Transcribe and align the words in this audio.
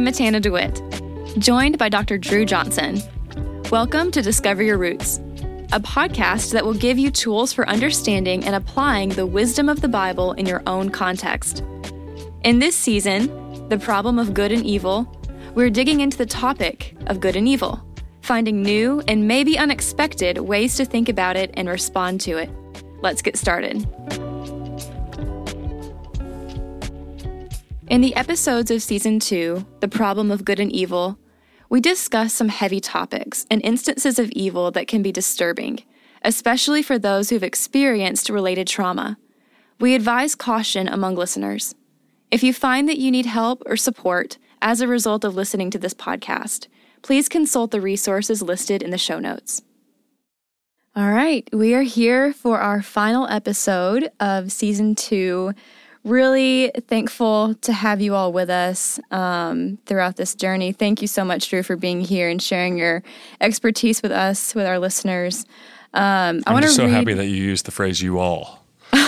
I'm 0.00 0.06
Matana 0.06 0.40
DeWitt, 0.40 1.38
joined 1.38 1.76
by 1.76 1.90
Dr. 1.90 2.16
Dru 2.16 2.46
Johnson. 2.46 3.02
Welcome 3.70 4.10
to 4.12 4.22
Discover 4.22 4.62
Your 4.62 4.78
Roots, 4.78 5.18
a 5.74 5.78
podcast 5.78 6.52
that 6.52 6.64
will 6.64 6.72
give 6.72 6.98
you 6.98 7.10
tools 7.10 7.52
for 7.52 7.68
understanding 7.68 8.42
and 8.46 8.54
applying 8.54 9.10
the 9.10 9.26
wisdom 9.26 9.68
of 9.68 9.82
the 9.82 9.88
Bible 9.88 10.32
in 10.32 10.46
your 10.46 10.62
own 10.66 10.88
context. 10.88 11.62
In 12.44 12.60
this 12.60 12.74
season, 12.74 13.68
The 13.68 13.76
Problem 13.76 14.18
of 14.18 14.32
Good 14.32 14.52
and 14.52 14.64
Evil, 14.64 15.06
we're 15.54 15.68
digging 15.68 16.00
into 16.00 16.16
the 16.16 16.24
topic 16.24 16.96
of 17.08 17.20
good 17.20 17.36
and 17.36 17.46
evil, 17.46 17.78
finding 18.22 18.62
new 18.62 19.02
and 19.06 19.28
maybe 19.28 19.58
unexpected 19.58 20.38
ways 20.38 20.76
to 20.76 20.86
think 20.86 21.10
about 21.10 21.36
it 21.36 21.50
and 21.52 21.68
respond 21.68 22.22
to 22.22 22.38
it. 22.38 22.48
Let's 23.02 23.20
get 23.20 23.36
started. 23.36 23.86
In 27.90 28.02
the 28.02 28.14
episodes 28.14 28.70
of 28.70 28.84
season 28.84 29.18
two, 29.18 29.66
The 29.80 29.88
Problem 29.88 30.30
of 30.30 30.44
Good 30.44 30.60
and 30.60 30.70
Evil, 30.70 31.18
we 31.68 31.80
discuss 31.80 32.32
some 32.32 32.48
heavy 32.48 32.78
topics 32.78 33.46
and 33.50 33.60
instances 33.64 34.20
of 34.20 34.30
evil 34.30 34.70
that 34.70 34.86
can 34.86 35.02
be 35.02 35.10
disturbing, 35.10 35.80
especially 36.22 36.84
for 36.84 37.00
those 37.00 37.30
who've 37.30 37.42
experienced 37.42 38.30
related 38.30 38.68
trauma. 38.68 39.18
We 39.80 39.96
advise 39.96 40.36
caution 40.36 40.86
among 40.86 41.16
listeners. 41.16 41.74
If 42.30 42.44
you 42.44 42.54
find 42.54 42.88
that 42.88 42.98
you 42.98 43.10
need 43.10 43.26
help 43.26 43.60
or 43.66 43.76
support 43.76 44.38
as 44.62 44.80
a 44.80 44.86
result 44.86 45.24
of 45.24 45.34
listening 45.34 45.72
to 45.72 45.78
this 45.78 45.92
podcast, 45.92 46.68
please 47.02 47.28
consult 47.28 47.72
the 47.72 47.80
resources 47.80 48.40
listed 48.40 48.84
in 48.84 48.92
the 48.92 48.98
show 48.98 49.18
notes. 49.18 49.62
All 50.94 51.10
right, 51.10 51.48
we 51.52 51.74
are 51.74 51.82
here 51.82 52.32
for 52.32 52.60
our 52.60 52.82
final 52.82 53.26
episode 53.26 54.10
of 54.20 54.52
season 54.52 54.94
two 54.94 55.54
really 56.04 56.70
thankful 56.88 57.54
to 57.56 57.72
have 57.72 58.00
you 58.00 58.14
all 58.14 58.32
with 58.32 58.50
us 58.50 58.98
um, 59.10 59.78
throughout 59.86 60.16
this 60.16 60.34
journey. 60.34 60.72
Thank 60.72 61.02
you 61.02 61.08
so 61.08 61.24
much, 61.24 61.50
Dru, 61.50 61.62
for 61.62 61.76
being 61.76 62.00
here 62.00 62.28
and 62.28 62.42
sharing 62.42 62.78
your 62.78 63.02
expertise 63.40 64.02
with 64.02 64.12
us, 64.12 64.54
with 64.54 64.66
our 64.66 64.78
listeners. 64.78 65.44
Um, 65.92 66.42
I 66.46 66.54
am 66.54 66.62
just 66.62 66.76
so 66.76 66.84
read... 66.84 66.92
happy 66.92 67.14
that 67.14 67.26
you 67.26 67.36
used 67.36 67.66
the 67.66 67.72
phrase 67.72 68.00
"you 68.00 68.18
all." 68.18 68.64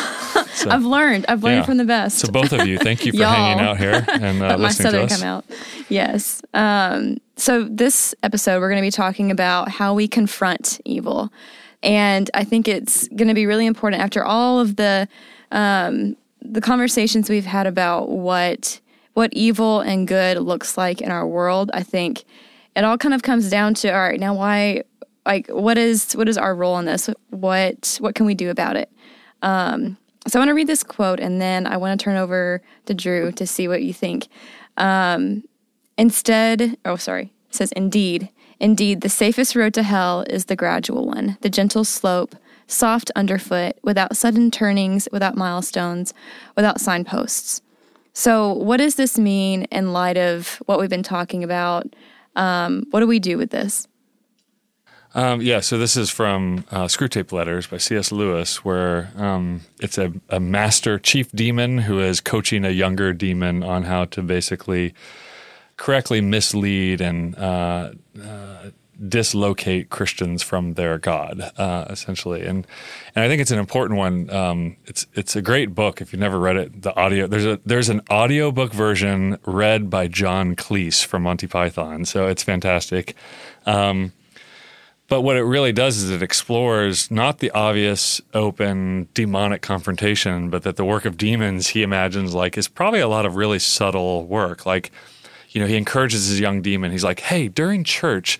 So, 0.54 0.70
I've 0.70 0.84
learned. 0.84 1.24
I've 1.28 1.42
learned 1.42 1.60
yeah. 1.60 1.64
from 1.64 1.78
the 1.78 1.84
best. 1.84 2.18
So 2.18 2.30
both 2.30 2.52
of 2.52 2.66
you, 2.66 2.78
thank 2.78 3.04
you 3.04 3.12
for 3.12 3.24
hanging 3.24 3.64
out 3.64 3.78
here 3.78 4.04
and 4.08 4.42
uh, 4.42 4.58
my 4.58 4.68
southern 4.68 5.08
come 5.08 5.22
out. 5.22 5.44
Yes. 5.88 6.42
Um, 6.54 7.18
so 7.36 7.64
this 7.64 8.14
episode, 8.22 8.60
we're 8.60 8.68
going 8.68 8.80
to 8.80 8.86
be 8.86 8.90
talking 8.90 9.30
about 9.30 9.70
how 9.70 9.94
we 9.94 10.06
confront 10.06 10.80
evil, 10.84 11.32
and 11.82 12.30
I 12.34 12.44
think 12.44 12.68
it's 12.68 13.08
going 13.08 13.28
to 13.28 13.34
be 13.34 13.46
really 13.46 13.66
important 13.66 14.02
after 14.02 14.24
all 14.24 14.60
of 14.60 14.76
the 14.76 15.08
um, 15.50 16.16
the 16.44 16.60
conversations 16.60 17.28
we've 17.30 17.44
had 17.44 17.66
about 17.66 18.08
what 18.08 18.80
what 19.14 19.32
evil 19.34 19.80
and 19.80 20.08
good 20.08 20.38
looks 20.38 20.78
like 20.78 21.02
in 21.02 21.10
our 21.10 21.26
world, 21.26 21.70
I 21.74 21.82
think 21.82 22.24
it 22.74 22.84
all 22.84 22.96
kind 22.96 23.14
of 23.14 23.22
comes 23.22 23.50
down 23.50 23.74
to 23.74 23.90
all 23.90 24.00
right, 24.00 24.18
now 24.18 24.34
why 24.34 24.84
like 25.26 25.48
what 25.48 25.78
is 25.78 26.14
what 26.14 26.28
is 26.28 26.38
our 26.38 26.54
role 26.54 26.78
in 26.78 26.86
this? 26.86 27.08
What 27.30 27.98
what 28.00 28.14
can 28.14 28.26
we 28.26 28.34
do 28.34 28.50
about 28.50 28.76
it? 28.76 28.90
Um, 29.42 29.96
so 30.26 30.38
I 30.38 30.40
want 30.40 30.50
to 30.50 30.54
read 30.54 30.68
this 30.68 30.82
quote 30.84 31.20
and 31.20 31.40
then 31.40 31.66
I 31.66 31.76
want 31.76 31.98
to 31.98 32.02
turn 32.02 32.16
over 32.16 32.62
to 32.86 32.94
Dru 32.94 33.32
to 33.32 33.46
see 33.46 33.68
what 33.68 33.82
you 33.82 33.92
think. 33.92 34.28
Um, 34.76 35.44
instead, 35.98 36.78
oh 36.84 36.96
sorry, 36.96 37.32
it 37.50 37.54
says 37.54 37.72
indeed, 37.72 38.30
indeed, 38.58 39.00
the 39.00 39.08
safest 39.08 39.54
road 39.54 39.74
to 39.74 39.82
hell 39.82 40.24
is 40.30 40.46
the 40.46 40.56
gradual 40.56 41.06
one, 41.06 41.36
the 41.42 41.50
gentle 41.50 41.84
slope 41.84 42.34
soft 42.72 43.10
underfoot, 43.14 43.76
without 43.82 44.16
sudden 44.16 44.50
turnings, 44.50 45.08
without 45.12 45.36
milestones, 45.36 46.14
without 46.56 46.80
signposts. 46.80 47.62
So, 48.14 48.52
what 48.52 48.76
does 48.76 48.96
this 48.96 49.18
mean 49.18 49.64
in 49.64 49.92
light 49.92 50.16
of 50.16 50.62
what 50.66 50.78
we've 50.78 50.90
been 50.90 51.02
talking 51.02 51.44
about? 51.44 51.86
Um, 52.36 52.84
what 52.90 53.00
do 53.00 53.06
we 53.06 53.18
do 53.18 53.38
with 53.38 53.50
this? 53.50 53.88
Um, 55.14 55.42
yeah, 55.42 55.60
so 55.60 55.76
this 55.76 55.96
is 55.96 56.08
from 56.08 56.64
uh, 56.70 56.84
Screwtape 56.86 57.32
Letters 57.32 57.66
by 57.66 57.76
C.S. 57.76 58.12
Lewis, 58.12 58.64
where 58.64 59.10
um, 59.16 59.60
it's 59.78 59.98
a, 59.98 60.10
a, 60.30 60.40
master 60.40 60.98
chief 60.98 61.30
demon 61.32 61.78
who 61.78 62.00
is 62.00 62.20
coaching 62.20 62.64
a 62.64 62.70
younger 62.70 63.12
demon 63.12 63.62
on 63.62 63.82
how 63.82 64.06
to 64.06 64.22
basically 64.22 64.94
correctly 65.76 66.22
mislead 66.22 67.02
and 67.02 67.36
uh, 67.36 67.90
uh, 68.22 68.70
dislocate 69.08 69.90
Christians 69.90 70.42
from 70.42 70.74
their 70.74 70.98
God, 70.98 71.40
uh, 71.56 71.86
essentially. 71.90 72.44
And 72.44 72.66
and 73.14 73.24
I 73.24 73.28
think 73.28 73.40
it's 73.40 73.50
an 73.50 73.58
important 73.58 73.98
one. 73.98 74.30
Um, 74.30 74.76
it's 74.86 75.06
it's 75.14 75.36
a 75.36 75.42
great 75.42 75.74
book. 75.74 76.00
If 76.00 76.12
you've 76.12 76.20
never 76.20 76.38
read 76.38 76.56
it, 76.56 76.82
the 76.82 76.94
audio 76.96 77.26
there's 77.26 77.46
a 77.46 77.60
there's 77.64 77.88
an 77.88 78.02
audiobook 78.10 78.72
version 78.72 79.38
read 79.44 79.90
by 79.90 80.08
John 80.08 80.54
Cleese 80.54 81.04
from 81.04 81.22
Monty 81.22 81.46
Python. 81.46 82.04
So 82.04 82.26
it's 82.28 82.42
fantastic. 82.42 83.14
Um, 83.66 84.12
but 85.08 85.22
what 85.22 85.36
it 85.36 85.42
really 85.42 85.72
does 85.72 85.98
is 85.98 86.10
it 86.10 86.22
explores 86.22 87.10
not 87.10 87.40
the 87.40 87.50
obvious, 87.50 88.22
open, 88.32 89.08
demonic 89.12 89.60
confrontation, 89.60 90.48
but 90.48 90.62
that 90.62 90.76
the 90.76 90.86
work 90.86 91.04
of 91.04 91.18
demons 91.18 91.68
he 91.68 91.82
imagines 91.82 92.34
like 92.34 92.56
is 92.56 92.66
probably 92.66 93.00
a 93.00 93.08
lot 93.08 93.26
of 93.26 93.36
really 93.36 93.58
subtle 93.58 94.24
work. 94.24 94.64
Like, 94.64 94.90
you 95.50 95.60
know, 95.60 95.66
he 95.66 95.76
encourages 95.76 96.28
his 96.28 96.40
young 96.40 96.62
demon. 96.62 96.92
He's 96.92 97.04
like, 97.04 97.20
"Hey, 97.20 97.48
during 97.48 97.84
church." 97.84 98.38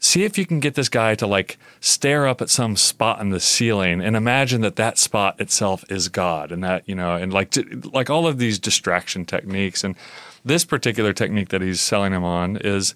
See 0.00 0.24
if 0.24 0.38
you 0.38 0.46
can 0.46 0.60
get 0.60 0.74
this 0.74 0.88
guy 0.88 1.14
to 1.14 1.26
like 1.26 1.58
stare 1.78 2.26
up 2.26 2.40
at 2.40 2.48
some 2.48 2.74
spot 2.74 3.20
in 3.20 3.28
the 3.28 3.38
ceiling 3.38 4.00
and 4.00 4.16
imagine 4.16 4.62
that 4.62 4.76
that 4.76 4.96
spot 4.98 5.38
itself 5.38 5.84
is 5.90 6.08
God 6.08 6.50
and 6.50 6.64
that 6.64 6.88
you 6.88 6.94
know 6.94 7.14
and 7.14 7.32
like 7.32 7.54
like 7.92 8.08
all 8.10 8.26
of 8.26 8.38
these 8.38 8.58
distraction 8.58 9.24
techniques. 9.26 9.84
And 9.84 9.94
this 10.44 10.64
particular 10.64 11.12
technique 11.12 11.50
that 11.50 11.60
he's 11.60 11.82
selling 11.82 12.14
him 12.14 12.24
on 12.24 12.56
is 12.56 12.94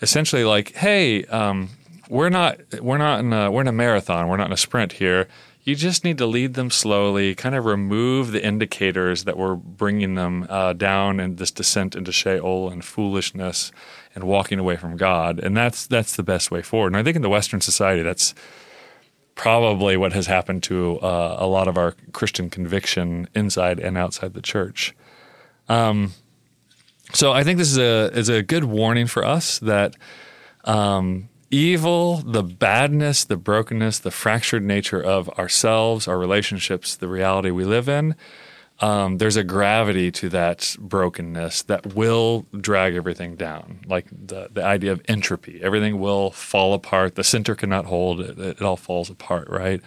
essentially 0.00 0.44
like 0.44 0.72
hey 0.74 1.24
um, 1.24 1.70
we're 2.08 2.30
not 2.30 2.60
we're 2.80 2.98
not 2.98 3.20
in 3.20 3.32
a, 3.32 3.50
we're 3.50 3.62
in 3.62 3.68
a 3.68 3.72
marathon. 3.72 4.28
We're 4.28 4.36
not 4.36 4.46
in 4.46 4.52
a 4.52 4.56
sprint 4.56 4.92
here. 4.92 5.26
You 5.64 5.74
just 5.74 6.04
need 6.04 6.16
to 6.18 6.26
lead 6.26 6.54
them 6.54 6.70
slowly, 6.70 7.34
kind 7.34 7.56
of 7.56 7.64
remove 7.64 8.30
the 8.30 8.44
indicators 8.44 9.24
that 9.24 9.36
were 9.36 9.56
bringing 9.56 10.14
them 10.14 10.46
uh, 10.48 10.74
down 10.74 11.18
in 11.18 11.36
this 11.36 11.50
descent 11.50 11.96
into 11.96 12.12
Sheol 12.12 12.70
and 12.70 12.84
foolishness 12.84 13.72
and 14.16 14.24
walking 14.24 14.58
away 14.58 14.76
from 14.76 14.96
God. 14.96 15.38
And 15.38 15.56
that's 15.56 15.86
that's 15.86 16.16
the 16.16 16.24
best 16.24 16.50
way 16.50 16.62
forward. 16.62 16.88
And 16.88 16.96
I 16.96 17.04
think 17.04 17.14
in 17.14 17.22
the 17.22 17.28
Western 17.28 17.60
society, 17.60 18.02
that's 18.02 18.34
probably 19.36 19.96
what 19.98 20.14
has 20.14 20.26
happened 20.26 20.62
to 20.64 20.98
uh, 21.00 21.36
a 21.38 21.46
lot 21.46 21.68
of 21.68 21.76
our 21.76 21.94
Christian 22.12 22.48
conviction 22.50 23.28
inside 23.34 23.78
and 23.78 23.96
outside 23.98 24.32
the 24.32 24.40
church. 24.40 24.96
Um, 25.68 26.14
so 27.12 27.32
I 27.32 27.44
think 27.44 27.58
this 27.58 27.70
is 27.70 27.78
a 27.78 28.10
is 28.18 28.28
a 28.28 28.42
good 28.42 28.64
warning 28.64 29.06
for 29.06 29.24
us 29.24 29.58
that 29.60 29.94
um, 30.64 31.28
evil, 31.50 32.16
the 32.16 32.42
badness, 32.42 33.22
the 33.24 33.36
brokenness, 33.36 33.98
the 33.98 34.10
fractured 34.10 34.64
nature 34.64 35.00
of 35.00 35.28
ourselves, 35.38 36.08
our 36.08 36.18
relationships, 36.18 36.96
the 36.96 37.06
reality 37.06 37.50
we 37.50 37.64
live 37.64 37.88
in, 37.88 38.16
um, 38.80 39.18
there's 39.18 39.36
a 39.36 39.44
gravity 39.44 40.10
to 40.12 40.28
that 40.30 40.76
brokenness 40.78 41.62
that 41.62 41.94
will 41.94 42.46
drag 42.60 42.94
everything 42.94 43.36
down. 43.36 43.80
Like 43.86 44.06
the, 44.10 44.48
the 44.52 44.62
idea 44.62 44.92
of 44.92 45.00
entropy, 45.08 45.62
everything 45.62 45.98
will 45.98 46.30
fall 46.30 46.74
apart. 46.74 47.14
The 47.14 47.24
center 47.24 47.54
cannot 47.54 47.86
hold 47.86 48.20
it, 48.20 48.38
it 48.38 48.62
all 48.62 48.76
falls 48.76 49.08
apart, 49.08 49.48
right? 49.48 49.80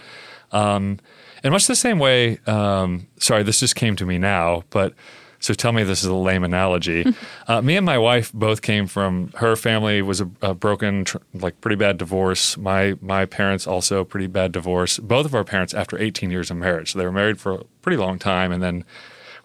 Um, 0.51 0.99
in 1.43 1.51
much 1.51 1.67
the 1.67 1.75
same 1.75 1.99
way, 1.99 2.39
um, 2.47 3.07
sorry, 3.17 3.43
this 3.43 3.59
just 3.59 3.75
came 3.75 3.95
to 3.95 4.05
me 4.05 4.17
now, 4.17 4.63
but 4.71 4.93
so 5.39 5.53
tell 5.53 5.71
me 5.71 5.83
this 5.83 6.03
is 6.03 6.09
a 6.09 6.15
lame 6.15 6.43
analogy. 6.43 7.05
uh, 7.47 7.61
me 7.61 7.77
and 7.77 7.85
my 7.85 7.97
wife 7.97 8.31
both 8.33 8.61
came 8.61 8.87
from 8.87 9.31
her 9.35 9.55
family 9.55 10.01
was 10.01 10.21
a, 10.21 10.29
a, 10.41 10.53
broken, 10.53 11.05
like 11.33 11.59
pretty 11.61 11.75
bad 11.75 11.97
divorce. 11.97 12.57
My 12.57 12.95
my 13.01 13.25
parents 13.25 13.65
also 13.65 14.03
pretty 14.03 14.27
bad 14.27 14.51
divorce. 14.51 14.99
Both 14.99 15.25
of 15.25 15.33
our 15.33 15.43
parents 15.43 15.73
after 15.73 15.97
18 15.97 16.29
years 16.29 16.51
of 16.51 16.57
marriage. 16.57 16.93
So 16.93 16.99
they 16.99 17.05
were 17.05 17.11
married 17.11 17.39
for 17.39 17.53
a 17.53 17.63
pretty 17.81 17.97
long 17.97 18.19
time 18.19 18.51
and 18.51 18.61
then 18.61 18.83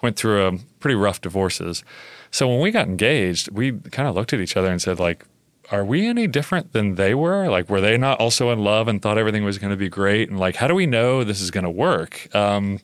went 0.02 0.17
through 0.17 0.46
a 0.46 0.58
pretty 0.81 0.96
rough 0.96 1.20
divorces. 1.20 1.85
So 2.31 2.49
when 2.49 2.61
we 2.61 2.73
got 2.73 2.88
engaged, 2.88 3.50
we 3.50 3.73
kind 3.73 4.08
of 4.08 4.14
looked 4.14 4.32
at 4.32 4.41
each 4.41 4.56
other 4.56 4.70
and 4.70 4.82
said 4.82 4.99
like 4.99 5.25
are 5.70 5.85
we 5.85 6.06
any 6.06 6.26
different 6.26 6.73
than 6.73 6.96
they 6.96 7.14
were? 7.14 7.49
Like, 7.49 7.70
were 7.70 7.81
they 7.81 7.96
not 7.96 8.20
also 8.20 8.50
in 8.50 8.58
love 8.58 8.87
and 8.87 9.00
thought 9.00 9.17
everything 9.17 9.44
was 9.44 9.56
going 9.56 9.70
to 9.70 9.79
be 9.79 9.88
great? 9.88 10.29
And 10.29 10.38
like, 10.38 10.56
how 10.56 10.69
do 10.69 10.75
we 10.75 10.85
know 10.85 11.25
this 11.25 11.41
is 11.41 11.50
going 11.50 11.64
to 11.64 11.70
work? 11.70 12.29
Um, 12.35 12.81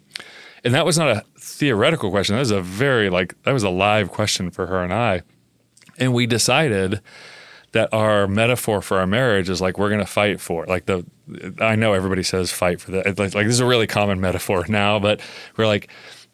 and 0.65 0.75
that 0.75 0.85
was 0.85 0.99
not 0.99 1.09
a 1.09 1.25
theoretical 1.39 2.11
question. 2.11 2.35
That 2.35 2.41
was 2.41 2.51
a 2.51 2.61
very 2.61 3.11
like 3.11 3.41
that 3.43 3.53
was 3.53 3.63
a 3.63 3.71
live 3.71 4.11
question 4.11 4.51
for 4.51 4.67
her 4.67 4.83
and 4.83 4.93
I. 4.93 5.23
And 5.99 6.15
we 6.15 6.27
decided 6.27 7.01
that 7.73 7.89
our 7.93 8.27
metaphor 8.27 8.83
for 8.83 8.99
our 8.99 9.07
marriage 9.07 9.49
is 9.49 9.61
like 9.61 9.79
we're 9.79 9.89
going 9.89 10.01
to 10.01 10.07
fight 10.07 10.41
for 10.41 10.65
it. 10.65 10.69
Like 10.69 10.87
the 10.87 11.05
I 11.61 11.77
know 11.77 11.93
everybody 11.93 12.23
says 12.23 12.51
fight 12.51 12.81
for 12.81 12.91
that. 12.93 13.19
Like, 13.19 13.35
like 13.35 13.47
this 13.47 13.55
is 13.55 13.61
a 13.61 13.67
really 13.67 13.87
common 13.87 14.21
metaphor 14.29 14.65
now, 14.69 14.99
but 14.99 15.21
we're 15.57 15.67
like 15.67 15.91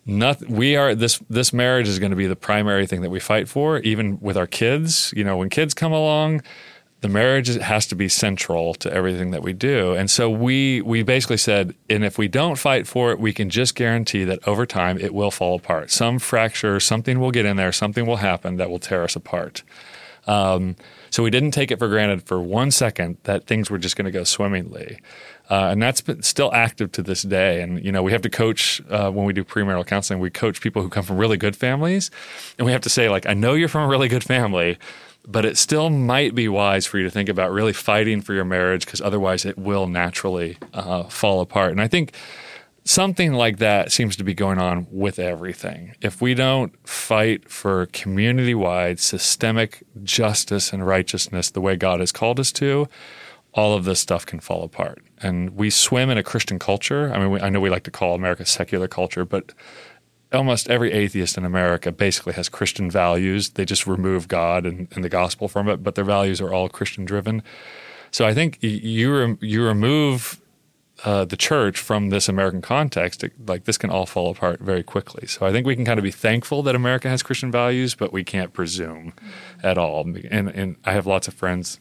nothing 0.06 0.54
we 0.54 0.76
are 0.76 0.94
this 0.94 1.20
this 1.28 1.52
marriage 1.52 1.88
is 1.88 1.98
going 1.98 2.10
to 2.10 2.16
be 2.16 2.28
the 2.28 2.36
primary 2.36 2.86
thing 2.86 3.02
that 3.02 3.10
we 3.10 3.20
fight 3.20 3.48
for 3.48 3.78
even 3.78 4.18
with 4.20 4.36
our 4.36 4.46
kids. 4.46 5.12
You 5.16 5.24
know, 5.24 5.36
when 5.36 5.50
kids 5.50 5.74
come 5.74 5.92
along, 5.92 6.42
the 7.06 7.12
marriage 7.12 7.46
has 7.46 7.86
to 7.86 7.94
be 7.94 8.08
central 8.08 8.74
to 8.74 8.92
everything 8.92 9.30
that 9.30 9.40
we 9.40 9.52
do. 9.52 9.94
And 9.94 10.10
so 10.10 10.28
we 10.28 10.80
we 10.80 11.04
basically 11.04 11.36
said, 11.36 11.72
and 11.88 12.04
if 12.04 12.18
we 12.18 12.26
don't 12.26 12.56
fight 12.56 12.88
for 12.88 13.12
it, 13.12 13.20
we 13.20 13.32
can 13.32 13.48
just 13.48 13.76
guarantee 13.76 14.24
that 14.24 14.40
over 14.48 14.66
time 14.66 14.98
it 14.98 15.14
will 15.14 15.30
fall 15.30 15.54
apart. 15.54 15.92
Some 15.92 16.18
fracture, 16.18 16.80
something 16.80 17.20
will 17.20 17.30
get 17.30 17.46
in 17.46 17.56
there, 17.56 17.70
something 17.70 18.06
will 18.06 18.16
happen 18.16 18.56
that 18.56 18.70
will 18.70 18.80
tear 18.80 19.04
us 19.04 19.14
apart. 19.14 19.62
Um, 20.26 20.74
so 21.10 21.22
we 21.22 21.30
didn't 21.30 21.52
take 21.52 21.70
it 21.70 21.78
for 21.78 21.86
granted 21.86 22.24
for 22.24 22.40
one 22.42 22.72
second 22.72 23.18
that 23.22 23.46
things 23.46 23.70
were 23.70 23.78
just 23.78 23.94
going 23.94 24.06
to 24.06 24.10
go 24.10 24.24
swimmingly. 24.24 24.98
Uh, 25.48 25.68
and 25.70 25.80
that's 25.80 26.00
been 26.00 26.22
still 26.22 26.52
active 26.52 26.90
to 26.90 27.02
this 27.02 27.22
day. 27.22 27.62
And 27.62 27.84
you 27.84 27.92
know, 27.92 28.02
we 28.02 28.10
have 28.10 28.22
to 28.22 28.30
coach 28.30 28.82
uh, 28.90 29.12
when 29.12 29.24
we 29.26 29.32
do 29.32 29.44
premarital 29.44 29.86
counseling. 29.86 30.18
We 30.18 30.30
coach 30.30 30.60
people 30.60 30.82
who 30.82 30.88
come 30.88 31.04
from 31.04 31.18
really 31.18 31.36
good 31.36 31.54
families, 31.54 32.10
and 32.58 32.66
we 32.66 32.72
have 32.72 32.80
to 32.80 32.90
say, 32.90 33.08
like, 33.08 33.26
I 33.26 33.34
know 33.34 33.54
you're 33.54 33.68
from 33.68 33.84
a 33.84 33.88
really 33.88 34.08
good 34.08 34.24
family, 34.24 34.76
but 35.26 35.44
it 35.44 35.56
still 35.58 35.90
might 35.90 36.34
be 36.34 36.48
wise 36.48 36.86
for 36.86 36.98
you 36.98 37.04
to 37.04 37.10
think 37.10 37.28
about 37.28 37.50
really 37.50 37.72
fighting 37.72 38.20
for 38.20 38.32
your 38.32 38.44
marriage 38.44 38.84
because 38.84 39.00
otherwise 39.00 39.44
it 39.44 39.58
will 39.58 39.86
naturally 39.86 40.56
uh, 40.72 41.04
fall 41.04 41.40
apart. 41.40 41.72
And 41.72 41.80
I 41.80 41.88
think 41.88 42.14
something 42.84 43.32
like 43.32 43.58
that 43.58 43.90
seems 43.90 44.16
to 44.16 44.24
be 44.24 44.34
going 44.34 44.58
on 44.58 44.86
with 44.90 45.18
everything. 45.18 45.94
If 46.00 46.22
we 46.22 46.34
don't 46.34 46.72
fight 46.88 47.50
for 47.50 47.86
community 47.86 48.54
wide 48.54 49.00
systemic 49.00 49.82
justice 50.04 50.72
and 50.72 50.86
righteousness 50.86 51.50
the 51.50 51.60
way 51.60 51.76
God 51.76 51.98
has 52.00 52.12
called 52.12 52.38
us 52.38 52.52
to, 52.52 52.88
all 53.52 53.74
of 53.74 53.84
this 53.84 53.98
stuff 53.98 54.24
can 54.24 54.38
fall 54.38 54.62
apart. 54.62 55.02
And 55.20 55.56
we 55.56 55.70
swim 55.70 56.10
in 56.10 56.18
a 56.18 56.22
Christian 56.22 56.58
culture. 56.58 57.12
I 57.12 57.18
mean, 57.18 57.30
we, 57.30 57.40
I 57.40 57.48
know 57.48 57.58
we 57.58 57.70
like 57.70 57.84
to 57.84 57.90
call 57.90 58.14
America 58.14 58.44
secular 58.44 58.86
culture, 58.86 59.24
but 59.24 59.52
almost 60.32 60.68
every 60.68 60.92
atheist 60.92 61.38
in 61.38 61.44
America 61.44 61.92
basically 61.92 62.32
has 62.34 62.48
Christian 62.48 62.90
values. 62.90 63.50
They 63.50 63.64
just 63.64 63.86
remove 63.86 64.28
God 64.28 64.66
and, 64.66 64.88
and 64.92 65.04
the 65.04 65.08
gospel 65.08 65.48
from 65.48 65.68
it, 65.68 65.82
but 65.82 65.94
their 65.94 66.04
values 66.04 66.40
are 66.40 66.52
all 66.52 66.68
Christian 66.68 67.04
driven. 67.04 67.42
So 68.10 68.26
I 68.26 68.34
think 68.34 68.58
you 68.62 69.38
you 69.40 69.64
remove 69.64 70.40
uh, 71.04 71.24
the 71.24 71.36
church 71.36 71.78
from 71.78 72.08
this 72.08 72.28
American 72.28 72.62
context, 72.62 73.22
it, 73.22 73.32
like 73.46 73.64
this 73.64 73.76
can 73.76 73.90
all 73.90 74.06
fall 74.06 74.30
apart 74.30 74.60
very 74.60 74.82
quickly. 74.82 75.26
So 75.26 75.44
I 75.46 75.52
think 75.52 75.66
we 75.66 75.76
can 75.76 75.84
kind 75.84 75.98
of 75.98 76.04
be 76.04 76.10
thankful 76.10 76.62
that 76.62 76.74
America 76.74 77.08
has 77.08 77.22
Christian 77.22 77.52
values, 77.52 77.94
but 77.94 78.12
we 78.12 78.24
can't 78.24 78.52
presume 78.52 79.12
at 79.62 79.76
all. 79.76 80.00
And, 80.30 80.48
and 80.48 80.76
I 80.84 80.92
have 80.92 81.06
lots 81.06 81.28
of 81.28 81.34
friends 81.34 81.78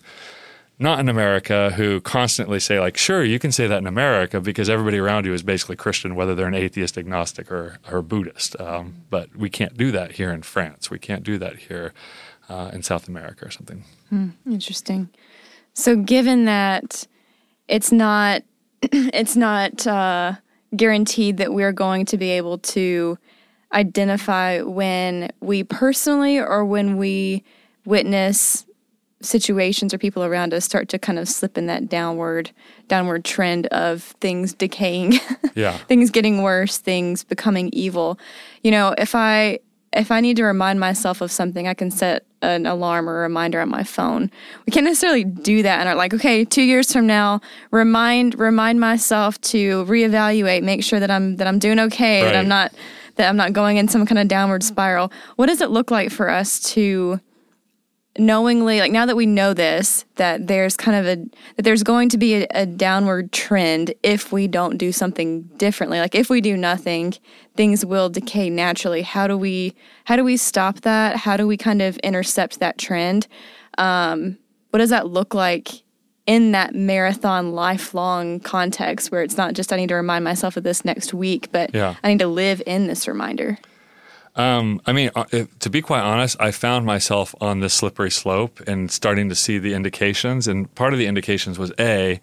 not 0.77 0.99
in 0.99 1.07
America 1.07 1.71
who 1.71 2.01
constantly 2.01 2.59
say 2.59 2.79
like, 2.79 2.97
sure, 2.97 3.23
you 3.23 3.39
can 3.39 3.51
say 3.51 3.67
that 3.67 3.77
in 3.77 3.87
America 3.87 4.41
because 4.41 4.69
everybody 4.69 4.97
around 4.97 5.25
you 5.25 5.33
is 5.33 5.41
basically 5.41 5.75
Christian, 5.75 6.15
whether 6.15 6.35
they're 6.35 6.47
an 6.47 6.53
atheist, 6.53 6.97
agnostic, 6.97 7.51
or, 7.51 7.77
or 7.89 8.01
Buddhist. 8.01 8.59
Um, 8.59 9.03
but 9.09 9.35
we 9.35 9.49
can't 9.49 9.77
do 9.77 9.91
that 9.91 10.13
here 10.13 10.31
in 10.31 10.41
France. 10.41 10.91
We 10.91 10.99
can't 10.99 11.23
do 11.23 11.37
that 11.37 11.57
here 11.57 11.93
uh, 12.49 12.71
in 12.73 12.83
South 12.83 13.07
America 13.07 13.45
or 13.45 13.51
something. 13.51 13.83
Hmm, 14.09 14.29
interesting. 14.45 15.09
So, 15.73 15.95
given 15.95 16.45
that 16.45 17.07
it's 17.67 17.91
not, 17.91 18.43
it's 18.81 19.35
not 19.35 19.87
uh, 19.87 20.33
guaranteed 20.75 21.37
that 21.37 21.53
we're 21.53 21.73
going 21.73 22.05
to 22.07 22.17
be 22.17 22.31
able 22.31 22.57
to 22.59 23.17
identify 23.73 24.61
when 24.61 25.29
we 25.41 25.63
personally 25.63 26.39
or 26.39 26.63
when 26.63 26.97
we 26.97 27.43
witness 27.85 28.64
situations 29.25 29.93
or 29.93 29.97
people 29.97 30.23
around 30.23 30.53
us 30.53 30.65
start 30.65 30.89
to 30.89 30.99
kind 30.99 31.19
of 31.19 31.27
slip 31.27 31.57
in 31.57 31.65
that 31.67 31.89
downward 31.89 32.51
downward 32.87 33.25
trend 33.25 33.67
of 33.67 34.03
things 34.21 34.53
decaying. 34.53 35.19
Yeah. 35.53 35.77
Things 35.77 36.11
getting 36.11 36.41
worse 36.41 36.79
things 36.79 37.23
becoming 37.23 37.69
evil. 37.71 38.19
You 38.61 38.71
know 38.71 38.93
if 38.97 39.15
i 39.15 39.59
if 39.93 40.11
i 40.11 40.19
need 40.19 40.35
to 40.35 40.43
remind 40.43 40.81
myself 40.81 41.21
of 41.21 41.31
something 41.31 41.65
i 41.65 41.73
can 41.73 41.89
set 41.89 42.25
an 42.41 42.65
alarm 42.65 43.07
or 43.09 43.19
a 43.19 43.21
reminder 43.21 43.61
on 43.61 43.69
my 43.69 43.83
phone. 43.83 44.29
We 44.65 44.71
can't 44.71 44.85
necessarily 44.85 45.23
do 45.23 45.63
that 45.63 45.79
and 45.79 45.87
are 45.87 45.95
like 45.95 46.13
okay 46.13 46.43
two 46.43 46.61
years 46.61 46.91
from 46.91 47.07
now 47.07 47.39
remind 47.71 48.37
remind 48.37 48.81
myself 48.81 49.39
to 49.41 49.85
reevaluate 49.85 50.63
make 50.63 50.83
sure 50.83 50.99
that 50.99 51.09
i'm 51.09 51.37
that 51.37 51.47
i'm 51.47 51.59
doing 51.59 51.79
okay 51.79 52.21
right. 52.21 52.33
that 52.33 52.35
i'm 52.35 52.49
not 52.49 52.73
that 53.15 53.29
i'm 53.29 53.37
not 53.37 53.53
going 53.53 53.77
in 53.77 53.87
some 53.87 54.05
kind 54.05 54.19
of 54.19 54.27
downward 54.27 54.63
spiral. 54.63 55.11
What 55.37 55.45
does 55.45 55.61
it 55.61 55.69
look 55.69 55.89
like 55.89 56.11
for 56.11 56.29
us 56.29 56.59
to 56.73 57.21
knowingly 58.17 58.79
like 58.79 58.91
now 58.91 59.05
that 59.05 59.15
we 59.15 59.25
know 59.25 59.53
this 59.53 60.05
that 60.15 60.47
there's 60.47 60.77
kind 60.77 60.97
of 60.97 61.05
a 61.05 61.15
that 61.55 61.63
there's 61.63 61.83
going 61.83 62.07
to 62.07 62.17
be 62.17 62.35
a, 62.35 62.47
a, 62.51 62.65
downward 62.65 63.31
trend 63.33 63.93
if 64.03 64.31
we 64.31 64.47
don't 64.47 64.77
do 64.77 64.91
something 64.91 65.41
differently. 65.57 65.99
Like 65.99 66.15
if 66.15 66.29
we 66.29 66.39
do 66.39 66.55
nothing 66.55 67.13
things 67.55 67.85
will 67.85 68.09
decay 68.09 68.49
naturally. 68.49 69.01
How 69.01 69.27
do 69.27 69.37
we 69.37 69.75
how 70.05 70.15
do 70.15 70.23
we 70.23 70.37
stop 70.37 70.81
that? 70.81 71.17
How 71.17 71.37
do 71.37 71.47
we 71.47 71.57
kind 71.57 71.81
of 71.81 71.97
intercept 71.97 72.59
that 72.59 72.77
trend? 72.77 73.27
Um, 73.77 74.37
what 74.69 74.79
does 74.79 74.89
that 74.89 75.07
look 75.07 75.33
like 75.33 75.83
in 76.25 76.53
that 76.53 76.73
marathon 76.73 77.53
lifelong 77.53 78.39
context 78.39 79.11
where 79.11 79.21
it's 79.21 79.37
not 79.37 79.53
just 79.53 79.71
i 79.71 79.75
need 79.75 79.89
to 79.89 79.95
remind 79.95 80.23
myself 80.23 80.57
of 80.57 80.63
this 80.63 80.83
next 80.83 81.13
week 81.13 81.51
but 81.51 81.73
yeah. 81.75 81.93
i 82.03 82.09
need 82.09 82.17
to 82.17 82.27
live 82.27 82.63
in 82.65 82.87
this 82.87 83.07
reminder 83.07 83.59
um, 84.35 84.81
I 84.85 84.91
mean, 84.91 85.11
uh, 85.15 85.25
to 85.59 85.69
be 85.69 85.81
quite 85.81 86.01
honest, 86.01 86.35
I 86.39 86.51
found 86.51 86.85
myself 86.85 87.33
on 87.39 87.61
this 87.61 87.73
slippery 87.73 88.11
slope 88.11 88.59
and 88.67 88.91
starting 88.91 89.29
to 89.29 89.35
see 89.35 89.57
the 89.59 89.73
indications. 89.73 90.47
And 90.47 90.73
part 90.75 90.93
of 90.93 90.99
the 90.99 91.07
indications 91.07 91.57
was 91.57 91.71
A, 91.79 92.19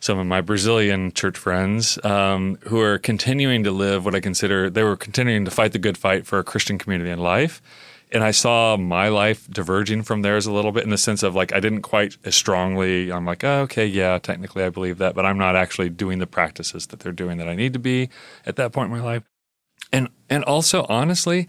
some 0.00 0.18
of 0.18 0.26
my 0.26 0.40
Brazilian 0.40 1.12
church 1.12 1.36
friends 1.36 2.02
um, 2.04 2.58
who 2.62 2.80
are 2.80 2.98
continuing 2.98 3.64
to 3.64 3.70
live 3.70 4.04
what 4.04 4.14
I 4.14 4.20
consider, 4.20 4.70
they 4.70 4.82
were 4.82 4.96
continuing 4.96 5.44
to 5.44 5.50
fight 5.50 5.72
the 5.72 5.78
good 5.78 5.98
fight 5.98 6.26
for 6.26 6.38
a 6.38 6.44
Christian 6.44 6.78
community 6.78 7.10
in 7.10 7.18
life. 7.18 7.60
And 8.10 8.22
I 8.22 8.30
saw 8.30 8.76
my 8.76 9.08
life 9.08 9.48
diverging 9.50 10.02
from 10.02 10.20
theirs 10.20 10.44
a 10.44 10.52
little 10.52 10.72
bit 10.72 10.84
in 10.84 10.90
the 10.90 10.98
sense 10.98 11.22
of 11.22 11.34
like 11.34 11.54
I 11.54 11.60
didn't 11.60 11.82
quite 11.82 12.16
as 12.24 12.34
strongly. 12.34 13.10
I'm 13.10 13.24
like, 13.24 13.44
oh, 13.44 13.60
okay, 13.60 13.86
yeah, 13.86 14.18
technically 14.18 14.64
I 14.64 14.70
believe 14.70 14.98
that, 14.98 15.14
but 15.14 15.24
I'm 15.24 15.38
not 15.38 15.56
actually 15.56 15.88
doing 15.88 16.18
the 16.18 16.26
practices 16.26 16.88
that 16.88 17.00
they're 17.00 17.12
doing 17.12 17.38
that 17.38 17.48
I 17.48 17.54
need 17.54 17.72
to 17.72 17.78
be 17.78 18.10
at 18.44 18.56
that 18.56 18.72
point 18.72 18.92
in 18.92 18.98
my 18.98 19.02
life. 19.02 19.31
And 20.32 20.44
also 20.44 20.86
honestly, 20.88 21.46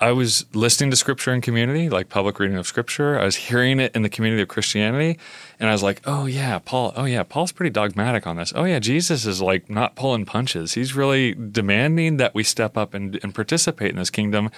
I 0.00 0.10
was 0.10 0.44
listening 0.52 0.90
to 0.90 0.96
scripture 0.96 1.32
in 1.32 1.40
community, 1.40 1.88
like 1.88 2.08
public 2.08 2.40
reading 2.40 2.56
of 2.56 2.66
scripture. 2.66 3.16
I 3.16 3.24
was 3.24 3.36
hearing 3.36 3.78
it 3.78 3.94
in 3.94 4.02
the 4.02 4.08
community 4.08 4.42
of 4.42 4.48
Christianity, 4.48 5.20
and 5.60 5.68
I 5.68 5.72
was 5.72 5.84
like, 5.84 6.02
"Oh 6.04 6.26
yeah, 6.26 6.58
Paul. 6.58 6.92
Oh 6.96 7.04
yeah, 7.04 7.22
Paul's 7.22 7.52
pretty 7.52 7.70
dogmatic 7.70 8.26
on 8.26 8.34
this. 8.34 8.52
Oh 8.56 8.64
yeah, 8.64 8.80
Jesus 8.80 9.24
is 9.24 9.40
like 9.40 9.70
not 9.70 9.94
pulling 9.94 10.24
punches. 10.24 10.74
He's 10.74 10.96
really 10.96 11.34
demanding 11.34 12.16
that 12.16 12.34
we 12.34 12.42
step 12.42 12.76
up 12.76 12.92
and, 12.92 13.20
and 13.22 13.32
participate 13.32 13.90
in 13.90 13.96
this 13.96 14.10
kingdom." 14.10 14.50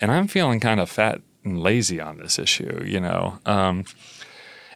And 0.00 0.10
I'm 0.10 0.26
feeling 0.26 0.60
kind 0.60 0.80
of 0.80 0.90
fat 0.90 1.20
and 1.44 1.62
lazy 1.62 2.00
on 2.00 2.16
this 2.16 2.38
issue, 2.38 2.82
you 2.84 3.00
know. 3.00 3.38
Um, 3.44 3.84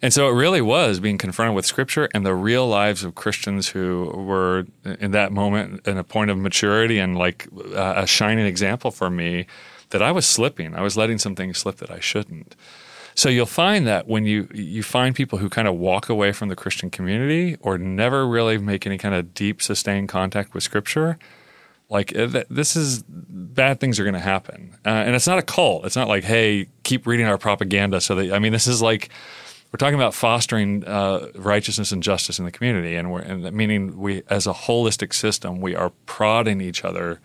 and 0.02 0.12
so 0.12 0.28
it 0.28 0.32
really 0.32 0.60
was 0.60 1.00
being 1.00 1.18
confronted 1.18 1.54
with 1.54 1.66
scripture 1.66 2.08
and 2.14 2.24
the 2.24 2.34
real 2.34 2.66
lives 2.66 3.04
of 3.04 3.14
Christians 3.14 3.68
who 3.68 4.06
were 4.06 4.66
in 5.00 5.10
that 5.12 5.32
moment 5.32 5.86
in 5.86 5.98
a 5.98 6.04
point 6.04 6.30
of 6.30 6.38
maturity 6.38 6.98
and 6.98 7.18
like 7.18 7.48
a 7.74 8.06
shining 8.06 8.46
example 8.46 8.90
for 8.90 9.10
me 9.10 9.46
that 9.90 10.02
I 10.02 10.12
was 10.12 10.26
slipping. 10.26 10.74
I 10.74 10.82
was 10.82 10.96
letting 10.96 11.18
some 11.18 11.34
things 11.34 11.58
slip 11.58 11.76
that 11.76 11.90
I 11.90 12.00
shouldn't. 12.00 12.54
So 13.14 13.28
you'll 13.28 13.46
find 13.46 13.84
that 13.88 14.06
when 14.06 14.26
you 14.26 14.48
you 14.54 14.84
find 14.84 15.12
people 15.12 15.38
who 15.38 15.48
kind 15.48 15.66
of 15.66 15.74
walk 15.74 16.08
away 16.08 16.30
from 16.30 16.48
the 16.48 16.54
Christian 16.54 16.88
community 16.88 17.56
or 17.60 17.76
never 17.76 18.28
really 18.28 18.58
make 18.58 18.86
any 18.86 18.96
kind 18.96 19.12
of 19.12 19.34
deep 19.34 19.60
sustained 19.60 20.08
contact 20.08 20.54
with 20.54 20.62
scripture, 20.62 21.18
like 21.90 22.14
uh, 22.16 22.44
this 22.48 22.76
is 22.76 23.02
bad 23.08 23.80
things 23.80 23.98
are 23.98 24.04
going 24.04 24.14
to 24.14 24.20
happen. 24.20 24.76
Uh, 24.86 24.90
and 24.90 25.16
it's 25.16 25.26
not 25.26 25.38
a 25.38 25.42
cult. 25.42 25.84
It's 25.84 25.96
not 25.96 26.06
like, 26.06 26.22
hey, 26.22 26.68
keep 26.84 27.08
reading 27.08 27.26
our 27.26 27.38
propaganda 27.38 28.00
so 28.00 28.14
that 28.14 28.32
I 28.32 28.38
mean 28.38 28.52
this 28.52 28.68
is 28.68 28.80
like 28.80 29.08
we're 29.72 29.78
talking 29.78 29.96
about 29.96 30.14
fostering 30.14 30.84
uh, 30.84 31.28
righteousness 31.34 31.92
and 31.92 32.02
justice 32.02 32.38
in 32.38 32.44
the 32.44 32.50
community, 32.50 32.94
and 32.94 33.12
we're 33.12 33.20
and 33.20 33.52
meaning 33.52 33.98
we, 33.98 34.22
as 34.28 34.46
a 34.46 34.52
holistic 34.52 35.12
system, 35.12 35.60
we 35.60 35.74
are 35.74 35.90
prodding 36.06 36.60
each 36.60 36.84
other 36.84 37.20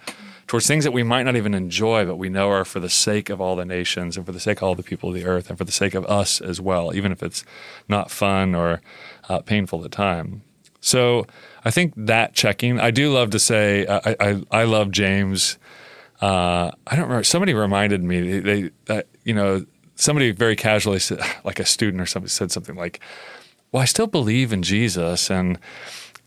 towards 0.48 0.68
things 0.68 0.84
that 0.84 0.92
we 0.92 1.04
might 1.04 1.24
not 1.24 1.36
even 1.36 1.54
enjoy, 1.54 2.06
but 2.06 2.18
we 2.18 2.30
know 2.30 2.50
are 2.50 2.66
for 2.66 2.80
the 2.80 2.90
sake 2.90 3.30
of 3.30 3.40
all 3.40 3.56
the 3.56 3.66
nations 3.66 4.18
and 4.18 4.26
for 4.26 4.34
the 4.34 4.40
sake 4.40 4.58
of 4.58 4.64
all 4.64 4.76
the 4.76 4.84
people 4.84 5.10
of 5.10 5.16
the 5.16 5.26
earth 5.26 5.50
and 5.50 5.58
for 5.58 5.64
the 5.64 5.72
sake 5.72 5.96
of 5.96 6.06
us 6.06 6.42
as 6.42 6.60
well, 6.60 6.94
even 6.94 7.12
if 7.12 7.24
it's 7.24 7.46
not 7.88 8.12
fun 8.12 8.54
or 8.54 8.82
uh, 9.30 9.40
painful 9.40 9.80
at 9.80 9.84
the 9.84 9.96
time. 9.96 10.42
So 10.82 11.26
I 11.64 11.72
think 11.72 11.94
that 11.96 12.34
checking, 12.34 12.78
I 12.80 12.92
do 12.92 13.12
love 13.12 13.30
to 13.32 13.40
say, 13.40 13.86
uh, 13.86 14.02
I, 14.06 14.16
I, 14.20 14.44
I 14.52 14.64
love 14.66 14.92
James. 14.92 15.58
Uh, 16.22 16.72
I 16.86 16.96
don't 16.96 17.06
remember. 17.06 17.24
Somebody 17.24 17.54
reminded 17.54 18.04
me 18.04 18.40
they, 18.40 18.70
they 18.86 19.04
you 19.24 19.34
know, 19.34 19.66
somebody 19.96 20.32
very 20.32 20.56
casually 20.56 21.00
said, 21.00 21.20
like 21.44 21.60
a 21.60 21.66
student 21.66 22.02
or 22.02 22.06
somebody 22.06 22.30
said 22.30 22.52
something 22.52 22.76
like, 22.76 23.00
"Well, 23.72 23.82
I 23.82 23.86
still 23.86 24.08
believe 24.08 24.54
in 24.54 24.64
Jesus," 24.64 25.30
and 25.30 25.60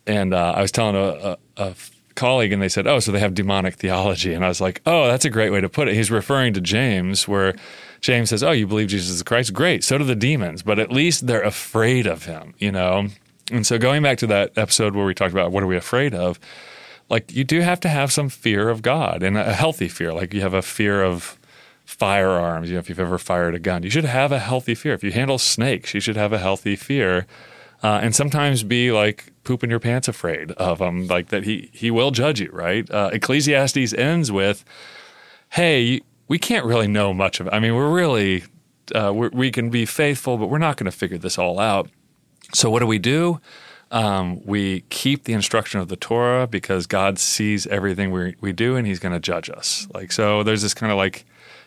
and 0.06 0.32
uh, 0.34 0.54
I 0.56 0.62
was 0.62 0.72
telling 0.72 0.96
a, 0.96 1.00
a, 1.00 1.38
a, 1.56 1.74
colleague, 2.14 2.52
and 2.52 2.62
they 2.62 2.68
said, 2.68 2.86
"Oh, 2.86 2.98
so 2.98 3.12
they 3.12 3.20
have 3.20 3.34
demonic 3.34 3.74
theology," 3.74 4.32
and 4.32 4.44
I 4.44 4.48
was 4.48 4.60
like, 4.60 4.80
"Oh, 4.86 5.06
that's 5.06 5.24
a 5.24 5.30
great 5.30 5.50
way 5.50 5.60
to 5.60 5.68
put 5.68 5.88
it." 5.88 5.94
He's 5.94 6.10
referring 6.10 6.54
to 6.54 6.60
James, 6.60 7.28
where 7.28 7.54
James 8.00 8.30
says, 8.30 8.42
"Oh, 8.42 8.52
you 8.52 8.66
believe 8.66 8.88
Jesus 8.88 9.10
is 9.10 9.22
Christ? 9.22 9.52
Great. 9.52 9.84
So 9.84 9.98
do 9.98 10.04
the 10.04 10.14
demons, 10.14 10.62
but 10.62 10.78
at 10.78 10.90
least 10.90 11.26
they're 11.26 11.42
afraid 11.42 12.06
of 12.06 12.24
him," 12.24 12.54
you 12.58 12.72
know. 12.72 13.08
And 13.52 13.66
so 13.66 13.78
going 13.78 14.02
back 14.02 14.18
to 14.18 14.26
that 14.28 14.52
episode 14.56 14.96
where 14.96 15.06
we 15.06 15.14
talked 15.14 15.32
about 15.32 15.52
what 15.52 15.62
are 15.62 15.68
we 15.68 15.76
afraid 15.76 16.14
of, 16.14 16.40
like 17.08 17.32
you 17.32 17.44
do 17.44 17.60
have 17.60 17.78
to 17.80 17.88
have 17.88 18.12
some 18.12 18.28
fear 18.28 18.68
of 18.68 18.82
God 18.82 19.22
and 19.22 19.38
a 19.38 19.52
healthy 19.52 19.88
fear, 19.88 20.12
like 20.12 20.34
you 20.34 20.40
have 20.40 20.54
a 20.54 20.62
fear 20.62 21.04
of 21.04 21.38
firearms. 21.86 22.68
You 22.68 22.74
know, 22.74 22.80
if 22.80 22.90
you've 22.90 23.00
ever 23.00 23.16
fired 23.16 23.54
a 23.54 23.58
gun, 23.58 23.82
you 23.82 23.90
should 23.90 24.04
have 24.04 24.32
a 24.32 24.38
healthy 24.38 24.74
fear. 24.74 24.92
If 24.92 25.02
you 25.02 25.12
handle 25.12 25.38
snakes, 25.38 25.94
you 25.94 26.00
should 26.00 26.16
have 26.16 26.32
a 26.34 26.38
healthy 26.38 26.76
fear. 26.76 27.26
Uh, 27.82 28.00
and 28.02 28.14
sometimes 28.14 28.62
be 28.62 28.90
like 28.90 29.32
pooping 29.44 29.70
your 29.70 29.78
pants 29.78 30.08
afraid 30.08 30.50
of 30.52 30.80
him, 30.80 31.06
like 31.06 31.28
that 31.28 31.44
he 31.44 31.70
he 31.72 31.90
will 31.90 32.10
judge 32.10 32.40
you, 32.40 32.50
right? 32.52 32.90
Uh, 32.90 33.10
Ecclesiastes 33.12 33.92
ends 33.92 34.32
with, 34.32 34.64
"Hey, 35.50 36.00
we 36.26 36.38
can't 36.38 36.64
really 36.64 36.88
know 36.88 37.14
much 37.14 37.38
of 37.38 37.46
it. 37.46 37.52
I 37.52 37.60
mean, 37.60 37.74
we're 37.74 37.92
really 37.92 38.44
uh, 38.94 39.12
we're, 39.14 39.30
we 39.30 39.50
can 39.50 39.70
be 39.70 39.84
faithful, 39.84 40.36
but 40.36 40.48
we're 40.48 40.58
not 40.58 40.76
going 40.76 40.90
to 40.90 40.96
figure 40.96 41.18
this 41.18 41.38
all 41.38 41.58
out. 41.58 41.88
So 42.54 42.70
what 42.70 42.80
do 42.80 42.86
we 42.86 42.98
do? 42.98 43.40
Um, 43.90 44.44
we 44.44 44.80
keep 44.90 45.24
the 45.24 45.32
instruction 45.32 45.80
of 45.80 45.88
the 45.88 45.96
Torah 45.96 46.46
because 46.46 46.86
God 46.86 47.18
sees 47.18 47.66
everything 47.68 48.10
we, 48.10 48.34
we 48.40 48.52
do 48.52 48.76
and 48.76 48.86
He's 48.86 48.98
going 48.98 49.12
to 49.12 49.20
judge 49.20 49.48
us. 49.50 49.86
Like 49.94 50.12
so, 50.12 50.42
there's 50.42 50.62
this 50.62 50.74
kind 50.74 50.90
of 50.90 50.98
like 50.98 51.24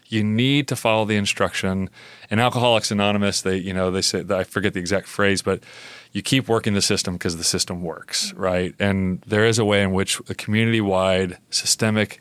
you 0.10 0.24
need 0.24 0.68
to 0.68 0.76
follow 0.76 1.06
the 1.06 1.16
instruction. 1.16 1.90
And 2.30 2.42
Alcoholics 2.42 2.92
Anonymous, 2.92 3.42
they 3.42 3.58
you 3.58 3.74
know 3.74 3.92
they 3.92 4.02
say 4.02 4.24
I 4.30 4.44
forget 4.44 4.74
the 4.74 4.80
exact 4.80 5.08
phrase, 5.08 5.42
but 5.42 5.64
you 6.12 6.22
keep 6.22 6.48
working 6.48 6.74
the 6.74 6.82
system 6.82 7.14
because 7.16 7.38
the 7.38 7.44
system 7.44 7.82
works, 7.82 8.34
right? 8.34 8.76
And 8.80 9.22
there 9.22 9.46
is 9.46 9.60
a 9.60 9.66
way 9.66 9.82
in 9.82 9.92
which 9.92 10.20
a 10.28 10.34
community-wide 10.34 11.38
systemic 11.52 12.20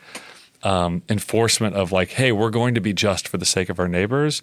um, 0.63 1.03
enforcement 1.09 1.75
of 1.75 1.91
like, 1.91 2.11
hey, 2.11 2.31
we're 2.31 2.51
going 2.51 2.75
to 2.75 2.81
be 2.81 2.93
just 2.93 3.27
for 3.27 3.39
the 3.39 3.47
sake 3.47 3.71
of 3.71 3.81
our 3.81 3.89
neighbors 3.89 4.43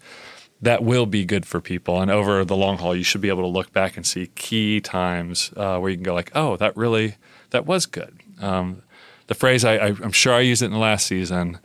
that 0.62 0.84
will 0.84 1.06
be 1.06 1.26
good 1.26 1.46
for 1.46 1.62
people. 1.62 2.02
And 2.02 2.10
over 2.10 2.46
the 2.46 2.56
long 2.56 2.78
haul, 2.78 2.96
you 2.96 3.04
should 3.04 3.22
be 3.22 3.30
able 3.30 3.44
to 3.44 3.48
look 3.50 3.72
back 3.74 3.98
and 3.98 4.06
see 4.06 4.28
key 4.36 4.82
times 4.82 5.52
uh, 5.56 5.78
where 5.80 5.90
you 5.90 5.98
can 5.98 6.04
go 6.04 6.14
like, 6.14 6.32
oh, 6.36 6.58
that 6.58 6.76
really 6.76 7.16
that 7.52 7.66
was 7.66 7.86
good. 7.86 8.20
Um, 8.42 8.82
the 9.28 9.36
phrase 9.36 9.64
I, 9.66 9.88
am 9.88 10.12
sure 10.12 10.34
I 10.34 10.42
used 10.42 10.62
it 10.62 10.68
in 10.68 10.72
the 10.72 10.78
last 10.78 11.08
season, 11.08 11.60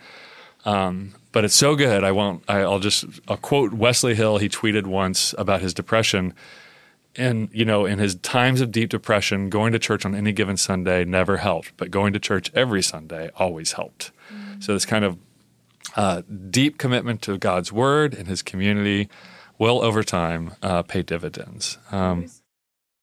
um, 0.64 1.14
but 1.32 1.44
it's 1.44 1.54
so 1.54 1.76
good. 1.76 2.04
I 2.04 2.12
won't. 2.12 2.42
I, 2.48 2.64
will 2.64 2.80
just 2.80 3.04
I'll 3.28 3.36
quote 3.36 3.72
Wesley 3.72 4.14
Hill. 4.14 4.38
He 4.38 4.48
tweeted 4.48 4.86
once 4.86 5.34
about 5.38 5.60
his 5.60 5.74
depression. 5.74 6.34
And 7.16 7.48
you 7.52 7.64
know, 7.64 7.86
in 7.86 7.98
his 7.98 8.14
times 8.16 8.60
of 8.60 8.70
deep 8.70 8.88
depression, 8.88 9.50
going 9.50 9.72
to 9.72 9.78
church 9.78 10.04
on 10.04 10.14
any 10.14 10.32
given 10.32 10.56
Sunday 10.56 11.04
never 11.04 11.38
helped, 11.38 11.76
but 11.76 11.90
going 11.90 12.12
to 12.12 12.20
church 12.20 12.50
every 12.54 12.82
Sunday 12.82 13.30
always 13.36 13.72
helped. 13.72 14.12
Mm-hmm. 14.32 14.60
So 14.60 14.74
this 14.74 14.86
kind 14.86 15.04
of 15.04 15.18
uh, 15.96 16.22
deep 16.50 16.78
commitment 16.78 17.22
to 17.22 17.36
God's 17.36 17.72
word 17.72 18.14
and 18.14 18.28
his 18.28 18.42
community 18.42 19.08
will 19.58 19.82
over 19.82 20.02
time 20.02 20.52
uh, 20.62 20.82
pay 20.82 21.02
dividends. 21.02 21.78
Um, 21.90 22.28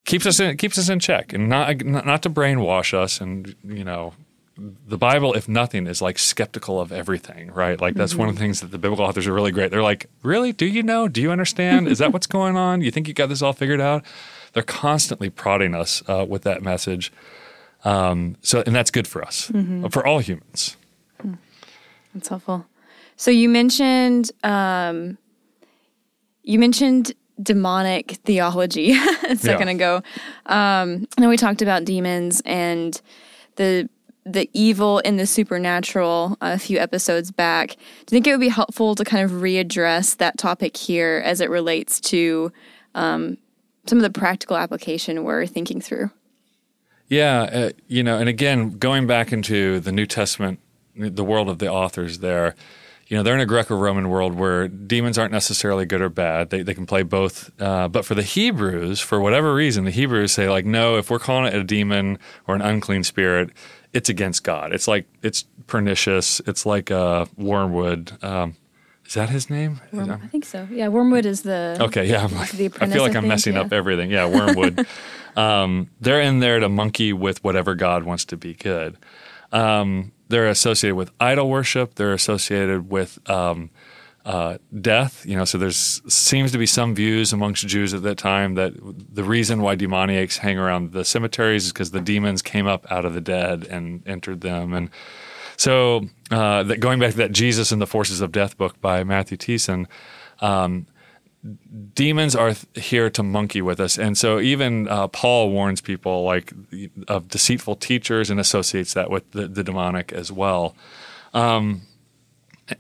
keeps 0.06 0.26
us 0.26 0.40
in 0.40 0.56
keeps 0.58 0.78
us 0.78 0.90
in 0.90 1.00
check 1.00 1.34
and 1.34 1.50
not 1.50 1.84
not 1.84 2.24
to 2.24 2.30
brainwash 2.30 2.94
us 2.94 3.20
and 3.20 3.56
you 3.64 3.84
know 3.84 4.14
the 4.58 4.98
Bible, 4.98 5.34
if 5.34 5.48
nothing, 5.48 5.88
is 5.88 6.02
like 6.02 6.18
skeptical 6.18 6.80
of 6.80 6.92
everything, 6.92 7.52
right? 7.52 7.80
Like 7.80 7.96
that's 7.96 8.14
mm-hmm. 8.14 8.20
one 8.20 8.30
of 8.30 8.36
the 8.36 8.42
things 8.42 8.62
that 8.62 8.72
the 8.72 8.78
biblical 8.78 9.06
authors 9.06 9.28
are 9.28 9.34
really 9.34 9.52
great. 9.52 9.72
They're 9.72 9.84
like, 9.84 10.08
really? 10.24 10.52
Do 10.52 10.66
you 10.66 10.84
know? 10.84 11.08
Do 11.08 11.22
you 11.22 11.32
understand? 11.32 11.88
is 11.88 12.00
that 12.00 12.12
what's 12.14 12.28
going 12.28 12.58
on? 12.58 12.82
You 12.82 12.92
think 12.92 13.08
you 13.08 13.14
got 13.14 13.30
this 13.30 13.42
all 13.42 13.54
figured 13.54 13.82
out? 13.82 14.04
They're 14.54 14.64
constantly 14.64 15.30
prodding 15.30 15.76
us 15.76 16.02
uh, 16.08 16.26
with 16.28 16.44
that 16.44 16.62
message. 16.62 17.12
Um, 17.84 18.38
so, 18.42 18.64
and 18.66 18.76
that's 18.76 18.92
good 18.92 19.08
for 19.08 19.24
us, 19.24 19.50
mm-hmm. 19.52 19.88
for 19.88 20.06
all 20.06 20.20
humans. 20.20 20.78
Hmm. 21.22 21.36
That's 22.14 22.28
helpful. 22.28 22.66
So 23.16 23.32
you 23.32 23.50
mentioned 23.50 24.32
um, 24.44 25.18
you 26.44 26.60
mentioned 26.60 27.14
demonic 27.42 28.14
theology 28.26 28.92
a 29.30 29.36
second 29.36 29.68
yeah. 29.68 29.74
ago. 29.74 30.04
Um, 30.46 31.08
and 31.18 31.30
we 31.30 31.38
talked 31.38 31.62
about 31.62 31.86
demons 31.86 32.42
and 32.46 33.00
the 33.58 33.90
the 34.28 34.50
evil 34.54 35.00
in 35.00 35.18
the 35.18 35.26
supernatural 35.26 36.38
a 36.42 36.60
few 36.60 36.78
episodes 36.78 37.32
back. 37.32 37.70
Do 37.70 37.76
you 37.76 38.16
think 38.18 38.28
it 38.28 38.32
would 38.32 38.42
be 38.42 38.50
helpful 38.50 38.96
to 38.96 39.04
kind 39.04 39.24
of 39.24 39.32
readdress 39.32 40.18
that 40.18 40.38
topic 40.38 40.76
here 40.76 41.22
as 41.26 41.42
it 41.42 41.50
relates 41.50 42.00
to 42.02 42.52
um, 42.94 43.38
some 43.86 43.98
of 43.98 44.04
the 44.04 44.20
practical 44.20 44.58
application 44.58 45.24
we're 45.24 45.46
thinking 45.46 45.82
through? 45.82 46.12
Yeah, 47.08 47.42
uh, 47.42 47.70
you 47.88 48.04
know, 48.04 48.18
and 48.18 48.28
again, 48.28 48.78
going 48.78 49.08
back 49.08 49.32
into 49.32 49.80
the 49.80 49.94
New 49.94 50.06
Testament, 50.06 50.60
the 50.96 51.24
world 51.24 51.48
of 51.48 51.60
the 51.60 51.72
authors 51.72 52.20
there, 52.20 52.54
you 53.08 53.16
know, 53.16 53.24
they're 53.24 53.36
in 53.36 53.40
a 53.40 53.46
Greco-Roman 53.46 54.10
world 54.10 54.36
where 54.36 54.68
demons 54.68 55.18
aren't 55.18 55.32
necessarily 55.32 55.86
good 55.86 56.02
or 56.02 56.10
bad. 56.10 56.50
They, 56.50 56.62
they 56.62 56.74
can 56.74 56.86
play 56.86 57.04
both. 57.04 57.50
Uh, 57.62 57.88
but 57.88 58.04
for 58.04 58.16
the 58.16 58.24
Hebrews, 58.24 59.00
for 59.00 59.22
whatever 59.22 59.56
reason, 59.56 59.86
the 59.86 59.92
Hebrews 59.92 60.34
say 60.34 60.50
like, 60.50 60.66
no, 60.66 60.98
if 60.98 61.10
we're 61.10 61.20
calling 61.20 61.46
it 61.46 61.56
a 61.56 61.64
demon 61.64 62.20
or 62.48 62.56
an 62.56 62.62
unclean 62.62 63.06
spirit, 63.06 63.52
it's 63.98 64.10
against 64.10 64.44
God. 64.44 64.74
It's 64.74 64.88
like 64.88 65.08
it's 65.24 65.44
pernicious. 65.66 66.40
It's 66.46 66.68
like 66.68 66.92
uh, 66.92 67.26
wormwood. 67.36 68.24
Um, 68.24 68.56
is 69.08 69.16
that 69.16 69.30
his 69.30 69.50
name? 69.50 69.82
Worm, 69.92 70.12
I 70.12 70.28
think 70.28 70.46
so. 70.46 70.68
Yeah, 70.70 70.90
wormwood 70.90 71.26
is 71.26 71.42
the 71.42 71.78
okay. 71.82 72.06
Yeah, 72.06 72.24
I'm 72.24 72.36
like, 72.36 72.54
I 72.54 72.88
feel 72.88 73.02
like 73.02 73.16
I'm 73.16 73.28
messing 73.28 73.56
yeah. 73.56 73.62
up 73.62 73.74
everything. 73.74 74.12
Yeah, 74.12 74.28
wormwood. 74.28 74.86
um, 75.36 75.90
they're 76.00 76.22
in 76.22 76.42
there 76.42 76.60
to 76.60 76.70
monkey 76.70 77.12
with 77.12 77.44
whatever 77.44 77.74
God 77.74 78.04
wants 78.04 78.24
to 78.26 78.38
be 78.38 78.54
good. 78.54 78.98
Um, 79.52 80.12
they're 80.28 80.48
associated 80.48 80.96
with 80.96 81.10
idol 81.20 81.50
worship. 81.50 81.96
They're 81.96 82.14
associated 82.14 82.92
with 82.92 83.18
um, 83.28 83.72
uh, 84.28 84.58
death. 84.82 85.26
You 85.26 85.38
know, 85.38 85.46
so 85.46 85.58
there's 85.58 86.02
seems 86.14 86.52
to 86.52 86.58
be 86.58 86.66
some 86.66 86.94
views 86.94 87.32
amongst 87.32 87.66
Jews 87.66 87.94
at 87.94 88.04
that 88.04 88.18
time 88.18 88.56
that 88.56 88.74
the 88.76 89.24
reason 89.24 89.62
why 89.62 89.76
demoniacs 89.76 90.38
hang 90.38 90.58
around 90.58 90.92
the 90.92 91.06
cemeteries 91.06 91.68
is 91.68 91.72
because 91.72 91.92
the 91.92 92.02
demons 92.02 92.42
came 92.42 92.68
up 92.68 92.86
out 92.92 93.06
of 93.06 93.14
the 93.14 93.22
dead 93.22 93.66
and 93.70 94.06
entered 94.06 94.42
them. 94.42 94.74
And 94.74 94.90
so, 95.56 96.10
uh, 96.30 96.64
that 96.64 96.82
going 96.82 97.00
back 97.00 97.12
to 97.12 97.18
that 97.18 97.32
Jesus 97.32 97.72
and 97.72 97.82
the 97.82 97.88
Forces 97.88 98.20
of 98.20 98.34
Death 98.34 98.58
book 98.58 98.80
by 98.82 99.06
Matthew 99.06 99.38
Thiessen. 99.38 99.88
Um, 100.42 100.88
demons 101.94 102.36
are 102.36 102.54
here 102.76 103.10
to 103.12 103.24
monkey 103.24 103.62
with 103.62 103.80
us. 103.80 103.98
And 103.98 104.18
so 104.18 104.42
even 104.42 104.90
uh, 104.90 105.08
Paul 105.08 105.52
warns 105.52 105.80
people 105.80 106.24
like 106.24 106.52
of 107.08 107.30
deceitful 107.30 107.78
teachers 107.78 108.30
and 108.30 108.42
associates 108.42 108.94
that 108.96 109.10
with 109.10 109.32
the, 109.32 109.48
the 109.48 109.64
demonic 109.64 110.12
as 110.12 110.34
well. 110.34 110.76
Um, 111.34 111.84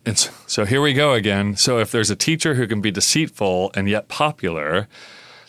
and 0.05 0.17
so, 0.47 0.65
here 0.65 0.81
we 0.81 0.93
go 0.93 1.13
again. 1.13 1.55
So 1.55 1.79
if 1.79 1.91
there's 1.91 2.09
a 2.09 2.15
teacher 2.15 2.55
who 2.55 2.67
can 2.67 2.81
be 2.81 2.91
deceitful 2.91 3.71
and 3.73 3.89
yet 3.89 4.07
popular, 4.07 4.87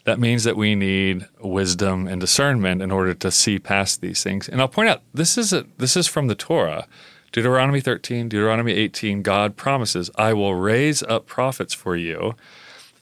that 0.05 0.19
means 0.19 0.45
that 0.45 0.57
we 0.57 0.75
need 0.75 1.27
wisdom 1.41 2.07
and 2.07 2.21
discernment 2.21 2.81
in 2.83 2.91
order 2.91 3.15
to 3.15 3.31
see 3.31 3.59
past 3.59 4.01
these 4.01 4.23
things. 4.23 4.49
And 4.49 4.61
I'll 4.61 4.69
point 4.69 4.89
out 4.89 5.03
this 5.13 5.37
is 5.37 5.53
a, 5.53 5.67
this 5.79 5.97
is 5.97 6.07
from 6.07 6.29
the 6.29 6.35
Torah. 6.35 6.87
Deuteronomy 7.31 7.81
13, 7.81 8.31
Deuteronomy 8.31 8.73
18, 8.73 9.21
God 9.21 9.55
promises, 9.55 10.11
I 10.15 10.33
will 10.33 10.55
raise 10.55 11.03
up 11.03 11.27
prophets 11.27 11.75
for 11.75 11.95
you 11.95 12.35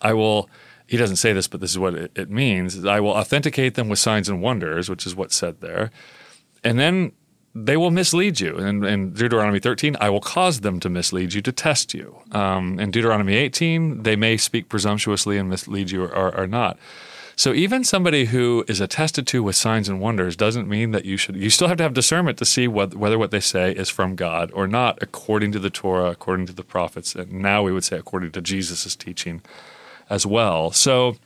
I 0.01 0.13
will, 0.13 0.49
he 0.87 0.97
doesn't 0.97 1.17
say 1.17 1.33
this, 1.33 1.49
but 1.49 1.61
this 1.61 1.71
is 1.71 1.79
what 1.79 1.95
it 1.95 2.31
means 2.31 2.85
I 2.85 3.01
will 3.01 3.11
authenticate 3.11 3.75
them 3.75 3.89
with 3.89 3.99
signs 3.99 4.29
and 4.29 4.43
wonders, 4.43 4.89
which 4.89 5.07
is 5.07 5.15
what's 5.15 5.37
said 5.37 5.61
there. 5.61 5.91
And 6.63 6.79
then 6.79 7.13
they 7.65 7.77
will 7.77 7.91
mislead 7.91 8.39
you. 8.39 8.59
And 8.59 8.85
in 8.85 9.15
Deuteronomy 9.15 9.61
13, 9.61 9.97
I 9.99 10.11
will 10.11 10.21
cause 10.21 10.61
them 10.61 10.79
to 10.81 10.91
mislead 10.91 11.33
you 11.33 11.41
to 11.41 11.53
test 11.53 11.95
you. 11.95 12.19
Um, 12.33 12.79
in 12.79 12.91
Deuteronomy 12.91 13.35
18, 13.35 14.03
they 14.03 14.15
may 14.15 14.37
speak 14.37 14.69
presumptuously 14.69 15.39
and 15.39 15.49
mislead 15.49 15.91
you 15.91 16.05
or, 16.05 16.37
or, 16.37 16.47
not. 16.47 16.77
So 17.35 17.55
even 17.55 17.83
somebody 17.83 18.27
who 18.27 18.65
is 18.69 18.81
attested 18.81 19.27
to 19.29 19.43
with 19.43 19.57
signs 19.57 19.89
and 19.89 20.01
wonders 20.01 20.37
doesn't 20.37 20.69
mean 20.69 20.91
that 20.91 21.07
you 21.07 21.17
should. 21.17 21.37
You 21.37 21.49
still 21.49 21.69
have 21.69 21.79
to 21.79 21.83
have 21.83 21.95
discernment 21.95 22.37
to 22.39 22.45
see 22.45 22.69
what, 22.69 22.95
whether 22.95 23.19
what 23.19 23.31
they 23.31 23.41
say 23.41 23.73
is 23.73 23.89
from 23.89 24.17
God 24.17 24.51
or 24.53 24.67
not, 24.67 24.99
according 25.01 25.53
to 25.53 25.59
the 25.59 25.71
Torah, 25.71 26.11
according 26.11 26.47
to 26.47 26.53
the 26.53 26.65
prophets, 26.65 27.15
and 27.15 27.33
now 27.33 27.63
we 27.63 27.73
would 27.73 27.85
say 27.85 27.97
according 27.97 28.33
to 28.33 28.43
Jesus' 28.43 28.95
teaching 28.97 29.41
as 30.11 30.27
well. 30.27 30.73
So 30.73 31.17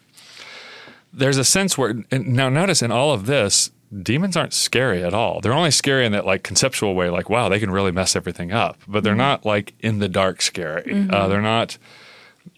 there's 1.12 1.38
a 1.38 1.44
sense 1.44 1.76
where 1.76 2.04
now 2.12 2.48
notice 2.48 2.82
in 2.82 2.92
all 2.92 3.12
of 3.12 3.26
this, 3.26 3.70
demons 4.02 4.36
aren't 4.36 4.52
scary 4.52 5.02
at 5.02 5.14
all. 5.14 5.40
They're 5.40 5.52
only 5.52 5.70
scary 5.70 6.06
in 6.06 6.12
that 6.12 6.26
like 6.26 6.42
conceptual 6.42 6.94
way, 6.94 7.10
like 7.10 7.28
wow, 7.28 7.48
they 7.48 7.58
can 7.58 7.70
really 7.70 7.92
mess 7.92 8.14
everything 8.14 8.52
up. 8.52 8.78
But 8.86 9.04
they're 9.04 9.12
mm-hmm. 9.12 9.18
not 9.18 9.46
like 9.46 9.74
in 9.80 9.98
the 9.98 10.08
dark 10.08 10.42
scary. 10.42 10.82
Mm-hmm. 10.82 11.12
Uh, 11.12 11.28
they're 11.28 11.42
not 11.42 11.76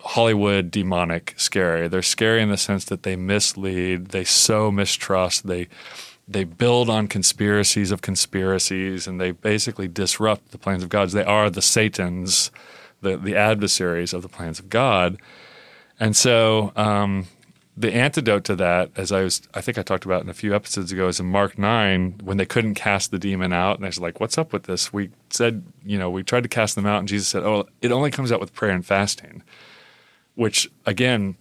Hollywood 0.01 0.71
demonic 0.71 1.35
scary. 1.37 1.89
They're 1.89 2.03
scary 2.03 2.43
in 2.43 2.51
the 2.51 2.57
sense 2.57 2.85
that 2.87 3.03
they 3.03 3.17
mislead, 3.17 4.09
they 4.09 4.25
sow 4.25 4.71
mistrust, 4.71 5.47
they 5.47 5.69
they 6.29 6.45
build 6.45 6.89
on 6.89 7.09
conspiracies 7.09 7.91
of 7.91 8.01
conspiracies, 8.01 9.07
and 9.07 9.21
they 9.21 9.33
basically 9.33 9.89
disrupt 9.89 10.53
the 10.53 10.59
plans 10.59 10.83
of 10.83 10.89
God. 10.89 11.11
They 11.11 11.25
are 11.25 11.51
the 11.51 11.63
Satans, 11.63 12.51
the 13.01 13.17
the 13.17 13.37
adversaries 13.37 14.13
of 14.13 14.23
the 14.23 14.29
plans 14.29 14.59
of 14.59 14.69
God. 14.69 15.19
And 15.99 16.17
so 16.17 16.73
um, 16.75 17.27
the 17.83 17.95
antidote 17.95 18.45
to 18.45 18.57
that, 18.57 18.91
as 18.97 19.13
I 19.13 19.23
was, 19.23 19.43
I 19.53 19.61
think 19.61 19.77
I 19.77 19.83
talked 19.83 20.05
about 20.05 20.23
in 20.23 20.29
a 20.29 20.35
few 20.35 20.55
episodes 20.55 20.93
ago, 20.93 21.09
is 21.09 21.21
in 21.21 21.27
Mark 21.27 21.59
nine 21.59 22.15
when 22.23 22.37
they 22.37 22.47
couldn't 22.47 22.75
cast 22.75 23.11
the 23.11 23.19
demon 23.19 23.53
out, 23.53 23.77
and 23.77 23.85
I 23.85 23.89
was 23.89 24.01
like, 24.01 24.21
"What's 24.21 24.39
up 24.39 24.53
with 24.53 24.65
this?" 24.65 24.93
We 24.93 25.11
said, 25.31 25.65
you 25.85 25.99
know, 25.99 26.09
we 26.09 26.23
tried 26.23 26.45
to 26.45 26.49
cast 26.49 26.77
them 26.77 26.87
out, 26.87 27.01
and 27.01 27.09
Jesus 27.09 27.29
said, 27.29 27.43
"Oh, 27.43 27.67
it 27.83 27.93
only 27.93 28.11
comes 28.11 28.33
out 28.33 28.41
with 28.41 28.55
prayer 28.55 28.73
and 28.73 28.87
fasting," 28.87 29.43
which 30.35 30.71
again 30.87 31.37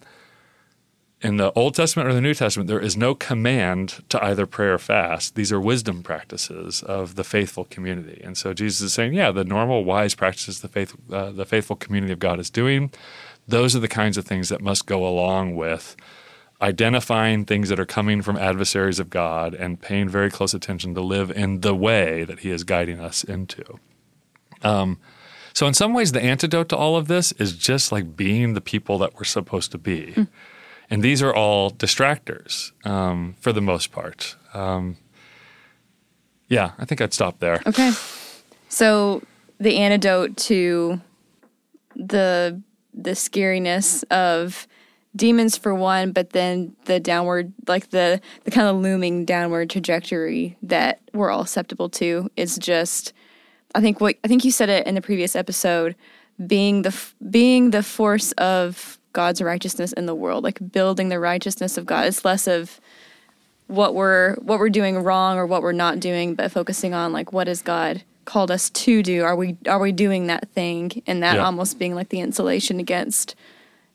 in 1.22 1.36
the 1.36 1.52
Old 1.52 1.76
Testament 1.76 2.08
or 2.08 2.12
the 2.12 2.20
New 2.20 2.34
Testament, 2.34 2.66
there 2.66 2.80
is 2.80 2.96
no 2.96 3.14
command 3.14 4.02
to 4.08 4.22
either 4.24 4.44
pray 4.44 4.66
or 4.66 4.78
fast. 4.78 5.36
These 5.36 5.52
are 5.52 5.60
wisdom 5.60 6.02
practices 6.02 6.82
of 6.82 7.14
the 7.14 7.22
faithful 7.22 7.64
community. 7.64 8.20
And 8.24 8.36
so 8.36 8.52
Jesus 8.52 8.80
is 8.80 8.92
saying, 8.92 9.14
yeah, 9.14 9.30
the 9.30 9.44
normal 9.44 9.84
wise 9.84 10.16
practices 10.16 10.60
the 10.62 10.68
faith, 10.68 10.96
uh, 11.12 11.30
the 11.30 11.46
faithful 11.46 11.76
community 11.76 12.12
of 12.12 12.18
God 12.18 12.40
is 12.40 12.50
doing. 12.50 12.90
Those 13.46 13.76
are 13.76 13.78
the 13.78 13.86
kinds 13.86 14.18
of 14.18 14.24
things 14.24 14.48
that 14.48 14.60
must 14.60 14.86
go 14.86 15.06
along 15.06 15.54
with 15.54 15.94
identifying 16.62 17.44
things 17.44 17.68
that 17.68 17.80
are 17.80 17.86
coming 17.86 18.22
from 18.22 18.36
adversaries 18.36 19.00
of 19.00 19.10
God 19.10 19.54
and 19.54 19.80
paying 19.80 20.08
very 20.08 20.30
close 20.30 20.54
attention 20.54 20.94
to 20.94 21.00
live 21.00 21.30
in 21.30 21.60
the 21.60 21.74
way 21.74 22.24
that 22.24 22.40
He 22.40 22.50
is 22.50 22.64
guiding 22.64 23.00
us 23.00 23.24
into. 23.24 23.78
Um, 24.62 24.98
so, 25.52 25.66
in 25.66 25.74
some 25.74 25.92
ways, 25.92 26.12
the 26.12 26.22
antidote 26.22 26.68
to 26.70 26.76
all 26.76 26.96
of 26.96 27.08
this 27.08 27.32
is 27.32 27.52
just 27.54 27.92
like 27.92 28.16
being 28.16 28.54
the 28.54 28.60
people 28.60 28.96
that 28.98 29.14
we're 29.16 29.24
supposed 29.24 29.72
to 29.72 29.78
be. 29.78 30.12
Mm. 30.14 30.28
And 30.88 31.02
these 31.02 31.22
are 31.22 31.34
all 31.34 31.70
distractors 31.70 32.72
um, 32.86 33.34
for 33.40 33.52
the 33.52 33.60
most 33.60 33.92
part. 33.92 34.36
Um, 34.54 34.96
yeah, 36.48 36.72
I 36.78 36.84
think 36.84 37.00
I'd 37.00 37.14
stop 37.14 37.38
there. 37.40 37.62
Okay. 37.66 37.92
So, 38.68 39.22
the 39.58 39.78
antidote 39.78 40.36
to 40.48 41.00
the 41.96 42.60
the 42.94 43.12
scariness 43.12 44.04
of 44.10 44.66
demons 45.14 45.56
for 45.56 45.74
one, 45.74 46.12
but 46.12 46.30
then 46.30 46.74
the 46.86 47.00
downward, 47.00 47.52
like 47.66 47.90
the 47.90 48.20
the 48.44 48.50
kind 48.50 48.68
of 48.68 48.76
looming 48.76 49.24
downward 49.24 49.70
trajectory 49.70 50.56
that 50.62 51.00
we're 51.12 51.30
all 51.30 51.44
susceptible 51.44 51.88
to 51.90 52.30
is 52.36 52.56
just 52.58 53.12
I 53.74 53.80
think 53.80 54.00
what 54.00 54.16
I 54.24 54.28
think 54.28 54.44
you 54.44 54.50
said 54.50 54.68
it 54.68 54.86
in 54.86 54.94
the 54.94 55.02
previous 55.02 55.36
episode, 55.36 55.94
being 56.46 56.82
the 56.82 56.96
being 57.30 57.70
the 57.70 57.82
force 57.82 58.32
of 58.32 58.98
God's 59.12 59.42
righteousness 59.42 59.92
in 59.92 60.06
the 60.06 60.14
world, 60.14 60.44
like 60.44 60.72
building 60.72 61.08
the 61.08 61.20
righteousness 61.20 61.76
of 61.76 61.86
God. 61.86 62.06
It's 62.06 62.24
less 62.24 62.46
of 62.46 62.80
what 63.66 63.94
we're 63.94 64.34
what 64.36 64.58
we're 64.58 64.70
doing 64.70 64.98
wrong 64.98 65.38
or 65.38 65.46
what 65.46 65.62
we're 65.62 65.72
not 65.72 66.00
doing, 66.00 66.34
but 66.34 66.52
focusing 66.52 66.94
on 66.94 67.12
like 67.12 67.32
what 67.32 67.46
has 67.46 67.62
God 67.62 68.02
called 68.24 68.50
us 68.50 68.70
to 68.70 69.02
do? 69.02 69.24
Are 69.24 69.36
we 69.36 69.56
are 69.66 69.78
we 69.78 69.92
doing 69.92 70.26
that 70.26 70.48
thing? 70.50 71.02
And 71.06 71.22
that 71.22 71.36
yeah. 71.36 71.44
almost 71.44 71.78
being 71.78 71.94
like 71.94 72.10
the 72.10 72.20
insulation 72.20 72.78
against 72.78 73.34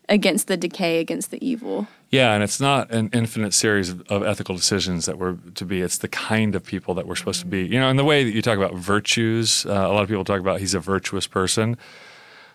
against 0.09 0.47
the 0.47 0.57
decay, 0.57 0.99
against 0.99 1.31
the 1.31 1.45
evil. 1.45 1.87
Yeah, 2.09 2.33
and 2.33 2.43
it's 2.43 2.59
not 2.59 2.89
an 2.91 3.09
infinite 3.11 3.53
series 3.53 3.89
of, 3.89 4.01
of, 4.09 4.23
ethical 4.23 4.55
decisions 4.55 5.05
that 5.05 5.17
we're 5.17 5.35
to 5.55 5.65
be. 5.65 5.81
It's 5.81 5.97
the 5.97 6.07
kind 6.07 6.55
of 6.55 6.63
people 6.63 6.93
that 6.93 7.05
we're 7.05 7.15
supposed 7.15 7.41
to 7.41 7.47
be. 7.47 7.65
You 7.65 7.79
know, 7.79 7.89
in 7.89 7.97
the 7.97 8.05
way 8.05 8.23
that 8.23 8.31
you 8.31 8.41
talk 8.41 8.57
about 8.57 8.75
virtues, 8.75 9.65
uh, 9.65 9.71
a 9.71 9.91
lot 9.91 10.03
of 10.03 10.07
people 10.07 10.23
talk 10.23 10.39
about 10.39 10.59
he's 10.61 10.73
a 10.73 10.79
virtuous 10.79 11.27
person. 11.27 11.77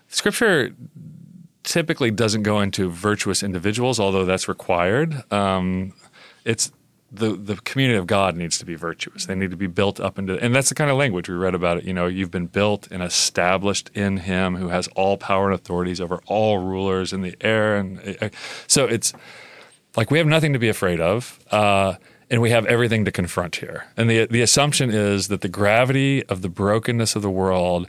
Scripture 0.09 0.75
typically 1.65 2.11
doesn't 2.11 2.43
go 2.43 2.61
into 2.61 2.89
virtuous 2.91 3.43
individuals, 3.43 4.01
although 4.01 4.25
that's 4.25 4.49
required. 4.49 5.31
Um, 5.33 5.93
it's 6.45 6.73
the 7.13 7.37
the 7.37 7.57
community 7.57 7.99
of 7.99 8.07
God 8.07 8.37
needs 8.37 8.59
to 8.59 8.65
be 8.65 8.75
virtuous. 8.75 9.27
They 9.27 9.35
need 9.35 9.51
to 9.51 9.57
be 9.57 9.67
built 9.67 10.01
up 10.01 10.19
into, 10.19 10.39
and 10.39 10.55
that's 10.55 10.71
the 10.71 10.75
kind 10.75 10.91
of 10.91 10.97
language 10.97 11.29
we 11.29 11.35
read 11.35 11.55
about 11.55 11.77
it. 11.77 11.85
You 11.85 11.93
know, 11.93 12.07
you've 12.07 12.31
been 12.31 12.47
built 12.47 12.89
and 12.91 13.03
established 13.03 13.91
in 13.95 14.19
Him, 14.19 14.57
who 14.57 14.69
has 14.69 14.89
all 14.89 15.19
power 15.19 15.51
and 15.51 15.55
authorities 15.55 16.01
over 16.01 16.21
all 16.27 16.59
rulers 16.59 17.13
in 17.13 17.21
the 17.21 17.37
air, 17.43 17.77
and 17.77 18.17
uh, 18.23 18.31
so 18.67 18.87
it's 18.87 19.13
like 19.95 20.11
we 20.11 20.19
have 20.19 20.27
nothing 20.27 20.55
to 20.55 20.59
be 20.59 20.71
afraid 20.71 21.01
of, 21.01 21.39
uh, 21.51 21.95
and 22.31 22.41
we 22.41 22.51
have 22.51 22.65
everything 22.65 23.05
to 23.05 23.13
confront 23.13 23.57
here. 23.57 23.87
And 23.97 24.09
the 24.09 24.27
the 24.27 24.41
assumption 24.41 24.91
is 24.91 25.29
that 25.29 25.43
the 25.43 25.49
gravity 25.49 26.25
of 26.27 26.41
the 26.41 26.49
brokenness 26.49 27.15
of 27.15 27.21
the 27.21 27.31
world 27.31 27.89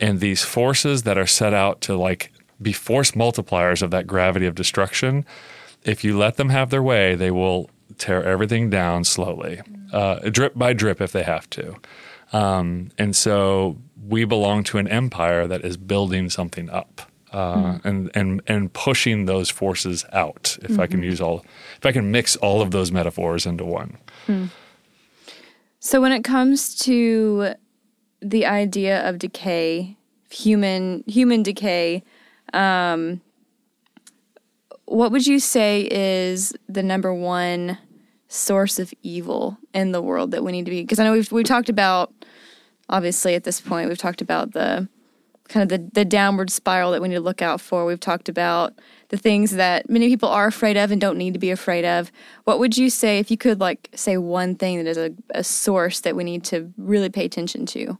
and 0.00 0.18
these 0.18 0.42
forces 0.42 1.04
that 1.04 1.16
are 1.16 1.26
set 1.26 1.54
out 1.54 1.80
to 1.82 1.96
like 1.96 2.32
be 2.60 2.72
force 2.72 3.12
multipliers 3.12 3.82
of 3.82 3.92
that 3.92 4.08
gravity 4.08 4.46
of 4.46 4.56
destruction. 4.56 5.24
If 5.84 6.02
you 6.02 6.18
let 6.18 6.38
them 6.38 6.48
have 6.48 6.70
their 6.70 6.82
way, 6.82 7.14
they 7.14 7.30
will 7.30 7.68
tear 7.98 8.22
everything 8.24 8.70
down 8.70 9.04
slowly, 9.04 9.60
uh, 9.92 10.16
drip 10.30 10.56
by 10.56 10.72
drip 10.72 11.00
if 11.00 11.12
they 11.12 11.22
have 11.22 11.48
to. 11.50 11.76
Um, 12.32 12.90
and 12.98 13.14
so 13.14 13.78
we 14.08 14.24
belong 14.24 14.64
to 14.64 14.78
an 14.78 14.88
empire 14.88 15.46
that 15.46 15.64
is 15.64 15.76
building 15.76 16.30
something 16.30 16.70
up. 16.70 17.02
Uh, 17.32 17.56
mm. 17.56 17.84
and 17.84 18.10
and 18.14 18.42
and 18.46 18.72
pushing 18.72 19.26
those 19.26 19.50
forces 19.50 20.04
out. 20.12 20.56
If 20.62 20.70
mm-hmm. 20.70 20.80
I 20.80 20.86
can 20.86 21.00
mm-hmm. 21.00 21.10
use 21.10 21.20
all, 21.20 21.44
if 21.76 21.84
I 21.84 21.90
can 21.90 22.12
mix 22.12 22.36
all 22.36 22.62
of 22.62 22.70
those 22.70 22.92
metaphors 22.92 23.44
into 23.44 23.64
one. 23.64 23.98
Mm. 24.28 24.50
So 25.80 26.00
when 26.00 26.12
it 26.12 26.22
comes 26.22 26.76
to 26.84 27.54
the 28.22 28.46
idea 28.46 29.08
of 29.08 29.18
decay, 29.18 29.96
human 30.30 31.02
human 31.08 31.42
decay, 31.42 32.04
um, 32.52 33.20
what 34.86 35.12
would 35.12 35.26
you 35.26 35.38
say 35.38 35.88
is 35.90 36.52
the 36.68 36.82
number 36.82 37.12
one 37.14 37.78
source 38.28 38.78
of 38.78 38.92
evil 39.02 39.58
in 39.72 39.92
the 39.92 40.02
world 40.02 40.30
that 40.32 40.44
we 40.44 40.52
need 40.52 40.64
to 40.64 40.70
be? 40.70 40.82
Because 40.82 40.98
I 40.98 41.04
know 41.04 41.12
we've 41.12 41.30
we've 41.32 41.46
talked 41.46 41.68
about 41.68 42.12
obviously 42.88 43.34
at 43.34 43.44
this 43.44 43.60
point 43.60 43.88
we've 43.88 43.98
talked 43.98 44.20
about 44.20 44.52
the 44.52 44.88
kind 45.48 45.62
of 45.62 45.68
the, 45.68 45.90
the 45.92 46.04
downward 46.04 46.50
spiral 46.50 46.90
that 46.90 47.02
we 47.02 47.08
need 47.08 47.16
to 47.16 47.20
look 47.20 47.42
out 47.42 47.60
for. 47.60 47.84
We've 47.84 48.00
talked 48.00 48.28
about 48.28 48.74
the 49.10 49.16
things 49.16 49.52
that 49.52 49.90
many 49.90 50.08
people 50.08 50.28
are 50.28 50.46
afraid 50.46 50.76
of 50.76 50.90
and 50.90 51.00
don't 51.00 51.18
need 51.18 51.34
to 51.34 51.38
be 51.38 51.50
afraid 51.50 51.84
of. 51.84 52.10
What 52.44 52.58
would 52.58 52.78
you 52.78 52.88
say 52.88 53.18
if 53.18 53.30
you 53.30 53.36
could 53.36 53.60
like 53.60 53.90
say 53.94 54.16
one 54.16 54.54
thing 54.54 54.78
that 54.78 54.88
is 54.88 54.96
a, 54.96 55.12
a 55.30 55.44
source 55.44 56.00
that 56.00 56.16
we 56.16 56.24
need 56.24 56.44
to 56.44 56.72
really 56.78 57.10
pay 57.10 57.24
attention 57.24 57.66
to? 57.66 57.98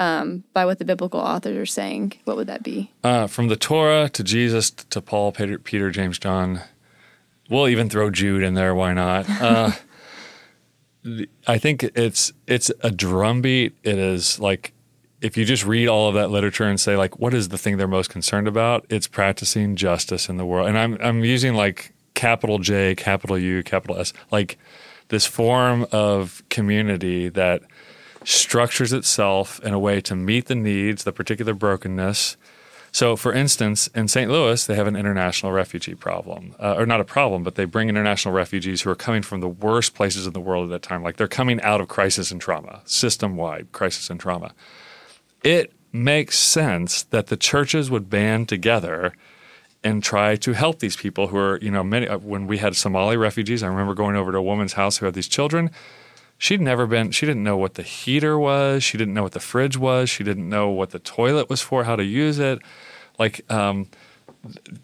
Um, 0.00 0.44
by 0.52 0.64
what 0.64 0.78
the 0.78 0.84
biblical 0.84 1.20
authors 1.20 1.56
are 1.56 1.66
saying, 1.66 2.14
what 2.24 2.36
would 2.36 2.46
that 2.48 2.62
be? 2.62 2.90
Uh, 3.02 3.26
from 3.26 3.48
the 3.48 3.56
Torah 3.56 4.08
to 4.10 4.24
Jesus 4.24 4.70
to 4.70 5.00
Paul, 5.00 5.32
Peter, 5.32 5.58
Peter, 5.58 5.90
James, 5.90 6.18
John. 6.18 6.60
We'll 7.48 7.68
even 7.68 7.90
throw 7.90 8.10
Jude 8.10 8.42
in 8.42 8.54
there. 8.54 8.74
Why 8.74 8.92
not? 8.92 9.26
Uh, 9.40 9.72
I 11.46 11.58
think 11.58 11.82
it's 11.82 12.32
it's 12.46 12.70
a 12.80 12.90
drumbeat. 12.90 13.74
It 13.82 13.98
is 13.98 14.40
like 14.40 14.72
if 15.20 15.36
you 15.36 15.44
just 15.44 15.66
read 15.66 15.86
all 15.86 16.08
of 16.08 16.14
that 16.14 16.30
literature 16.30 16.64
and 16.64 16.80
say 16.80 16.96
like, 16.96 17.18
what 17.18 17.34
is 17.34 17.50
the 17.50 17.58
thing 17.58 17.76
they're 17.76 17.86
most 17.86 18.08
concerned 18.08 18.48
about? 18.48 18.86
It's 18.88 19.06
practicing 19.06 19.76
justice 19.76 20.30
in 20.30 20.38
the 20.38 20.46
world, 20.46 20.66
and 20.68 20.78
I'm 20.78 20.96
I'm 21.02 21.22
using 21.22 21.54
like 21.54 21.92
capital 22.14 22.58
J, 22.58 22.94
capital 22.94 23.38
U, 23.38 23.62
capital 23.62 23.98
S, 23.98 24.14
like 24.30 24.58
this 25.08 25.26
form 25.26 25.86
of 25.92 26.42
community 26.48 27.28
that 27.28 27.62
structures 28.24 28.92
itself 28.92 29.60
in 29.60 29.72
a 29.72 29.78
way 29.78 30.00
to 30.00 30.16
meet 30.16 30.46
the 30.46 30.54
needs, 30.54 31.04
the 31.04 31.12
particular 31.12 31.54
brokenness. 31.54 32.36
So, 32.92 33.16
for 33.16 33.32
instance, 33.32 33.88
in 33.88 34.06
St. 34.06 34.30
Louis, 34.30 34.64
they 34.64 34.76
have 34.76 34.86
an 34.86 34.94
international 34.94 35.50
refugee 35.50 35.96
problem, 35.96 36.54
uh, 36.60 36.76
or 36.76 36.86
not 36.86 37.00
a 37.00 37.04
problem, 37.04 37.42
but 37.42 37.56
they 37.56 37.64
bring 37.64 37.88
international 37.88 38.32
refugees 38.32 38.82
who 38.82 38.90
are 38.90 38.94
coming 38.94 39.22
from 39.22 39.40
the 39.40 39.48
worst 39.48 39.94
places 39.94 40.28
in 40.28 40.32
the 40.32 40.40
world 40.40 40.66
at 40.66 40.70
that 40.70 40.88
time. 40.88 41.02
Like 41.02 41.16
they're 41.16 41.26
coming 41.26 41.60
out 41.62 41.80
of 41.80 41.88
crisis 41.88 42.30
and 42.30 42.40
trauma, 42.40 42.82
system 42.84 43.36
wide 43.36 43.72
crisis 43.72 44.10
and 44.10 44.20
trauma. 44.20 44.54
It 45.42 45.72
makes 45.92 46.38
sense 46.38 47.02
that 47.04 47.26
the 47.26 47.36
churches 47.36 47.90
would 47.90 48.08
band 48.08 48.48
together 48.48 49.12
and 49.82 50.02
try 50.02 50.36
to 50.36 50.52
help 50.52 50.78
these 50.78 50.96
people 50.96 51.26
who 51.26 51.36
are, 51.36 51.58
you 51.60 51.70
know, 51.70 51.82
many. 51.84 52.08
Uh, 52.08 52.18
when 52.18 52.46
we 52.46 52.58
had 52.58 52.76
Somali 52.76 53.16
refugees, 53.16 53.62
I 53.62 53.66
remember 53.66 53.94
going 53.94 54.16
over 54.16 54.32
to 54.32 54.38
a 54.38 54.42
woman's 54.42 54.74
house 54.74 54.98
who 54.98 55.06
had 55.06 55.14
these 55.14 55.28
children 55.28 55.70
she'd 56.38 56.60
never 56.60 56.86
been 56.86 57.10
she 57.10 57.26
didn't 57.26 57.44
know 57.44 57.56
what 57.56 57.74
the 57.74 57.82
heater 57.82 58.38
was. 58.38 58.82
She 58.82 58.98
didn't 58.98 59.14
know 59.14 59.22
what 59.22 59.32
the 59.32 59.40
fridge 59.40 59.76
was. 59.76 60.10
She 60.10 60.24
didn't 60.24 60.48
know 60.48 60.68
what 60.68 60.90
the 60.90 60.98
toilet 60.98 61.48
was 61.48 61.60
for 61.60 61.84
how 61.84 61.96
to 61.96 62.04
use 62.04 62.38
it. 62.38 62.58
Like 63.18 63.50
um, 63.50 63.88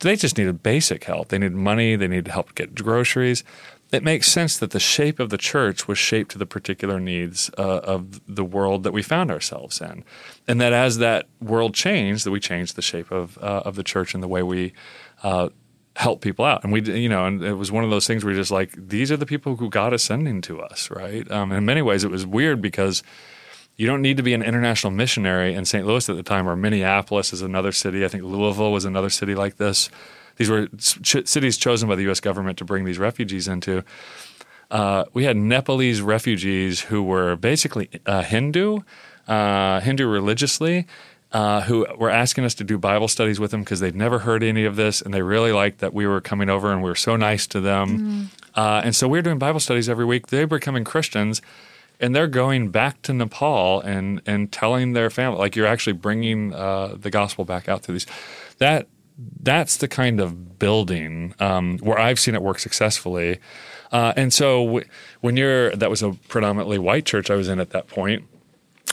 they 0.01 0.17
just 0.17 0.39
needed 0.39 0.63
basic 0.63 1.05
help. 1.05 1.29
They 1.29 1.39
needed 1.39 1.57
money. 1.57 1.97
They 1.97 2.09
needed 2.09 2.29
help 2.29 2.55
get 2.55 2.75
groceries. 2.75 3.45
It 3.93 4.05
makes 4.05 4.29
sense 4.29 4.57
that 4.59 4.71
the 4.71 4.79
shape 4.79 5.19
of 5.19 5.31
the 5.31 5.39
church 5.39 5.89
was 5.89 5.99
shaped 5.99 6.31
to 6.33 6.39
the 6.39 6.47
particular 6.47 7.01
needs 7.01 7.51
uh, 7.59 7.79
of 7.79 8.21
the 8.33 8.45
world 8.45 8.85
that 8.85 8.93
we 8.93 9.03
found 9.03 9.33
ourselves 9.33 9.81
in. 9.81 10.05
And 10.47 10.61
that 10.61 10.73
as 10.73 10.99
that 10.99 11.27
world 11.41 11.75
changed 11.75 12.25
that 12.25 12.31
we 12.31 12.39
changed 12.39 12.77
the 12.77 12.83
shape 12.83 13.11
of, 13.11 13.37
uh, 13.39 13.63
of 13.65 13.75
the 13.75 13.83
church 13.83 14.15
and 14.15 14.23
the 14.23 14.29
way 14.29 14.45
we 14.45 14.75
uh, 15.25 15.49
help 16.01 16.23
people 16.23 16.47
out. 16.47 16.65
And 16.65 16.73
we, 16.73 16.81
you 16.81 17.11
know, 17.11 17.27
and 17.27 17.45
it 17.45 17.53
was 17.53 17.71
one 17.71 17.85
of 17.85 17.91
those 17.91 18.07
things 18.07 18.25
where 18.25 18.35
just 18.35 18.51
like, 18.51 18.73
these 18.75 19.13
are 19.13 19.19
the 19.19 19.27
people 19.27 19.57
who 19.57 19.69
God 19.69 19.93
is 19.93 20.03
sending 20.03 20.41
to 20.43 20.59
us, 20.63 20.91
right? 20.91 21.31
Um, 21.31 21.53
in 21.53 21.67
many 21.67 21.83
ways, 21.83 22.05
it 22.05 22.11
was 22.11 22.25
weird 22.25 22.63
because 22.63 23.03
you 23.77 23.87
don't 23.87 24.01
need 24.01 24.17
to 24.17 24.23
be 24.23 24.33
an 24.33 24.43
international 24.43 24.93
missionary 24.93 25.53
in 25.53 25.67
St. 25.67 25.87
Louis 25.87 26.09
at 26.09 26.17
the 26.17 26.23
time, 26.23 26.49
or 26.49 26.57
Minneapolis 26.57 27.35
is 27.35 27.43
another 27.43 27.71
city. 27.71 28.03
I 28.03 28.09
think 28.09 28.25
Louisville 28.25 28.73
was 28.73 28.87
another 28.87 29.11
city 29.11 29.35
like 29.35 29.59
this. 29.59 29.91
These 30.37 30.49
were 30.49 30.69
ch- 30.79 31.27
cities 31.27 31.59
chosen 31.59 31.87
by 31.87 31.97
the 31.97 32.03
U.S. 32.05 32.21
government 32.21 32.57
to 32.59 32.65
bring 32.65 32.85
these 32.85 32.99
refugees 32.99 33.47
into. 33.47 33.85
Uh, 34.71 35.05
we 35.13 35.25
had 35.25 35.37
Nepalese 35.37 36.01
refugees 36.01 36.81
who 36.81 37.03
were 37.03 37.37
basically 37.37 37.91
uh, 38.07 38.23
Hindu, 38.23 38.79
uh, 39.29 39.81
Hindu 39.81 40.07
religiously, 40.07 40.87
uh, 41.33 41.63
who 41.63 41.87
were 41.97 42.11
asking 42.11 42.45
us 42.45 42.55
to 42.55 42.65
do 42.65 42.79
Bible 42.79 43.09
studies 43.09 43.39
with 43.39 43.51
them 43.51 43.61
because 43.61 43.81
they'd 43.81 43.95
never 43.95 44.21
heard 44.21 44.43
any 44.43 44.65
of 44.65 44.77
this, 44.77 45.01
and 45.01 45.15
they 45.15 45.23
really 45.23 45.53
liked 45.53 45.79
that 45.79 45.95
we 45.95 46.07
were 46.07 46.21
coming 46.21 46.49
over 46.49 46.73
and 46.73 46.83
we 46.83 46.91
were 46.91 46.97
so 46.97 47.17
nice 47.17 47.47
to 47.49 47.61
them. 47.61 48.31
Mm. 48.55 48.59
Uh, 48.59 48.83
and 48.85 48.97
so 48.97 49.07
we 49.07 49.19
were 49.19 49.23
doing 49.23 49.39
Bible 49.39 49.61
studies 49.61 49.89
every 49.89 50.05
week. 50.05 50.29
They 50.29 50.45
were 50.45 50.59
becoming 50.59 50.85
Christians, 50.85 51.41
and 52.01 52.15
they're 52.15 52.27
going 52.27 52.71
back 52.71 53.03
to 53.03 53.13
Nepal 53.13 53.81
and 53.81 54.21
and 54.27 54.51
telling 54.51 54.93
their 54.93 55.11
family 55.11 55.39
like 55.39 55.55
you're 55.55 55.67
actually 55.67 55.93
bringing 55.93 56.53
uh, 56.53 56.97
the 56.99 57.11
gospel 57.11 57.45
back 57.45 57.69
out 57.69 57.85
to 57.85 57.93
these. 57.93 58.07
That 58.59 58.89
that's 59.43 59.77
the 59.77 59.89
kind 59.89 60.21
of 60.21 60.59
building 60.59 61.35
um, 61.39 61.79
where 61.79 61.99
I've 61.99 62.19
seen 62.19 62.35
it 62.35 62.43
work 62.43 62.59
successfully. 62.59 63.39
Uh, 63.93 64.13
and 64.17 64.33
so 64.33 64.65
w- 64.65 64.87
when 65.21 65.37
you're, 65.37 65.75
that 65.77 65.91
was 65.91 66.03
a 66.03 66.13
predominantly 66.29 66.79
white 66.79 67.05
church 67.05 67.31
I 67.31 67.35
was 67.35 67.49
in 67.49 67.61
at 67.61 67.71
that 67.71 67.87
point, 67.89 68.25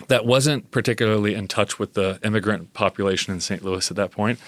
that 0.08 0.26
wasn't 0.26 0.72
particularly 0.72 1.34
in 1.34 1.48
touch 1.48 1.80
with 1.80 1.94
the 1.94 2.20
immigrant 2.24 2.74
population 2.74 3.34
in 3.34 3.42
St. 3.42 3.64
Louis 3.64 3.90
at 3.90 3.98
that 3.98 4.12
point. 4.12 4.40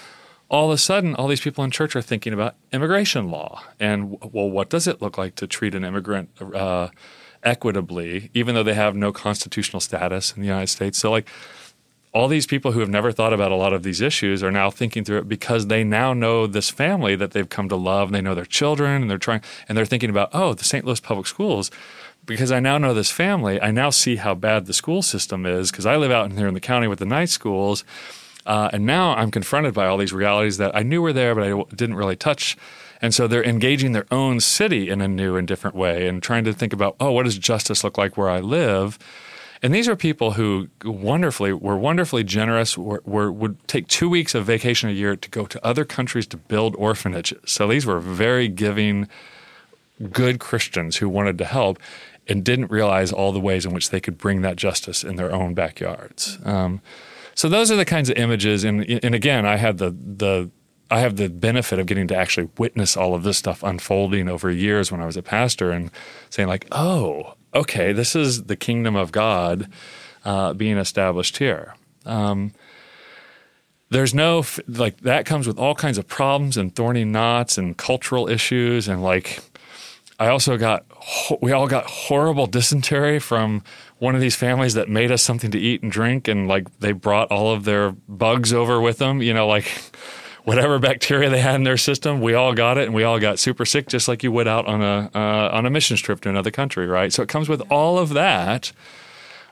All 0.48 0.66
of 0.66 0.72
a 0.72 0.78
sudden, 0.78 1.14
all 1.14 1.28
these 1.28 1.40
people 1.40 1.62
in 1.62 1.70
church 1.70 1.94
are 1.94 2.02
thinking 2.02 2.32
about 2.32 2.56
immigration 2.72 3.30
law 3.30 3.62
and, 3.78 4.18
well, 4.32 4.50
what 4.50 4.68
does 4.68 4.86
it 4.86 5.00
look 5.00 5.16
like 5.16 5.36
to 5.36 5.46
treat 5.46 5.74
an 5.74 5.84
immigrant 5.84 6.30
uh, 6.40 6.88
equitably, 7.42 8.30
even 8.34 8.54
though 8.54 8.64
they 8.64 8.74
have 8.74 8.96
no 8.96 9.12
constitutional 9.12 9.80
status 9.80 10.32
in 10.34 10.42
the 10.42 10.48
United 10.48 10.68
States? 10.68 10.98
So, 10.98 11.10
like, 11.10 11.28
all 12.12 12.26
these 12.26 12.46
people 12.46 12.72
who 12.72 12.80
have 12.80 12.88
never 12.88 13.12
thought 13.12 13.32
about 13.32 13.52
a 13.52 13.56
lot 13.56 13.72
of 13.72 13.82
these 13.84 14.00
issues 14.00 14.42
are 14.42 14.50
now 14.50 14.70
thinking 14.70 15.04
through 15.04 15.18
it 15.18 15.28
because 15.28 15.68
they 15.68 15.84
now 15.84 16.12
know 16.12 16.46
this 16.46 16.68
family 16.68 17.14
that 17.14 17.30
they've 17.30 17.48
come 17.48 17.68
to 17.68 17.76
love 17.76 18.08
and 18.08 18.14
they 18.14 18.20
know 18.20 18.34
their 18.34 18.44
children 18.44 19.02
and 19.02 19.10
they're 19.10 19.18
trying 19.18 19.42
and 19.68 19.78
they're 19.78 19.86
thinking 19.86 20.10
about 20.10 20.30
oh 20.32 20.52
the 20.52 20.64
St. 20.64 20.84
Louis 20.84 20.98
public 20.98 21.26
schools 21.26 21.70
because 22.26 22.52
I 22.52 22.60
now 22.60 22.78
know 22.78 22.94
this 22.94 23.10
family 23.10 23.60
I 23.60 23.70
now 23.70 23.90
see 23.90 24.16
how 24.16 24.34
bad 24.34 24.66
the 24.66 24.72
school 24.72 25.02
system 25.02 25.46
is 25.46 25.70
because 25.70 25.86
I 25.86 25.96
live 25.96 26.10
out 26.10 26.30
in 26.30 26.36
here 26.36 26.48
in 26.48 26.54
the 26.54 26.60
county 26.60 26.88
with 26.88 26.98
the 26.98 27.06
night 27.06 27.28
schools 27.28 27.84
uh, 28.46 28.70
and 28.72 28.86
now 28.86 29.14
I'm 29.14 29.30
confronted 29.30 29.74
by 29.74 29.86
all 29.86 29.98
these 29.98 30.12
realities 30.12 30.56
that 30.58 30.74
I 30.74 30.82
knew 30.82 31.02
were 31.02 31.12
there 31.12 31.34
but 31.34 31.44
I 31.44 31.62
didn't 31.74 31.96
really 31.96 32.16
touch 32.16 32.56
and 33.02 33.14
so 33.14 33.26
they're 33.26 33.44
engaging 33.44 33.92
their 33.92 34.06
own 34.10 34.40
city 34.40 34.90
in 34.90 35.00
a 35.00 35.08
new 35.08 35.36
and 35.36 35.48
different 35.48 35.76
way 35.76 36.06
and 36.06 36.22
trying 36.22 36.44
to 36.44 36.52
think 36.52 36.72
about 36.72 36.96
oh 37.00 37.12
what 37.12 37.24
does 37.24 37.38
justice 37.38 37.84
look 37.84 37.98
like 37.98 38.16
where 38.16 38.30
I 38.30 38.40
live 38.40 38.98
and 39.62 39.74
these 39.74 39.88
are 39.88 39.96
people 39.96 40.32
who 40.32 40.68
wonderfully 40.84 41.52
were 41.52 41.76
wonderfully 41.76 42.24
generous. 42.24 42.78
Were, 42.78 43.02
were, 43.04 43.30
would 43.30 43.56
take 43.68 43.88
two 43.88 44.08
weeks 44.08 44.34
of 44.34 44.46
vacation 44.46 44.88
a 44.88 44.92
year 44.92 45.16
to 45.16 45.28
go 45.28 45.44
to 45.46 45.64
other 45.66 45.84
countries 45.84 46.26
to 46.28 46.36
build 46.38 46.74
orphanages. 46.76 47.38
So 47.44 47.68
these 47.68 47.84
were 47.84 48.00
very 48.00 48.48
giving, 48.48 49.06
good 50.12 50.40
Christians 50.40 50.96
who 50.96 51.08
wanted 51.10 51.36
to 51.38 51.44
help, 51.44 51.78
and 52.30 52.44
didn't 52.44 52.70
realize 52.70 53.12
all 53.12 53.32
the 53.32 53.40
ways 53.40 53.66
in 53.66 53.74
which 53.74 53.90
they 53.90 54.00
could 54.00 54.16
bring 54.16 54.42
that 54.42 54.56
justice 54.56 55.04
in 55.04 55.16
their 55.16 55.32
own 55.32 55.52
backyards. 55.52 56.38
Um, 56.44 56.80
so 57.34 57.48
those 57.48 57.70
are 57.70 57.76
the 57.76 57.84
kinds 57.84 58.08
of 58.08 58.16
images. 58.16 58.64
And 58.64 58.84
and 59.04 59.14
again, 59.14 59.44
I 59.44 59.56
had 59.56 59.78
the 59.78 59.90
the 59.90 60.50
I 60.90 61.00
have 61.00 61.16
the 61.16 61.28
benefit 61.28 61.78
of 61.78 61.86
getting 61.86 62.08
to 62.08 62.16
actually 62.16 62.48
witness 62.58 62.96
all 62.96 63.14
of 63.14 63.22
this 63.22 63.38
stuff 63.38 63.62
unfolding 63.62 64.28
over 64.28 64.50
years 64.50 64.90
when 64.90 65.00
I 65.00 65.06
was 65.06 65.16
a 65.16 65.22
pastor 65.22 65.70
and 65.70 65.90
saying 66.30 66.48
like, 66.48 66.66
oh, 66.72 67.34
okay, 67.54 67.92
this 67.92 68.16
is 68.16 68.44
the 68.44 68.56
kingdom 68.56 68.96
of 68.96 69.12
God 69.12 69.68
uh, 70.24 70.52
being 70.54 70.78
established 70.78 71.38
here. 71.38 71.74
Um, 72.04 72.52
there's 73.90 74.14
no 74.14 74.44
like 74.68 75.00
that 75.00 75.26
comes 75.26 75.46
with 75.46 75.58
all 75.58 75.74
kinds 75.74 75.98
of 75.98 76.06
problems 76.06 76.56
and 76.56 76.74
thorny 76.74 77.04
knots 77.04 77.58
and 77.58 77.76
cultural 77.76 78.28
issues 78.28 78.86
and 78.86 79.02
like 79.02 79.40
I 80.20 80.28
also 80.28 80.58
got 80.58 80.84
we 81.40 81.50
all 81.50 81.66
got 81.66 81.86
horrible 81.86 82.46
dysentery 82.46 83.18
from 83.18 83.62
one 83.98 84.14
of 84.14 84.20
these 84.20 84.36
families 84.36 84.74
that 84.74 84.88
made 84.88 85.10
us 85.10 85.22
something 85.22 85.50
to 85.50 85.58
eat 85.58 85.82
and 85.82 85.90
drink 85.90 86.28
and 86.28 86.46
like 86.46 86.78
they 86.78 86.92
brought 86.92 87.32
all 87.32 87.52
of 87.52 87.64
their 87.64 87.92
bugs 88.06 88.52
over 88.52 88.80
with 88.80 88.98
them, 88.98 89.22
you 89.22 89.32
know, 89.32 89.48
like 89.48 89.64
whatever 90.44 90.78
bacteria 90.78 91.30
they 91.30 91.40
had 91.40 91.54
in 91.54 91.64
their 91.64 91.78
system, 91.78 92.20
we 92.20 92.34
all 92.34 92.52
got 92.52 92.76
it, 92.76 92.84
and 92.84 92.94
we 92.94 93.02
all 93.02 93.18
got 93.18 93.38
super 93.38 93.64
sick, 93.64 93.88
just 93.88 94.08
like 94.08 94.22
you 94.22 94.30
would 94.30 94.46
out 94.46 94.66
on 94.66 94.82
a 94.82 95.10
uh, 95.14 95.50
on 95.52 95.64
a 95.64 95.70
missions 95.70 96.02
trip 96.02 96.20
to 96.20 96.28
another 96.28 96.50
country, 96.50 96.86
right? 96.86 97.12
So 97.14 97.22
it 97.22 97.28
comes 97.30 97.48
with 97.48 97.62
all 97.70 97.98
of 97.98 98.10
that. 98.10 98.72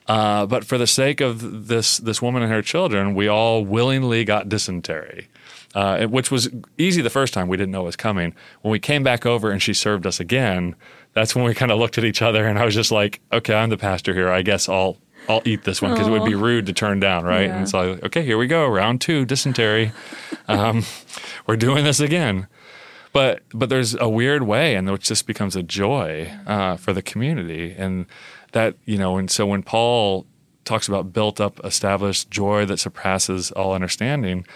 Uh, 0.07 0.47
but 0.47 0.65
for 0.65 0.79
the 0.79 0.87
sake 0.87 1.21
of 1.21 1.69
this 1.69 1.99
this 1.99 2.21
woman 2.21 2.43
and 2.43 2.53
her 2.53 2.63
children, 2.63 3.15
we 3.15 3.27
all 3.27 3.65
willingly 3.65 4.25
got 4.25 4.49
dysentery, 4.49 5.29
uh, 5.75 6.07
which 6.07 6.31
was 6.31 6.49
easy 6.77 7.03
the 7.03 7.11
first 7.11 7.35
time. 7.35 7.49
We 7.49 7.57
didn't 7.57 7.73
know 7.73 7.83
it 7.83 7.87
was 7.87 7.97
coming. 7.97 8.35
When 8.63 8.73
we 8.73 8.79
came 8.79 9.03
back 9.03 9.27
over 9.27 9.51
and 9.51 9.63
she 9.63 9.75
served 9.75 10.07
us 10.07 10.21
again, 10.21 10.75
that's 11.13 11.35
when 11.35 11.45
we 11.45 11.55
kind 11.55 11.71
of 11.71 11.79
looked 11.79 11.99
at 11.99 12.05
each 12.05 12.23
other, 12.23 12.47
and 12.47 12.59
I 12.59 12.65
was 12.65 12.75
just 12.75 12.91
like, 12.91 13.21
"Okay, 13.33 13.55
I'm 13.55 13.71
the 13.71 13.77
pastor 13.77 14.15
here. 14.15 14.31
I 14.31 14.43
guess 14.43 14.69
I'll 14.69 14.97
I'll 15.29 15.43
eat 15.45 15.65
this 15.65 15.83
one 15.83 15.93
because 15.93 16.07
it 16.07 16.11
would 16.11 16.25
be 16.25 16.35
rude 16.35 16.67
to 16.67 16.73
turn 16.73 17.01
down, 17.01 17.25
right? 17.25 17.47
Yeah. 17.47 17.59
And 17.59 17.69
so, 17.69 17.99
okay, 18.03 18.25
here 18.25 18.39
we 18.39 18.47
go, 18.47 18.67
round 18.67 19.01
two, 19.01 19.25
dysentery. 19.25 19.93
Um, 20.47 20.85
we're 21.47 21.57
doing 21.57 21.85
this 21.85 22.01
again. 22.01 22.47
But 23.13 23.43
but 23.51 23.69
there's 23.69 23.95
a 23.95 24.09
weird 24.09 24.45
way 24.45 24.75
in 24.75 24.91
which 24.91 25.09
this 25.09 25.23
becomes 25.23 25.57
a 25.57 25.63
joy 25.63 26.33
uh, 26.47 26.77
for 26.77 26.93
the 26.93 27.03
community, 27.03 27.75
and 27.77 28.07
that 28.53 28.77
you 28.85 28.99
know, 28.99 29.17
and 29.17 29.31
so 29.31 29.47
when 29.47 29.63
Paul 29.63 30.27
talks 30.65 30.89
about 30.89 31.13
built 31.13 31.41
up, 31.41 31.59
established 31.65 32.31
joy 32.31 32.67
that 32.67 32.79
surpasses 32.79 33.51
all 33.53 33.73
understanding, 33.73 34.47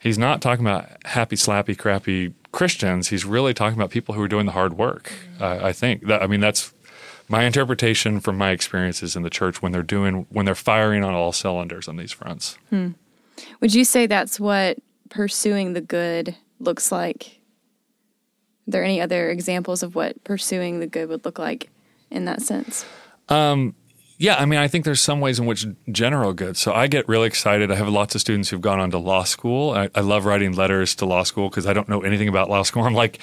he's 0.00 0.18
not 0.18 0.42
talking 0.42 0.66
about 0.66 0.88
happy, 1.06 1.36
slappy, 1.36 1.78
crappy 1.78 2.34
Christians. 2.50 3.08
He's 3.08 3.24
really 3.24 3.54
talking 3.54 3.78
about 3.78 3.90
people 3.90 4.14
who 4.14 4.22
are 4.22 4.28
doing 4.28 4.46
the 4.46 4.52
hard 4.52 4.76
work. 4.76 5.12
Uh, 5.40 5.60
I 5.62 5.72
think 5.72 6.06
that 6.06 6.22
I 6.22 6.26
mean 6.26 6.40
that's 6.40 6.72
my 7.28 7.44
interpretation 7.44 8.18
from 8.18 8.36
my 8.36 8.50
experiences 8.50 9.14
in 9.14 9.22
the 9.22 9.30
church 9.30 9.62
when 9.62 9.70
they're 9.70 9.84
doing 9.84 10.26
when 10.30 10.46
they're 10.46 10.56
firing 10.56 11.04
on 11.04 11.14
all 11.14 11.32
cylinders 11.32 11.86
on 11.86 11.96
these 11.96 12.10
fronts. 12.10 12.58
Hmm. 12.70 12.88
Would 13.60 13.74
you 13.74 13.84
say 13.84 14.06
that's 14.06 14.40
what 14.40 14.78
pursuing 15.08 15.74
the 15.74 15.80
good 15.80 16.36
looks 16.58 16.90
like? 16.90 17.40
Are 18.66 18.72
there 18.72 18.84
any 18.84 19.00
other 19.00 19.30
examples 19.30 19.82
of 19.82 19.94
what 19.94 20.22
pursuing 20.24 20.80
the 20.80 20.86
good 20.86 21.08
would 21.08 21.24
look 21.24 21.38
like 21.38 21.70
in 22.10 22.24
that 22.24 22.42
sense? 22.42 22.84
Um, 23.28 23.74
yeah, 24.20 24.36
I 24.36 24.44
mean, 24.44 24.58
I 24.58 24.68
think 24.68 24.84
there's 24.84 25.00
some 25.00 25.20
ways 25.20 25.38
in 25.38 25.46
which 25.46 25.66
general 25.90 26.34
good. 26.34 26.58
So 26.58 26.74
I 26.74 26.88
get 26.88 27.08
really 27.08 27.26
excited. 27.26 27.72
I 27.72 27.74
have 27.76 27.88
lots 27.88 28.14
of 28.14 28.20
students 28.20 28.50
who've 28.50 28.60
gone 28.60 28.78
on 28.78 28.90
to 28.90 28.98
law 28.98 29.24
school. 29.24 29.70
I, 29.70 29.88
I 29.94 30.00
love 30.02 30.26
writing 30.26 30.52
letters 30.52 30.94
to 30.96 31.06
law 31.06 31.22
school 31.22 31.48
because 31.48 31.66
I 31.66 31.72
don't 31.72 31.88
know 31.88 32.02
anything 32.02 32.28
about 32.28 32.50
law 32.50 32.62
school. 32.62 32.82
I'm 32.84 32.92
like, 32.92 33.18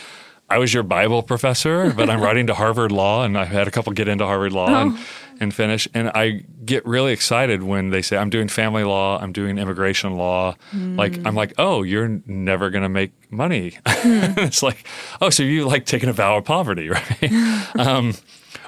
I 0.49 0.57
was 0.57 0.73
your 0.73 0.81
Bible 0.81 1.21
professor, 1.21 1.93
but 1.93 2.09
I'm 2.09 2.19
writing 2.23 2.47
to 2.47 2.55
Harvard 2.55 2.91
Law, 2.91 3.23
and 3.23 3.37
I've 3.37 3.49
had 3.49 3.67
a 3.67 3.71
couple 3.71 3.93
get 3.93 4.07
into 4.07 4.25
Harvard 4.25 4.53
Law 4.53 4.69
oh. 4.69 4.75
and, 4.75 4.99
and 5.39 5.53
finish. 5.53 5.87
And 5.93 6.09
I 6.15 6.45
get 6.65 6.83
really 6.83 7.13
excited 7.13 7.61
when 7.61 7.91
they 7.91 8.01
say, 8.01 8.17
I'm 8.17 8.31
doing 8.31 8.47
family 8.47 8.83
law, 8.83 9.19
I'm 9.21 9.33
doing 9.33 9.59
immigration 9.59 10.15
law. 10.15 10.55
Mm. 10.73 10.97
Like, 10.97 11.23
I'm 11.27 11.35
like, 11.35 11.53
oh, 11.59 11.83
you're 11.83 12.21
never 12.25 12.71
going 12.71 12.83
to 12.83 12.89
make 12.89 13.11
money. 13.31 13.77
Mm. 13.97 14.37
it's 14.37 14.63
like, 14.63 14.87
oh, 15.21 15.29
so 15.29 15.43
you 15.43 15.67
like 15.67 15.85
taking 15.85 16.07
a 16.07 16.13
vow 16.13 16.37
of 16.37 16.45
poverty, 16.45 16.87
right? 16.89 17.31
um, 17.77 18.13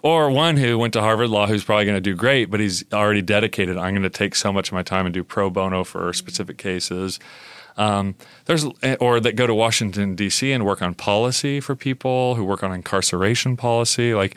or 0.04 0.30
one 0.30 0.58
who 0.58 0.78
went 0.78 0.94
to 0.94 1.02
Harvard 1.02 1.30
Law 1.30 1.48
who's 1.48 1.64
probably 1.64 1.86
going 1.86 1.98
to 1.98 2.02
do 2.02 2.16
great, 2.16 2.50
but 2.50 2.60
he's 2.60 2.84
already 2.94 3.22
dedicated. 3.22 3.78
I'm 3.78 3.94
going 3.94 4.04
to 4.04 4.10
take 4.10 4.36
so 4.36 4.52
much 4.52 4.70
of 4.70 4.74
my 4.74 4.84
time 4.84 5.06
and 5.06 5.14
do 5.14 5.24
pro 5.24 5.50
bono 5.50 5.84
for 5.84 6.12
specific 6.14 6.58
cases. 6.58 7.20
Um, 7.78 8.16
there's 8.46 8.66
or 9.00 9.20
that 9.22 9.36
go 9.36 9.48
to 9.48 9.54
Washington 9.54 10.16
D.C. 10.16 10.52
and 10.52 10.66
work 10.66 10.82
on 10.82 10.94
policy 10.94 11.62
for 11.62 11.76
people 11.76 12.36
who 12.36 12.44
work 12.44 12.62
on 12.62 12.74
incarceration 12.74 13.56
policy. 13.56 14.14
Like 14.14 14.36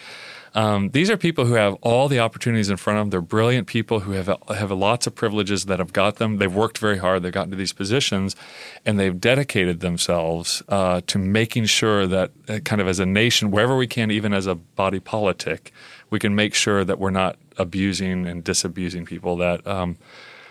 um, 0.55 0.91
these 0.91 1.11
are 1.11 1.17
people 1.17 1.47
who 1.47 1.55
have 1.55 1.75
all 1.81 2.09
the 2.09 2.21
opportunities 2.21 2.69
in 2.69 2.77
front 2.77 2.99
of 2.99 3.03
them. 3.05 3.11
They're 3.11 3.21
brilliant 3.21 3.67
people 3.67 4.01
who 4.01 4.12
have 4.12 4.27
have 4.49 4.71
lots 4.71 5.07
of 5.07 5.15
privileges 5.15 5.67
that 5.67 5.79
have 5.79 5.93
got 5.93 6.17
them. 6.17 6.38
They've 6.38 6.55
worked 6.55 6.79
very 6.79 6.99
hard. 6.99 7.23
They've 7.23 7.33
gotten 7.33 7.51
to 7.51 7.57
these 7.57 7.73
positions, 7.73 8.37
and 8.85 8.99
they've 9.01 9.19
dedicated 9.19 9.81
themselves 9.81 10.62
uh, 10.69 11.01
to 11.07 11.19
making 11.19 11.67
sure 11.67 12.07
that, 12.07 12.31
uh, 12.49 12.59
kind 12.61 12.81
of 12.81 12.88
as 12.88 13.01
a 13.01 13.07
nation, 13.07 13.51
wherever 13.51 13.77
we 13.77 13.87
can, 13.87 14.11
even 14.11 14.33
as 14.35 14.47
a 14.47 14.55
body 14.55 15.01
politic, 15.01 15.73
we 16.11 16.19
can 16.19 16.35
make 16.35 16.55
sure 16.55 16.85
that 16.85 16.99
we're 16.99 17.11
not 17.11 17.37
abusing 17.57 18.27
and 18.27 18.45
disabusing 18.45 19.05
people 19.07 19.37
that 19.37 19.67
um, 19.67 19.97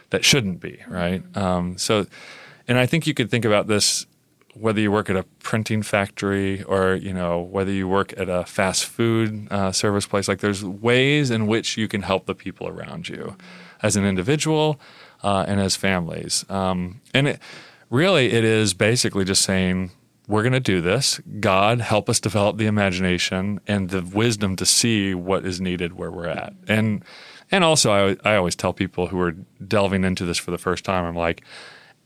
that 0.10 0.26
shouldn't 0.26 0.60
be. 0.60 0.80
Right. 0.88 1.24
Um, 1.38 1.78
so 1.78 2.08
and 2.68 2.80
I 2.80 2.86
think 2.86 3.06
you 3.06 3.14
could 3.14 3.30
think 3.30 3.46
about 3.46 3.68
this 3.68 4.06
whether 4.54 4.82
you 4.82 4.92
work 4.92 5.10
at 5.10 5.16
a 5.16 5.24
printing 5.40 5.82
factory 5.82 6.64
or 6.64 6.96
you 6.96 7.14
know 7.14 7.40
whether 7.40 7.72
you 7.72 7.88
work 7.88 8.14
at 8.18 8.30
a 8.30 8.46
fast 8.46 8.86
food 8.86 9.48
uh, 9.52 9.72
service 9.72 10.06
place 10.06 10.28
like 10.28 10.40
there's 10.40 10.64
ways 10.64 11.32
in 11.32 11.48
which 11.48 11.78
you 11.78 11.88
can 11.88 12.02
help 12.02 12.26
the 12.26 12.36
people 12.36 12.68
around 12.68 13.08
you 13.08 13.36
as 13.82 13.96
an 13.96 14.06
individual 14.06 14.80
uh, 15.24 15.46
and 15.48 15.60
as 15.60 15.76
families. 15.76 16.46
Um, 16.50 17.02
and 17.14 17.28
it, 17.28 17.40
really 17.90 18.32
it 18.32 18.44
is 18.44 18.74
basically 18.74 19.26
just 19.26 19.42
saying 19.42 19.92
we're 20.28 20.44
going 20.44 20.54
to 20.54 20.60
do 20.60 20.82
this. 20.82 21.20
God 21.40 21.82
help 21.82 22.10
us 22.10 22.20
develop 22.20 22.58
the 22.58 22.68
imagination 22.68 23.60
and 23.68 23.90
the 23.90 24.02
wisdom 24.02 24.56
to 24.58 24.66
see 24.66 25.14
what 25.14 25.46
is 25.46 25.60
needed 25.60 25.94
where 25.94 26.12
we're 26.12 26.28
at. 26.28 26.54
And 26.68 27.04
and 27.52 27.64
also 27.64 27.92
I, 28.24 28.30
I 28.30 28.36
always 28.38 28.56
tell 28.56 28.74
people 28.74 29.08
who 29.08 29.20
are 29.20 29.36
delving 29.68 30.04
into 30.04 30.26
this 30.26 30.38
for 30.38 30.52
the 30.52 30.58
first 30.58 30.86
time 30.86 31.04
i'm 31.06 31.16
like 31.16 31.44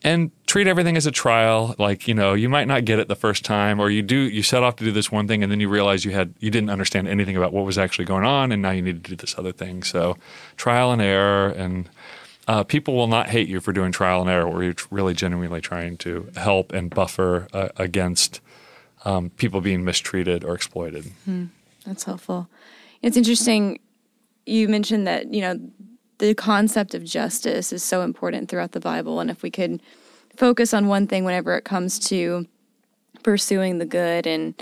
and 0.05 0.29
treat 0.45 0.67
everything 0.67 0.95
as 0.97 1.07
a 1.07 1.11
trial. 1.11 1.75
Like 1.79 2.07
you 2.07 2.13
know 2.13 2.35
you 2.35 2.47
might 2.47 2.67
not 2.67 2.85
get 2.85 2.99
it 2.99 3.07
the 3.07 3.15
first 3.15 3.43
time 3.43 3.79
or 3.79 3.89
you 3.89 4.03
do 4.03 4.15
you 4.15 4.43
set 4.43 4.61
off 4.61 4.75
to 4.77 4.83
do 4.83 4.91
this 4.91 5.11
one 5.11 5.27
thing 5.27 5.41
and 5.41 5.51
then 5.51 5.59
you 5.59 5.67
realize 5.67 6.05
you 6.05 6.11
had 6.11 6.35
you 6.39 6.51
didn't 6.51 6.69
understand 6.69 7.07
anything 7.07 7.35
about 7.35 7.51
what 7.51 7.65
was 7.65 7.77
actually 7.77 8.05
going 8.05 8.23
on 8.23 8.51
and 8.51 8.61
now 8.61 8.69
you 8.69 8.83
need 8.83 9.03
to 9.03 9.09
do 9.09 9.15
this 9.15 9.37
other 9.37 9.51
thing. 9.51 9.81
So 9.81 10.15
trial 10.57 10.91
and 10.91 11.01
error 11.01 11.49
and 11.49 11.89
uh, 12.47 12.63
people 12.63 12.93
will 12.93 13.07
not 13.07 13.29
hate 13.29 13.49
you 13.49 13.59
for 13.59 13.73
doing 13.73 13.91
trial 13.91 14.21
and 14.21 14.29
error 14.29 14.47
where 14.47 14.61
you're 14.61 14.75
really 14.91 15.15
genuinely 15.15 15.59
trying 15.59 15.97
to 15.97 16.29
help 16.35 16.71
and 16.71 16.91
buffer 16.91 17.47
uh, 17.51 17.69
against 17.77 18.39
um, 19.05 19.31
people 19.31 19.59
being 19.59 19.83
mistreated 19.83 20.43
or 20.43 20.53
exploited. 20.53 21.05
Hmm. 21.25 21.45
that's 21.83 22.03
helpful. 22.03 22.47
It's 23.01 23.17
interesting 23.17 23.79
you 24.45 24.69
mentioned 24.69 25.07
that 25.07 25.33
you 25.33 25.41
know 25.41 25.59
the 26.19 26.33
concept 26.33 26.93
of 26.95 27.03
justice 27.03 27.73
is 27.73 27.83
so 27.83 28.01
important 28.01 28.49
throughout 28.49 28.71
the 28.71 28.79
Bible. 28.79 29.19
And 29.19 29.29
if 29.29 29.43
we 29.43 29.51
could 29.51 29.81
focus 30.37 30.73
on 30.73 30.87
one 30.87 31.07
thing 31.07 31.23
whenever 31.25 31.55
it 31.57 31.63
comes 31.65 31.99
to 32.09 32.45
pursuing 33.23 33.77
the 33.79 33.85
good 33.85 34.27
and 34.27 34.53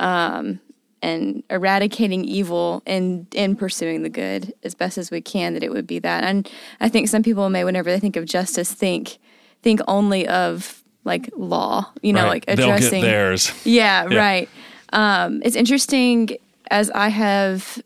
um, 0.00 0.60
and 1.02 1.42
eradicating 1.50 2.24
evil 2.24 2.82
and 2.86 3.26
in 3.34 3.56
pursuing 3.56 4.02
the 4.02 4.08
good 4.08 4.52
as 4.62 4.74
best 4.74 4.96
as 4.98 5.10
we 5.10 5.20
can 5.20 5.54
that 5.54 5.62
it 5.62 5.70
would 5.72 5.86
be 5.86 5.98
that 5.98 6.22
and 6.24 6.48
i 6.80 6.88
think 6.88 7.08
some 7.08 7.22
people 7.22 7.48
may 7.50 7.64
whenever 7.64 7.90
they 7.90 7.98
think 7.98 8.16
of 8.16 8.24
justice 8.24 8.72
think 8.72 9.18
think 9.62 9.80
only 9.88 10.26
of 10.28 10.82
like 11.04 11.28
law 11.36 11.90
you 12.02 12.12
know 12.12 12.22
Right. 12.24 12.28
like 12.30 12.44
addressing 12.48 13.02
theirs. 13.02 13.52
yeah, 13.64 14.06
Yeah. 14.08 14.18
right. 14.18 14.48
Um, 14.92 15.40
it's 15.44 15.56
interesting 15.56 16.36
as 16.70 16.90
I 16.90 17.08
have 17.08 17.82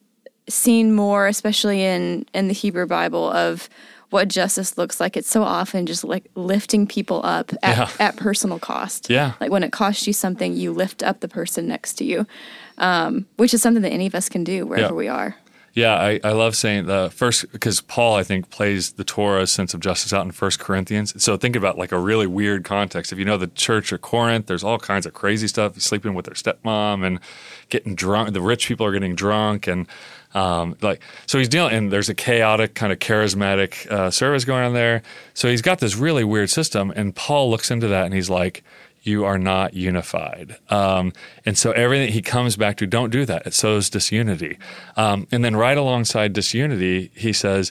seen 0.49 0.95
more, 0.95 1.27
especially 1.27 1.83
in 1.83 2.27
in 2.35 2.49
the 2.49 2.55
Hebrew 2.55 2.87
Bible, 2.87 3.31
of 3.31 3.69
what 4.11 4.29
justice 4.29 4.79
looks 4.79 5.01
like. 5.01 5.17
It's 5.17 5.29
so 5.29 5.43
often 5.43 5.85
just 5.85 6.05
like 6.05 6.25
lifting 6.37 6.87
people 6.87 7.21
up 7.25 7.53
at, 7.63 7.77
Yeah. 7.77 8.07
at 8.07 8.17
personal 8.17 8.61
cost. 8.61 9.11
Yeah. 9.11 9.33
like 9.41 9.51
when 9.51 9.65
it 9.65 9.73
costs 9.73 10.07
you 10.07 10.13
something, 10.13 10.55
you 10.55 10.73
lift 10.73 11.03
up 11.03 11.19
the 11.21 11.29
person 11.29 11.67
next 11.67 11.95
to 11.95 12.05
you, 12.05 12.25
um, 12.79 13.27
which 13.37 13.53
is 13.53 13.61
something 13.63 13.83
that 13.83 13.93
any 13.93 14.07
of 14.07 14.15
us 14.15 14.29
can 14.29 14.45
do 14.45 14.65
wherever 14.65 14.89
Yeah. 14.95 14.97
we 14.97 15.09
are. 15.09 15.37
Yeah, 15.75 15.95
I, 15.95 16.21
I 16.25 16.33
love 16.33 16.57
saying 16.57 16.87
the 16.87 17.11
first 17.15 17.53
because 17.53 17.83
Paul 17.83 18.15
I 18.15 18.23
think 18.23 18.49
plays 18.49 18.93
the 18.93 19.05
Torah 19.05 19.47
sense 19.47 19.75
of 19.75 19.81
justice 19.81 20.11
out 20.11 20.25
in 20.25 20.31
First 20.31 20.59
Corinthians. 20.59 21.23
So 21.23 21.37
think 21.37 21.55
about 21.55 21.77
like 21.77 21.93
a 21.93 21.99
really 21.99 22.27
weird 22.27 22.65
context. 22.65 23.13
If 23.13 23.19
you 23.19 23.27
know 23.27 23.37
the 23.37 23.49
church 23.49 23.93
of 23.93 24.01
Corinth, 24.01 24.47
there's 24.47 24.65
all 24.65 24.79
kinds 24.79 25.05
of 25.05 25.13
crazy 25.13 25.49
stuff. 25.49 25.79
Sleeping 25.79 26.15
with 26.15 26.25
their 26.25 26.35
stepmom 26.35 27.05
and 27.05 27.21
getting 27.69 27.95
drunk. 27.95 28.33
The 28.33 28.41
rich 28.41 28.69
people 28.69 28.87
are 28.87 28.93
getting 28.93 29.15
drunk 29.15 29.67
and 29.67 29.87
um, 30.37 30.77
like 30.83 31.01
so 31.27 31.39
he's 31.39 31.49
dealing. 31.49 31.75
And 31.75 31.91
there's 31.91 32.09
a 32.09 32.15
chaotic 32.15 32.75
kind 32.75 32.93
of 32.93 32.99
charismatic 32.99 33.91
uh, 33.91 34.11
service 34.11 34.45
going 34.45 34.65
on 34.65 34.75
there. 34.75 35.03
So 35.35 35.49
he's 35.49 35.63
got 35.63 35.79
this 35.79 35.97
really 35.97 36.25
weird 36.25 36.51
system. 36.51 36.93
And 36.95 37.17
Paul 37.17 37.51
looks 37.51 37.71
into 37.71 37.89
that 37.89 38.05
and 38.05 38.15
he's 38.15 38.31
like, 38.31 38.63
you 39.03 39.25
are 39.25 39.39
not 39.39 39.73
unified. 39.75 40.57
Um, 40.69 41.13
and 41.45 41.57
so 41.57 41.71
everything 41.73 42.13
he 42.13 42.23
comes 42.23 42.57
back 42.57 42.77
to, 42.79 42.87
don't 42.87 43.11
do 43.11 43.25
that. 43.25 43.47
It 43.47 43.55
sows 43.55 43.89
disunity. 43.89 44.59
Um, 44.97 45.27
and 45.31 45.45
then 45.45 45.57
right 45.57 45.79
alongside 45.79 46.33
disunity, 46.33 47.11
he 47.15 47.33
says, 47.33 47.71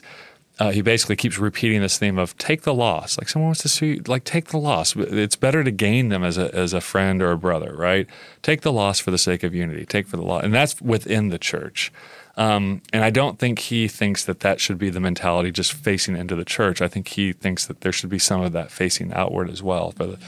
uh, 0.58 0.70
he 0.70 0.80
basically 0.80 1.16
keeps 1.16 1.38
repeating 1.38 1.82
this 1.82 1.98
theme 1.98 2.18
of 2.18 2.36
take 2.38 2.62
the 2.62 2.72
loss. 2.72 3.18
Like 3.18 3.28
someone 3.28 3.48
wants 3.48 3.60
to 3.62 3.68
see, 3.68 4.00
like 4.06 4.24
take 4.24 4.46
the 4.46 4.56
loss. 4.56 4.96
It's 4.96 5.36
better 5.36 5.62
to 5.62 5.70
gain 5.70 6.08
them 6.08 6.24
as 6.24 6.38
a 6.38 6.52
as 6.54 6.72
a 6.72 6.80
friend 6.80 7.20
or 7.20 7.30
a 7.30 7.36
brother, 7.36 7.74
right? 7.76 8.06
Take 8.40 8.62
the 8.62 8.72
loss 8.72 8.98
for 8.98 9.10
the 9.10 9.18
sake 9.18 9.42
of 9.42 9.54
unity. 9.54 9.84
Take 9.84 10.06
for 10.06 10.16
the 10.16 10.22
loss, 10.22 10.44
and 10.44 10.54
that's 10.54 10.80
within 10.80 11.28
the 11.28 11.38
church. 11.38 11.92
Um, 12.36 12.82
and 12.92 13.02
I 13.02 13.10
don't 13.10 13.38
think 13.38 13.58
he 13.60 13.88
thinks 13.88 14.24
that 14.24 14.40
that 14.40 14.60
should 14.60 14.76
be 14.76 14.90
the 14.90 15.00
mentality 15.00 15.50
just 15.50 15.72
facing 15.72 16.16
into 16.16 16.34
the 16.34 16.44
church. 16.44 16.82
I 16.82 16.88
think 16.88 17.08
he 17.08 17.32
thinks 17.32 17.66
that 17.66 17.80
there 17.80 17.92
should 17.92 18.10
be 18.10 18.18
some 18.18 18.42
of 18.42 18.52
that 18.52 18.70
facing 18.70 19.12
outward 19.14 19.48
as 19.48 19.62
well. 19.62 19.92
For 19.92 20.06
the, 20.06 20.18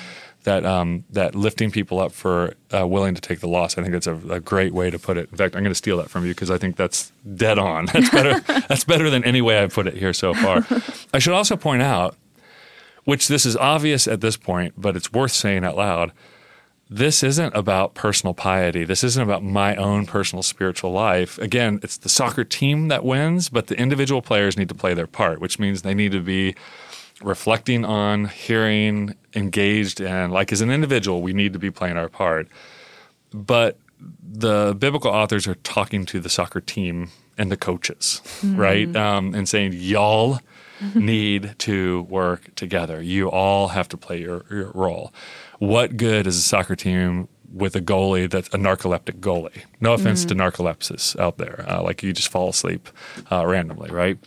that 0.45 0.65
um, 0.65 1.05
that 1.11 1.35
lifting 1.35 1.71
people 1.71 2.01
up 2.01 2.13
for 2.13 2.55
uh, 2.73 2.87
willing 2.87 3.15
to 3.15 3.21
take 3.21 3.41
the 3.41 3.49
loss. 3.49 3.77
I 3.77 3.83
think 3.83 3.93
that's 3.93 4.07
a, 4.07 4.17
a 4.31 4.41
great 4.41 4.73
way 4.73 4.89
to 4.89 4.99
put 4.99 5.19
it. 5.19 5.29
In 5.31 5.37
fact, 5.37 5.55
I'm 5.55 5.63
going 5.63 5.73
to 5.73 5.75
steal 5.75 5.99
that 5.99 6.09
from 6.09 6.25
you 6.25 6.31
because 6.31 6.51
I 6.51 6.57
think 6.57 6.77
that's 6.77 7.13
dead 7.35 7.59
on. 7.59 7.87
That's 7.93 8.11
better. 8.11 8.41
that's 8.69 8.85
better 8.85 9.11
than 9.11 9.25
any 9.25 9.43
way 9.43 9.59
I've 9.59 9.75
put 9.75 9.87
it 9.87 9.95
here 9.95 10.13
so 10.13 10.33
far. 10.33 10.67
I 11.15 11.19
should 11.19 11.35
also 11.35 11.57
point 11.57 11.83
out, 11.83 12.17
which 13.05 13.29
this 13.29 13.45
is 13.45 13.57
obvious 13.57 14.07
at 14.07 14.21
this 14.21 14.37
point, 14.37 14.75
but 14.77 14.97
it's 14.97 15.13
worth 15.13 15.33
saying 15.33 15.65
out 15.65 15.77
loud. 15.77 16.13
This 16.91 17.23
isn't 17.23 17.55
about 17.55 17.95
personal 17.95 18.33
piety. 18.33 18.85
This 18.85 19.05
isn't 19.05 19.23
about 19.23 19.43
my 19.43 19.77
own 19.77 20.07
personal 20.07 20.43
spiritual 20.43 20.91
life. 20.91 21.39
Again, 21.39 21.81
it's 21.83 21.99
the 21.99 22.09
soccer 22.09 22.45
team 22.45 22.89
that 22.89 23.05
wins, 23.05 23.51
but 23.51 23.67
the 23.67 23.79
individual 23.79 24.23
players 24.23 24.57
need 24.57 24.71
to 24.71 24.75
play 24.75 24.95
their 24.95 25.07
part, 25.07 25.39
which 25.39 25.59
means 25.59 25.83
they 25.83 25.95
need 25.95 26.13
to 26.13 26.23
be 26.23 26.55
reflecting 27.23 27.85
on, 27.85 28.27
hearing, 28.27 29.15
engaged, 29.35 30.01
and 30.01 30.33
like 30.33 30.51
as 30.51 30.61
an 30.61 30.71
individual, 30.71 31.21
we 31.21 31.33
need 31.33 31.53
to 31.53 31.59
be 31.59 31.71
playing 31.71 31.97
our 31.97 32.09
part. 32.09 32.49
But 33.33 33.79
the 34.23 34.75
biblical 34.79 35.11
authors 35.11 35.47
are 35.47 35.57
talking 35.57 36.07
to 36.07 36.21
the 36.21 36.29
soccer 36.29 36.61
team 36.61 37.11
and 37.37 37.51
the 37.51 37.57
coaches, 37.57 38.23
right? 38.45 38.95
Um, 38.97 39.35
and 39.35 39.49
saying, 39.49 39.73
y'all 39.75 40.41
need 40.95 41.55
to 41.59 42.03
work 42.03 42.55
together. 42.55 43.03
You 43.03 43.31
all 43.31 43.69
have 43.69 43.89
to 43.89 43.97
play 43.97 44.21
your, 44.21 44.45
your 44.51 44.71
role. 44.75 45.13
What 45.59 45.97
good 45.97 46.27
is 46.27 46.37
a 46.37 46.43
soccer 46.43 46.77
team 46.77 47.29
with 47.53 47.75
a 47.75 47.81
goalie 47.81 48.31
that's 48.31 48.49
a 48.49 48.59
narcoleptic 48.59 49.21
goalie? 49.21 49.65
No 49.81 49.93
offense 49.93 50.25
to 50.27 50.35
narcolepsis 50.35 51.19
out 51.19 51.39
there. 51.39 51.65
Uh, 51.69 51.83
like 51.83 52.03
you 52.03 52.13
just 52.13 52.29
fall 52.29 52.51
asleep 52.51 52.89
uh, 53.31 53.47
randomly, 53.47 53.91
right? 53.91 54.19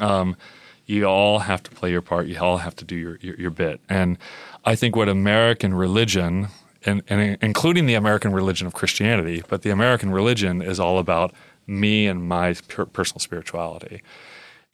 Um, 0.00 0.36
you 0.84 1.04
all 1.04 1.40
have 1.40 1.62
to 1.64 1.70
play 1.70 1.90
your 1.90 2.02
part. 2.02 2.26
You 2.26 2.38
all 2.38 2.58
have 2.58 2.76
to 2.76 2.84
do 2.84 2.94
your, 2.94 3.18
your, 3.20 3.36
your 3.36 3.50
bit. 3.50 3.80
And 3.88 4.18
I 4.64 4.76
think 4.76 4.96
what 4.96 5.08
American 5.08 5.74
religion, 5.74 6.48
and, 6.84 7.02
and 7.08 7.38
including 7.40 7.86
the 7.86 7.94
American 7.94 8.32
religion 8.32 8.66
of 8.66 8.72
Christianity, 8.74 9.42
but 9.48 9.62
the 9.62 9.70
American 9.70 10.10
religion 10.10 10.62
is 10.62 10.78
all 10.78 10.98
about 10.98 11.32
me 11.66 12.06
and 12.06 12.28
my 12.28 12.54
per- 12.68 12.86
personal 12.86 13.20
spirituality. 13.20 14.02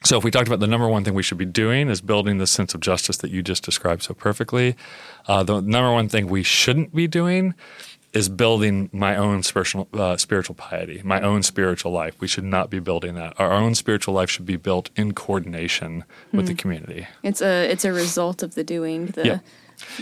So 0.03 0.17
if 0.17 0.23
we 0.23 0.31
talked 0.31 0.47
about 0.47 0.59
the 0.59 0.67
number 0.67 0.87
one 0.87 1.03
thing 1.03 1.13
we 1.13 1.23
should 1.23 1.37
be 1.37 1.45
doing 1.45 1.89
is 1.89 2.01
building 2.01 2.37
the 2.37 2.47
sense 2.47 2.73
of 2.73 2.81
justice 2.81 3.17
that 3.17 3.31
you 3.31 3.41
just 3.41 3.63
described 3.63 4.03
so 4.03 4.13
perfectly, 4.13 4.75
uh, 5.27 5.43
the 5.43 5.61
number 5.61 5.91
one 5.91 6.09
thing 6.09 6.27
we 6.27 6.43
shouldn't 6.43 6.93
be 6.93 7.07
doing 7.07 7.53
is 8.11 8.29
building 8.29 8.89
my 8.93 9.15
own 9.15 9.41
spiritual 9.41 9.87
uh, 9.93 10.17
spiritual 10.17 10.55
piety, 10.55 11.01
my 11.03 11.21
own 11.21 11.41
spiritual 11.41 11.91
life. 11.91 12.15
We 12.19 12.27
should 12.27 12.43
not 12.43 12.69
be 12.69 12.79
building 12.79 13.15
that. 13.15 13.39
Our 13.39 13.51
own 13.51 13.75
spiritual 13.75 14.13
life 14.13 14.29
should 14.29 14.45
be 14.45 14.57
built 14.57 14.89
in 14.95 15.13
coordination 15.13 16.03
with 16.31 16.47
the 16.47 16.53
community. 16.53 17.07
It's 17.23 17.41
a 17.41 17.71
it's 17.71 17.85
a 17.85 17.93
result 17.93 18.43
of 18.43 18.55
the 18.55 18.63
doing. 18.63 19.07
The 19.07 19.25
Yeah. 19.25 19.39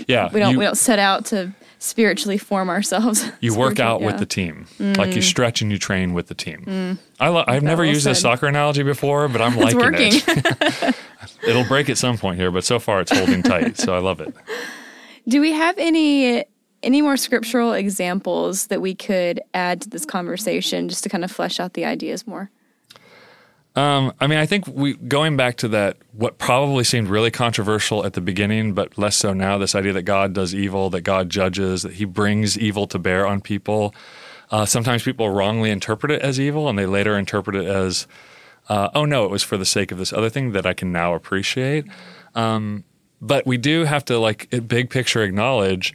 Yeah, 0.07 0.29
we 0.31 0.39
don't 0.39 0.51
you, 0.51 0.59
we 0.59 0.65
don't 0.65 0.77
set 0.77 0.99
out 0.99 1.25
to 1.27 1.53
spiritually 1.81 2.37
form 2.37 2.69
ourselves. 2.69 3.29
you 3.41 3.55
work 3.55 3.79
out 3.79 4.01
with 4.01 4.19
the 4.19 4.25
team, 4.25 4.67
like 4.79 5.15
you 5.15 5.21
mm. 5.21 5.23
stretch 5.23 5.61
and 5.61 5.71
you 5.71 5.77
train 5.77 6.13
with 6.13 6.27
the 6.27 6.35
team. 6.35 6.63
Mm. 6.65 6.97
I 7.19 7.29
lo- 7.29 7.43
I've 7.47 7.61
that 7.61 7.67
never 7.67 7.83
used 7.83 8.05
a 8.05 8.13
said. 8.13 8.21
soccer 8.21 8.47
analogy 8.47 8.83
before, 8.83 9.27
but 9.27 9.41
I'm 9.41 9.57
liking 9.57 9.81
it. 9.93 10.95
It'll 11.47 11.65
break 11.65 11.89
at 11.89 11.97
some 11.97 12.17
point 12.17 12.37
here, 12.39 12.51
but 12.51 12.63
so 12.63 12.79
far 12.79 13.01
it's 13.01 13.11
holding 13.11 13.41
tight, 13.41 13.77
so 13.77 13.95
I 13.95 13.99
love 13.99 14.21
it. 14.21 14.33
Do 15.27 15.41
we 15.41 15.51
have 15.51 15.77
any 15.77 16.45
any 16.83 17.01
more 17.01 17.17
scriptural 17.17 17.73
examples 17.73 18.67
that 18.67 18.81
we 18.81 18.95
could 18.95 19.41
add 19.53 19.81
to 19.81 19.89
this 19.89 20.05
conversation 20.05 20.87
just 20.89 21.03
to 21.03 21.09
kind 21.09 21.23
of 21.23 21.31
flesh 21.31 21.59
out 21.59 21.73
the 21.73 21.85
ideas 21.85 22.25
more? 22.25 22.49
Um, 23.75 24.13
I 24.19 24.27
mean, 24.27 24.37
I 24.37 24.45
think 24.45 24.67
we 24.67 24.95
going 24.95 25.37
back 25.37 25.55
to 25.57 25.69
that 25.69 25.97
what 26.11 26.37
probably 26.37 26.83
seemed 26.83 27.07
really 27.07 27.31
controversial 27.31 28.05
at 28.05 28.13
the 28.13 28.21
beginning, 28.21 28.73
but 28.73 28.97
less 28.97 29.15
so 29.15 29.33
now. 29.33 29.57
This 29.57 29.75
idea 29.75 29.93
that 29.93 30.03
God 30.03 30.33
does 30.33 30.53
evil, 30.53 30.89
that 30.89 31.01
God 31.01 31.29
judges, 31.29 31.83
that 31.83 31.93
He 31.93 32.05
brings 32.05 32.59
evil 32.59 32.85
to 32.87 32.99
bear 32.99 33.25
on 33.25 33.39
people. 33.39 33.95
Uh, 34.49 34.65
sometimes 34.65 35.03
people 35.03 35.29
wrongly 35.29 35.71
interpret 35.71 36.11
it 36.11 36.21
as 36.21 36.37
evil, 36.37 36.67
and 36.67 36.77
they 36.77 36.85
later 36.85 37.17
interpret 37.17 37.55
it 37.55 37.65
as, 37.65 38.07
uh, 38.67 38.89
"Oh 38.93 39.05
no, 39.05 39.23
it 39.23 39.31
was 39.31 39.43
for 39.43 39.55
the 39.55 39.65
sake 39.65 39.93
of 39.93 39.97
this 39.97 40.11
other 40.11 40.29
thing 40.29 40.51
that 40.51 40.65
I 40.65 40.73
can 40.73 40.91
now 40.91 41.13
appreciate." 41.13 41.85
Um, 42.35 42.83
but 43.21 43.45
we 43.47 43.57
do 43.57 43.85
have 43.85 44.03
to, 44.05 44.17
like, 44.17 44.49
big 44.67 44.89
picture, 44.89 45.23
acknowledge 45.23 45.93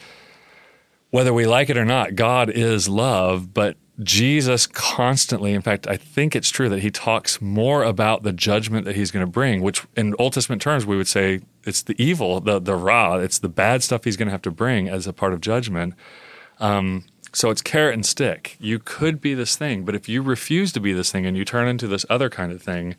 whether 1.11 1.33
we 1.33 1.47
like 1.47 1.71
it 1.71 1.77
or 1.77 1.85
not, 1.85 2.15
God 2.15 2.51
is 2.51 2.89
love, 2.89 3.55
but 3.55 3.77
Jesus 4.03 4.67
constantly, 4.67 5.53
in 5.53 5.63
fact, 5.63 5.87
I 5.87 5.97
think 5.97 6.37
it's 6.37 6.51
true 6.51 6.69
that 6.69 6.81
he 6.81 6.91
talks 6.91 7.41
more 7.41 7.83
about 7.83 8.23
the 8.25 8.33
judgment 8.33 8.85
that 8.85 8.95
he's 8.95 9.11
going 9.11 9.25
to 9.25 9.31
bring, 9.31 9.63
which 9.63 9.85
in 9.97 10.15
Old 10.19 10.35
Testament 10.35 10.61
terms, 10.61 10.85
we 10.85 10.97
would 10.97 11.09
say 11.09 11.41
it's 11.65 11.83
the 11.83 12.01
evil, 12.03 12.41
the, 12.41 12.59
the 12.59 12.77
ra, 12.77 13.17
it's 13.17 13.39
the 13.39 13.49
bad 13.49 13.83
stuff 13.83 14.05
he's 14.05 14.17
going 14.17 14.27
to 14.27 14.33
have 14.33 14.43
to 14.43 14.51
bring 14.51 14.89
as 14.89 15.07
a 15.07 15.13
part 15.13 15.33
of 15.33 15.41
judgment. 15.41 15.95
Um, 16.61 17.05
so 17.33 17.51
it's 17.51 17.63
carrot 17.63 17.95
and 17.95 18.05
stick. 18.05 18.57
You 18.61 18.79
could 18.79 19.21
be 19.21 19.35
this 19.35 19.57
thing, 19.57 19.85
but 19.85 19.95
if 19.95 20.09
you 20.09 20.23
refuse 20.23 20.73
to 20.73 20.81
be 20.81 20.93
this 20.93 21.11
thing 21.11 21.25
and 21.25 21.37
you 21.37 21.45
turn 21.45 21.67
into 21.67 21.87
this 21.87 22.05
other 22.11 22.29
kind 22.29 22.53
of 22.53 22.63
thing, 22.63 22.97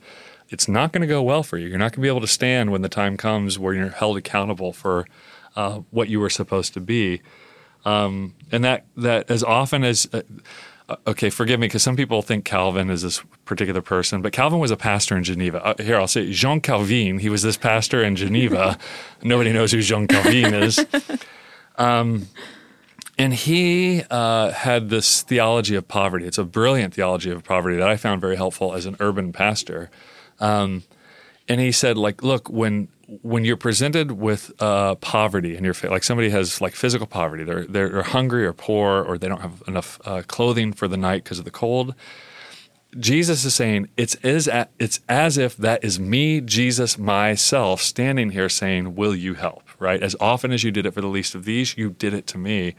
it's 0.48 0.66
not 0.66 0.92
going 0.92 1.02
to 1.02 1.06
go 1.06 1.22
well 1.22 1.42
for 1.42 1.58
you. 1.58 1.68
You're 1.68 1.78
not 1.78 1.92
going 1.92 2.02
to 2.02 2.06
be 2.06 2.08
able 2.08 2.20
to 2.20 2.26
stand 2.26 2.72
when 2.72 2.82
the 2.82 2.88
time 2.88 3.16
comes 3.16 3.58
where 3.58 3.74
you're 3.74 3.90
held 3.90 4.16
accountable 4.16 4.72
for 4.72 5.06
uh, 5.54 5.80
what 5.90 6.08
you 6.08 6.18
were 6.18 6.30
supposed 6.30 6.74
to 6.74 6.80
be 6.80 7.20
and 8.50 8.64
that 8.64 8.86
that 8.96 9.30
as 9.30 9.42
often 9.42 9.84
as 9.84 10.08
uh, 10.12 10.22
okay, 11.06 11.30
forgive 11.30 11.60
me 11.60 11.66
because 11.66 11.82
some 11.82 11.96
people 11.96 12.22
think 12.22 12.44
Calvin 12.44 12.90
is 12.90 13.02
this 13.02 13.22
particular 13.44 13.82
person, 13.82 14.22
but 14.22 14.32
Calvin 14.32 14.58
was 14.58 14.70
a 14.70 14.76
pastor 14.76 15.16
in 15.16 15.24
Geneva. 15.24 15.64
Uh, 15.64 15.82
here, 15.82 15.96
I'll 15.98 16.08
say 16.08 16.30
Jean 16.30 16.60
Calvin. 16.60 17.18
He 17.18 17.28
was 17.28 17.42
this 17.42 17.56
pastor 17.56 18.02
in 18.02 18.16
Geneva. 18.16 18.78
Nobody 19.22 19.52
knows 19.52 19.72
who 19.72 19.82
Jean 19.82 20.06
Calvin 20.06 20.54
is. 20.54 20.84
Um, 21.76 22.26
and 23.16 23.34
he 23.34 24.02
uh, 24.10 24.52
had 24.52 24.90
this 24.90 25.22
theology 25.22 25.74
of 25.74 25.88
poverty. 25.88 26.26
It's 26.26 26.38
a 26.38 26.44
brilliant 26.44 26.94
theology 26.94 27.30
of 27.30 27.42
poverty 27.44 27.76
that 27.76 27.88
I 27.88 27.96
found 27.96 28.20
very 28.20 28.36
helpful 28.36 28.74
as 28.74 28.86
an 28.86 28.96
urban 29.00 29.32
pastor. 29.32 29.90
Um, 30.40 30.84
and 31.48 31.60
he 31.60 31.72
said, 31.72 31.96
like, 31.96 32.22
look, 32.22 32.48
when 32.48 32.88
when 33.22 33.42
you're 33.44 33.56
presented 33.56 34.12
with 34.12 34.52
uh, 34.60 34.94
poverty 34.96 35.56
in 35.56 35.64
your 35.64 35.72
fa- 35.72 35.88
like 35.88 36.04
somebody 36.04 36.28
has 36.28 36.60
like 36.60 36.74
physical 36.74 37.06
poverty, 37.06 37.42
they're 37.42 37.64
they're 37.64 38.02
hungry 38.02 38.44
or 38.44 38.52
poor 38.52 39.02
or 39.02 39.16
they 39.16 39.28
don't 39.28 39.40
have 39.40 39.62
enough 39.66 39.98
uh, 40.04 40.22
clothing 40.26 40.72
for 40.72 40.88
the 40.88 40.96
night 40.96 41.24
because 41.24 41.38
of 41.38 41.44
the 41.44 41.50
cold. 41.50 41.94
Jesus 42.98 43.44
is 43.44 43.54
saying 43.54 43.88
it's 43.96 44.14
as 44.16 44.48
it's 44.78 45.00
as 45.08 45.38
if 45.38 45.56
that 45.56 45.82
is 45.84 45.98
me, 45.98 46.40
Jesus, 46.40 46.98
myself, 46.98 47.80
standing 47.80 48.30
here 48.30 48.48
saying, 48.48 48.94
"Will 48.94 49.14
you 49.14 49.34
help?" 49.34 49.62
Right? 49.78 50.02
As 50.02 50.14
often 50.20 50.52
as 50.52 50.62
you 50.64 50.70
did 50.70 50.84
it 50.84 50.92
for 50.92 51.00
the 51.00 51.06
least 51.06 51.34
of 51.34 51.44
these, 51.44 51.76
you 51.78 51.90
did 51.90 52.12
it 52.12 52.26
to 52.28 52.38
me. 52.38 52.74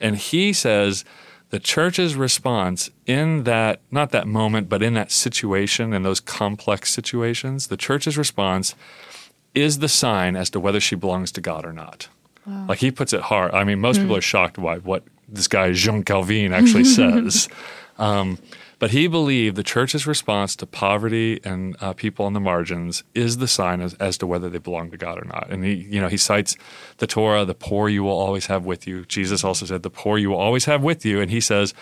And 0.00 0.16
he 0.16 0.52
says 0.52 1.04
the 1.52 1.60
church's 1.60 2.16
response 2.16 2.90
in 3.06 3.44
that 3.44 3.80
not 3.90 4.10
that 4.10 4.26
moment, 4.26 4.70
but 4.70 4.82
in 4.82 4.94
that 4.94 5.12
situation, 5.12 5.92
in 5.92 6.02
those 6.02 6.18
complex 6.18 6.90
situations, 6.90 7.66
the 7.66 7.76
church's 7.76 8.16
response 8.16 8.74
is 9.54 9.80
the 9.80 9.88
sign 9.88 10.34
as 10.34 10.48
to 10.48 10.58
whether 10.58 10.80
she 10.80 10.96
belongs 10.96 11.30
to 11.32 11.42
God 11.42 11.66
or 11.66 11.72
not. 11.74 12.08
Wow. 12.46 12.64
Like 12.70 12.78
he 12.78 12.90
puts 12.90 13.12
it 13.12 13.20
hard. 13.20 13.52
I 13.52 13.64
mean, 13.64 13.80
most 13.80 13.98
mm. 13.98 14.04
people 14.04 14.16
are 14.16 14.22
shocked 14.22 14.60
by 14.60 14.78
what 14.78 15.04
this 15.28 15.46
guy 15.46 15.72
Jean 15.72 16.02
Calvin 16.04 16.54
actually 16.54 16.84
says. 16.98 17.50
Um, 17.98 18.38
but 18.82 18.90
he 18.90 19.06
believed 19.06 19.54
the 19.54 19.62
church's 19.62 20.08
response 20.08 20.56
to 20.56 20.66
poverty 20.66 21.38
and 21.44 21.76
uh, 21.80 21.92
people 21.92 22.26
on 22.26 22.32
the 22.32 22.40
margins 22.40 23.04
is 23.14 23.36
the 23.36 23.46
sign 23.46 23.80
as, 23.80 23.94
as 24.00 24.18
to 24.18 24.26
whether 24.26 24.50
they 24.50 24.58
belong 24.58 24.90
to 24.90 24.96
God 24.96 25.18
or 25.18 25.24
not. 25.24 25.46
And 25.50 25.64
he, 25.64 25.74
you 25.74 26.00
know, 26.00 26.08
he 26.08 26.16
cites 26.16 26.56
the 26.96 27.06
Torah, 27.06 27.44
the 27.44 27.54
poor 27.54 27.88
you 27.88 28.02
will 28.02 28.18
always 28.18 28.46
have 28.46 28.64
with 28.64 28.84
you. 28.88 29.04
Jesus 29.04 29.44
also 29.44 29.66
said, 29.66 29.84
the 29.84 29.88
poor 29.88 30.18
you 30.18 30.30
will 30.30 30.36
always 30.36 30.64
have 30.64 30.82
with 30.82 31.04
you. 31.06 31.20
And 31.20 31.30
he 31.30 31.40
says, 31.40 31.74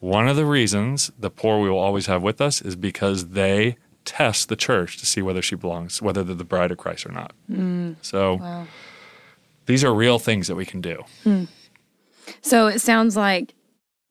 one 0.00 0.28
of 0.28 0.36
the 0.36 0.44
reasons 0.44 1.10
the 1.18 1.30
poor 1.30 1.58
we 1.58 1.70
will 1.70 1.78
always 1.78 2.04
have 2.04 2.22
with 2.22 2.38
us 2.42 2.60
is 2.60 2.76
because 2.76 3.28
they 3.28 3.78
test 4.04 4.50
the 4.50 4.56
church 4.56 4.98
to 4.98 5.06
see 5.06 5.22
whether 5.22 5.40
she 5.40 5.54
belongs, 5.54 6.02
whether 6.02 6.22
they're 6.22 6.36
the 6.36 6.44
bride 6.44 6.70
of 6.70 6.76
Christ 6.76 7.06
or 7.06 7.12
not. 7.12 7.32
Mm. 7.50 7.96
So 8.02 8.34
wow. 8.34 8.66
these 9.64 9.82
are 9.84 9.94
real 9.94 10.18
things 10.18 10.48
that 10.48 10.56
we 10.56 10.66
can 10.66 10.82
do. 10.82 11.02
Mm. 11.24 11.48
So 12.42 12.66
it 12.66 12.80
sounds 12.80 13.16
like 13.16 13.54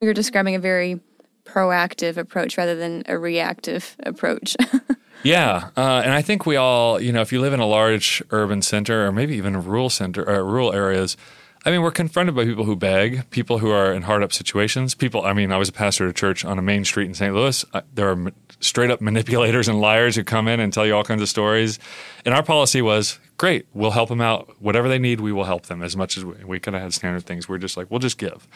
you're 0.02 0.16
describing 0.16 0.56
a 0.56 0.60
very 0.60 1.00
proactive 1.46 2.18
approach 2.18 2.58
rather 2.58 2.76
than 2.76 3.04
a 3.08 3.18
reactive 3.18 3.96
approach. 4.04 4.56
yeah, 5.24 5.70
uh, 5.78 6.02
and 6.04 6.14
I 6.14 6.22
think 6.22 6.46
we 6.46 6.56
all, 6.56 7.00
you 7.00 7.12
know, 7.12 7.22
if 7.22 7.32
you 7.32 7.42
live 7.42 7.54
in 7.54 7.60
a 7.60 7.66
large 7.66 8.24
urban 8.32 8.62
center 8.62 9.06
or 9.06 9.12
maybe 9.12 9.36
even 9.36 9.56
a 9.56 9.60
rural 9.60 9.90
center 9.90 10.24
or 10.24 10.36
uh, 10.36 10.44
rural 10.44 10.74
areas, 10.74 11.18
I 11.64 11.70
mean, 11.70 11.84
we're 11.84 11.92
confronted 11.92 12.36
by 12.36 12.46
people 12.46 12.64
who 12.64 12.76
beg, 12.76 13.30
people 13.30 13.60
who 13.60 13.70
are 13.70 13.94
in 13.94 14.02
hard 14.02 14.24
up 14.24 14.34
situations. 14.34 14.96
People, 14.96 15.24
I 15.24 15.34
mean, 15.34 15.52
I 15.52 15.58
was 15.58 15.70
a 15.70 15.72
pastor 15.72 16.06
at 16.06 16.10
a 16.10 16.14
church 16.14 16.44
on 16.44 16.58
a 16.58 16.62
main 16.62 16.84
street 16.86 17.06
in 17.06 17.14
St. 17.14 17.36
Louis. 17.36 17.64
there 17.94 18.10
are 18.10 18.32
straight 18.62 18.90
up 18.90 19.00
manipulators 19.02 19.68
and 19.68 19.80
liars 19.80 20.16
who 20.16 20.24
come 20.24 20.48
in 20.48 20.60
and 20.60 20.74
tell 20.74 20.88
you 20.88 20.96
all 20.96 21.04
kinds 21.04 21.22
of 21.22 21.30
stories. 21.30 21.78
And 22.26 22.34
our 22.34 22.42
policy 22.42 22.82
was 22.82 23.20
great, 23.38 23.68
we'll 23.74 23.92
help 23.92 24.10
them 24.10 24.22
out. 24.22 24.56
Whatever 24.60 24.90
they 24.90 24.98
need, 24.98 25.22
we 25.22 25.32
will 25.32 25.44
help 25.44 25.68
them 25.68 25.84
as 25.84 25.96
much 25.96 26.18
as 26.18 26.26
we, 26.26 26.34
we 26.44 26.60
kind 26.60 26.76
of 26.76 26.82
had 26.82 26.96
standard 26.96 27.26
things. 27.26 27.48
We're 27.48 27.60
just 27.60 27.78
like, 27.78 27.92
we'll 27.92 28.00
just 28.00 28.18
give. 28.18 28.48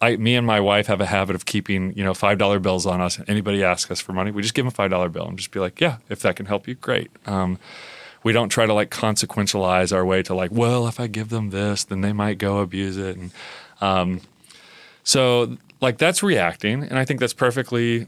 I, 0.00 0.16
me 0.16 0.36
and 0.36 0.46
my 0.46 0.60
wife 0.60 0.86
have 0.86 1.00
a 1.00 1.06
habit 1.06 1.34
of 1.34 1.44
keeping, 1.44 1.92
you 1.94 2.04
know, 2.04 2.14
five 2.14 2.38
dollar 2.38 2.58
bills 2.58 2.86
on 2.86 3.00
us. 3.00 3.20
Anybody 3.26 3.64
asks 3.64 3.90
us 3.90 4.00
for 4.00 4.12
money, 4.12 4.30
we 4.30 4.42
just 4.42 4.54
give 4.54 4.64
them 4.64 4.68
a 4.68 4.74
five 4.74 4.90
dollar 4.90 5.08
bill 5.08 5.26
and 5.26 5.36
just 5.36 5.50
be 5.50 5.60
like, 5.60 5.80
yeah, 5.80 5.98
if 6.08 6.20
that 6.20 6.36
can 6.36 6.46
help 6.46 6.68
you, 6.68 6.74
great. 6.74 7.10
Um, 7.26 7.58
we 8.22 8.32
don't 8.32 8.48
try 8.48 8.66
to 8.66 8.74
like 8.74 8.90
consequentialize 8.90 9.94
our 9.94 10.04
way 10.04 10.22
to 10.24 10.34
like, 10.34 10.50
well, 10.52 10.88
if 10.88 11.00
I 11.00 11.06
give 11.06 11.28
them 11.28 11.50
this, 11.50 11.84
then 11.84 12.00
they 12.00 12.12
might 12.12 12.38
go 12.38 12.58
abuse 12.58 12.96
it, 12.96 13.16
and 13.16 13.30
um, 13.80 14.20
so 15.04 15.56
like 15.80 15.98
that's 15.98 16.22
reacting, 16.22 16.82
and 16.82 16.98
I 16.98 17.04
think 17.04 17.20
that's 17.20 17.32
perfectly 17.32 18.06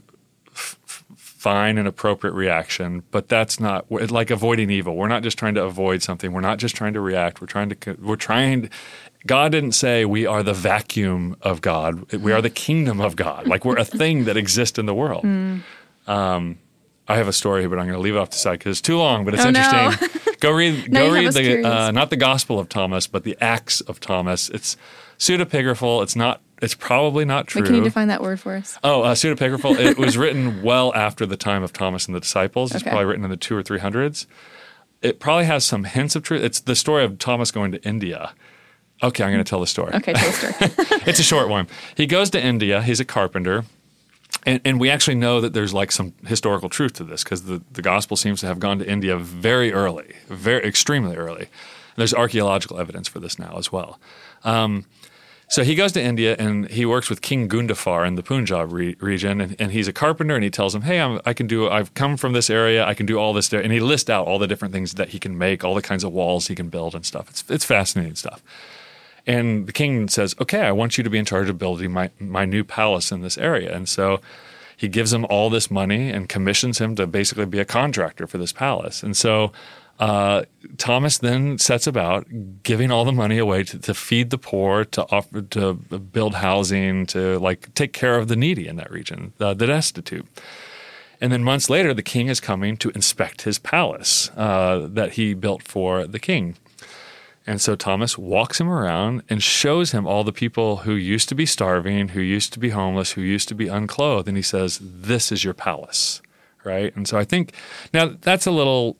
fine 1.41 1.79
and 1.79 1.87
appropriate 1.87 2.33
reaction. 2.33 3.01
But 3.09 3.27
that's 3.27 3.59
not 3.59 3.91
like 3.91 4.29
avoiding 4.29 4.69
evil. 4.69 4.95
We're 4.95 5.07
not 5.07 5.23
just 5.23 5.39
trying 5.39 5.55
to 5.55 5.63
avoid 5.63 6.03
something. 6.03 6.31
We're 6.31 6.41
not 6.41 6.59
just 6.59 6.75
trying 6.75 6.93
to 6.93 7.01
react. 7.01 7.41
We're 7.41 7.47
trying 7.47 7.69
to 7.69 7.97
we're 7.99 8.15
trying 8.15 8.69
God 9.25 9.51
didn't 9.51 9.71
say 9.71 10.05
we 10.05 10.27
are 10.27 10.43
the 10.43 10.53
vacuum 10.53 11.35
of 11.41 11.61
God. 11.61 12.11
We 12.13 12.31
are 12.31 12.43
the 12.43 12.51
kingdom 12.51 13.01
of 13.01 13.15
God. 13.15 13.47
Like 13.47 13.65
we're 13.65 13.79
a 13.79 13.85
thing 13.85 14.25
that 14.25 14.37
exists 14.37 14.77
in 14.77 14.85
the 14.85 14.93
world. 14.93 15.23
Mm. 15.23 15.63
Um, 16.05 16.59
I 17.07 17.17
have 17.17 17.27
a 17.27 17.33
story, 17.33 17.67
but 17.67 17.79
I'm 17.79 17.85
going 17.85 17.97
to 17.97 18.01
leave 18.01 18.15
it 18.15 18.19
off 18.19 18.29
the 18.29 18.37
side 18.37 18.59
because 18.59 18.77
it's 18.77 18.81
too 18.81 18.97
long. 18.97 19.25
But 19.25 19.33
it's 19.33 19.43
oh, 19.43 19.47
interesting. 19.49 20.20
Go 20.41 20.51
read. 20.51 20.91
go 20.91 21.11
read 21.13 21.31
the 21.31 21.63
uh, 21.63 21.91
not 21.91 22.09
the 22.09 22.17
Gospel 22.17 22.59
of 22.59 22.67
Thomas, 22.67 23.07
but 23.07 23.23
the 23.23 23.37
Acts 23.39 23.79
of 23.81 24.01
Thomas. 24.01 24.49
It's 24.49 24.75
pseudepigraphal. 25.17 26.03
It's 26.03 26.15
not. 26.15 26.41
It's 26.61 26.75
probably 26.75 27.23
not 27.23 27.47
true. 27.47 27.61
Wait, 27.61 27.67
can 27.67 27.75
you 27.77 27.83
define 27.83 28.09
that 28.09 28.21
word 28.21 28.39
for 28.39 28.55
us? 28.55 28.77
Oh, 28.83 29.03
uh, 29.03 29.15
pseudepigraphal. 29.15 29.79
it 29.79 29.97
was 29.97 30.17
written 30.17 30.61
well 30.61 30.93
after 30.93 31.25
the 31.25 31.37
time 31.37 31.63
of 31.63 31.71
Thomas 31.71 32.05
and 32.05 32.15
the 32.15 32.19
disciples. 32.19 32.75
It's 32.75 32.83
okay. 32.83 32.91
probably 32.91 33.05
written 33.05 33.23
in 33.23 33.31
the 33.31 33.37
two 33.37 33.55
or 33.55 33.63
three 33.63 33.79
hundreds. 33.79 34.27
It 35.01 35.19
probably 35.19 35.45
has 35.45 35.65
some 35.65 35.85
hints 35.85 36.15
of 36.15 36.23
truth. 36.23 36.43
It's 36.43 36.59
the 36.59 36.75
story 36.75 37.03
of 37.03 37.17
Thomas 37.17 37.49
going 37.49 37.71
to 37.71 37.81
India 37.83 38.33
Okay, 39.03 39.23
I'm 39.23 39.31
going 39.31 39.43
to 39.43 39.49
tell 39.49 39.59
the 39.59 39.67
story. 39.67 39.93
Okay, 39.95 40.13
tell 40.13 40.31
the 40.31 40.35
story. 40.77 41.01
it's 41.07 41.19
a 41.19 41.23
short 41.23 41.49
one. 41.49 41.67
He 41.95 42.05
goes 42.05 42.29
to 42.31 42.43
India. 42.43 42.81
He's 42.83 42.99
a 42.99 43.05
carpenter. 43.05 43.65
And, 44.45 44.59
and 44.65 44.79
we 44.79 44.89
actually 44.89 45.15
know 45.15 45.39
that 45.41 45.53
there's 45.53 45.73
like 45.73 45.91
some 45.91 46.13
historical 46.25 46.69
truth 46.69 46.93
to 46.93 47.03
this 47.03 47.23
because 47.23 47.43
the, 47.43 47.61
the 47.71 47.81
gospel 47.81 48.17
seems 48.17 48.41
to 48.41 48.47
have 48.47 48.59
gone 48.59 48.79
to 48.79 48.89
India 48.89 49.17
very 49.17 49.71
early, 49.71 50.15
very 50.27 50.65
extremely 50.65 51.15
early. 51.15 51.47
There's 51.95 52.13
archaeological 52.13 52.79
evidence 52.79 53.07
for 53.07 53.19
this 53.19 53.37
now 53.37 53.55
as 53.57 53.71
well. 53.71 53.99
Um, 54.43 54.85
so 55.51 55.65
he 55.65 55.75
goes 55.75 55.91
to 55.91 56.01
India 56.01 56.37
and 56.39 56.69
he 56.69 56.85
works 56.85 57.09
with 57.09 57.21
King 57.21 57.49
Gundafar 57.49 58.07
in 58.07 58.15
the 58.15 58.23
Punjab 58.23 58.71
re- 58.71 58.95
region, 59.01 59.41
and, 59.41 59.55
and, 59.59 59.73
he's 59.73 59.85
a 59.85 59.91
carpenter. 59.91 60.33
And 60.33 60.45
he 60.45 60.49
tells 60.49 60.73
him, 60.73 60.83
"Hey, 60.83 61.01
I'm, 61.01 61.19
i 61.25 61.33
can 61.33 61.45
do. 61.45 61.67
I've 61.69 61.93
come 61.93 62.15
from 62.15 62.31
this 62.31 62.49
area. 62.49 62.85
I 62.85 62.93
can 62.93 63.05
do 63.05 63.17
all 63.17 63.33
this." 63.33 63.49
There. 63.49 63.59
And 63.59 63.73
he 63.73 63.81
lists 63.81 64.09
out 64.09 64.27
all 64.27 64.39
the 64.39 64.47
different 64.47 64.73
things 64.73 64.93
that 64.93 65.09
he 65.09 65.19
can 65.19 65.37
make, 65.37 65.65
all 65.65 65.75
the 65.75 65.81
kinds 65.81 66.05
of 66.05 66.13
walls 66.13 66.47
he 66.47 66.55
can 66.55 66.69
build 66.69 66.95
and 66.95 67.05
stuff. 67.05 67.29
It's 67.29 67.43
it's 67.49 67.65
fascinating 67.65 68.15
stuff. 68.15 68.41
And 69.27 69.67
the 69.67 69.73
king 69.73 70.07
says, 70.07 70.35
Okay, 70.41 70.61
I 70.61 70.71
want 70.71 70.97
you 70.97 71.03
to 71.03 71.09
be 71.09 71.17
in 71.17 71.25
charge 71.25 71.49
of 71.49 71.57
building 71.57 71.91
my, 71.91 72.09
my 72.19 72.45
new 72.45 72.63
palace 72.63 73.11
in 73.11 73.21
this 73.21 73.37
area. 73.37 73.75
And 73.75 73.87
so 73.87 74.21
he 74.75 74.87
gives 74.87 75.13
him 75.13 75.25
all 75.29 75.49
this 75.49 75.69
money 75.69 76.09
and 76.09 76.27
commissions 76.27 76.79
him 76.79 76.95
to 76.95 77.05
basically 77.05 77.45
be 77.45 77.59
a 77.59 77.65
contractor 77.65 78.25
for 78.25 78.37
this 78.37 78.51
palace. 78.51 79.03
And 79.03 79.15
so 79.15 79.51
uh, 79.99 80.43
Thomas 80.77 81.19
then 81.19 81.59
sets 81.59 81.85
about 81.85 82.25
giving 82.63 82.89
all 82.89 83.05
the 83.05 83.11
money 83.11 83.37
away 83.37 83.63
to, 83.65 83.77
to, 83.77 83.93
feed 83.93 84.31
the 84.31 84.39
poor, 84.39 84.83
to 84.85 85.05
offer, 85.11 85.43
to 85.43 85.75
build 85.75 86.33
housing, 86.33 87.05
to 87.07 87.37
like 87.37 87.71
take 87.75 87.93
care 87.93 88.17
of 88.17 88.27
the 88.27 88.35
needy 88.35 88.67
in 88.67 88.77
that 88.77 88.89
region, 88.89 89.33
the, 89.37 89.53
the 89.53 89.67
destitute. 89.67 90.25
And 91.21 91.31
then 91.31 91.43
months 91.43 91.69
later, 91.69 91.93
the 91.93 92.01
king 92.01 92.29
is 92.29 92.39
coming 92.39 92.77
to 92.77 92.89
inspect 92.89 93.43
his 93.43 93.59
palace 93.59 94.31
uh, 94.35 94.87
that 94.89 95.13
he 95.13 95.35
built 95.35 95.61
for 95.61 96.07
the 96.07 96.17
king. 96.17 96.55
And 97.47 97.59
so 97.59 97.75
Thomas 97.75 98.17
walks 98.17 98.59
him 98.59 98.69
around 98.69 99.23
and 99.29 99.41
shows 99.41 99.91
him 99.91 100.05
all 100.05 100.23
the 100.23 100.31
people 100.31 100.77
who 100.77 100.93
used 100.93 101.27
to 101.29 101.35
be 101.35 101.45
starving, 101.45 102.09
who 102.09 102.21
used 102.21 102.53
to 102.53 102.59
be 102.59 102.69
homeless, 102.69 103.11
who 103.13 103.21
used 103.21 103.47
to 103.49 103.55
be 103.55 103.67
unclothed. 103.67 104.27
And 104.27 104.37
he 104.37 104.43
says, 104.43 104.79
This 104.81 105.31
is 105.31 105.43
your 105.43 105.53
palace. 105.53 106.21
Right. 106.63 106.95
And 106.95 107.07
so 107.07 107.17
I 107.17 107.23
think 107.23 107.53
now 107.93 108.11
that's 108.21 108.45
a 108.45 108.51
little 108.51 108.95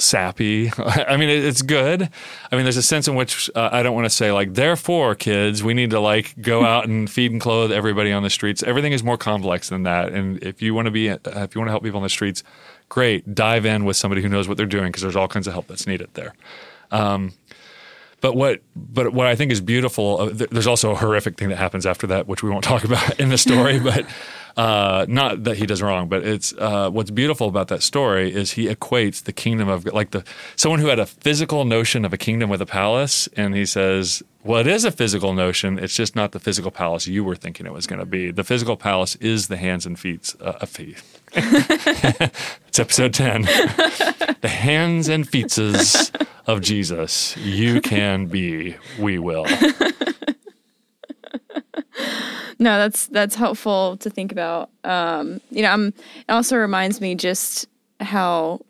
sappy. 0.00 0.72
I 0.78 1.16
mean, 1.16 1.28
it's 1.28 1.62
good. 1.62 2.08
I 2.50 2.56
mean, 2.56 2.64
there's 2.64 2.76
a 2.76 2.82
sense 2.82 3.06
in 3.06 3.14
which 3.14 3.50
uh, 3.54 3.68
I 3.70 3.82
don't 3.82 3.94
want 3.94 4.06
to 4.06 4.10
say 4.10 4.32
like, 4.32 4.54
therefore, 4.54 5.14
kids, 5.14 5.62
we 5.62 5.74
need 5.74 5.90
to 5.90 6.00
like 6.00 6.34
go 6.40 6.64
out 6.64 6.88
and 6.88 7.08
feed 7.08 7.30
and 7.30 7.40
clothe 7.40 7.70
everybody 7.70 8.12
on 8.12 8.22
the 8.22 8.30
streets. 8.30 8.62
Everything 8.62 8.92
is 8.92 9.04
more 9.04 9.18
complex 9.18 9.68
than 9.68 9.84
that. 9.84 10.12
And 10.12 10.42
if 10.42 10.62
you 10.62 10.74
want 10.74 10.86
to 10.86 10.90
be, 10.90 11.10
uh, 11.10 11.18
if 11.24 11.54
you 11.54 11.60
want 11.60 11.68
to 11.68 11.72
help 11.72 11.82
people 11.82 11.98
on 11.98 12.02
the 12.02 12.08
streets, 12.08 12.42
great. 12.88 13.34
Dive 13.34 13.66
in 13.66 13.84
with 13.84 13.96
somebody 13.96 14.22
who 14.22 14.28
knows 14.28 14.48
what 14.48 14.56
they're 14.56 14.66
doing 14.66 14.86
because 14.86 15.02
there's 15.02 15.16
all 15.16 15.28
kinds 15.28 15.46
of 15.46 15.52
help 15.52 15.68
that's 15.68 15.86
needed 15.86 16.08
there. 16.14 16.34
Um, 16.90 17.32
but 18.20 18.34
what 18.34 18.60
but 18.74 19.12
what 19.12 19.26
I 19.26 19.34
think 19.36 19.52
is 19.52 19.60
beautiful, 19.60 20.20
uh, 20.20 20.30
th- 20.30 20.50
there's 20.50 20.66
also 20.66 20.90
a 20.90 20.94
horrific 20.96 21.36
thing 21.36 21.48
that 21.50 21.56
happens 21.56 21.86
after 21.86 22.06
that, 22.08 22.26
which 22.26 22.42
we 22.42 22.50
won't 22.50 22.64
talk 22.72 22.84
about 22.84 23.18
in 23.20 23.28
the 23.28 23.38
story. 23.38 23.78
but 23.90 24.06
uh, 24.56 25.06
not 25.08 25.44
that 25.44 25.56
he 25.56 25.66
does 25.66 25.80
wrong, 25.80 26.08
but 26.08 26.24
it's 26.24 26.52
uh, 26.54 26.90
what's 26.90 27.10
beautiful 27.10 27.48
about 27.48 27.68
that 27.68 27.82
story 27.82 28.32
is 28.34 28.52
he 28.52 28.66
equates 28.66 29.22
the 29.22 29.32
kingdom 29.32 29.68
of 29.68 29.84
like 29.86 30.10
the 30.10 30.24
someone 30.56 30.80
who 30.80 30.88
had 30.88 30.98
a 30.98 31.06
physical 31.06 31.64
notion 31.64 32.04
of 32.04 32.12
a 32.12 32.18
kingdom 32.18 32.50
with 32.50 32.60
a 32.60 32.66
palace, 32.66 33.28
and 33.36 33.54
he 33.54 33.64
says, 33.64 34.22
"Well, 34.42 34.60
it 34.60 34.66
is 34.66 34.84
a 34.84 34.90
physical 34.90 35.32
notion. 35.32 35.78
It's 35.78 35.94
just 35.94 36.16
not 36.16 36.32
the 36.32 36.40
physical 36.40 36.72
palace 36.72 37.06
you 37.06 37.22
were 37.22 37.36
thinking 37.36 37.66
it 37.66 37.72
was 37.72 37.86
going 37.86 38.00
to 38.00 38.06
be. 38.06 38.32
The 38.32 38.44
physical 38.44 38.76
palace 38.76 39.14
is 39.16 39.46
the 39.46 39.56
hands 39.56 39.86
and 39.86 39.98
feet. 39.98 40.34
Uh, 40.40 40.66
feet. 40.66 41.02
it's 42.68 42.78
episode 42.78 43.14
ten. 43.14 43.42
the 44.40 44.48
hands 44.48 45.08
and 45.08 45.28
feetses 45.28 46.14
of 46.46 46.60
Jesus. 46.60 47.36
You 47.36 47.80
can 47.80 48.26
be. 48.26 48.76
We 48.98 49.18
will." 49.18 49.46
no, 52.58 52.78
that's 52.78 53.06
that's 53.06 53.34
helpful 53.34 53.96
to 53.98 54.10
think 54.10 54.32
about. 54.32 54.70
Um, 54.84 55.40
you 55.50 55.62
know, 55.62 55.70
I'm, 55.70 55.88
it 55.88 56.30
also 56.30 56.56
reminds 56.56 57.00
me 57.00 57.14
just 57.14 57.66
how 58.00 58.60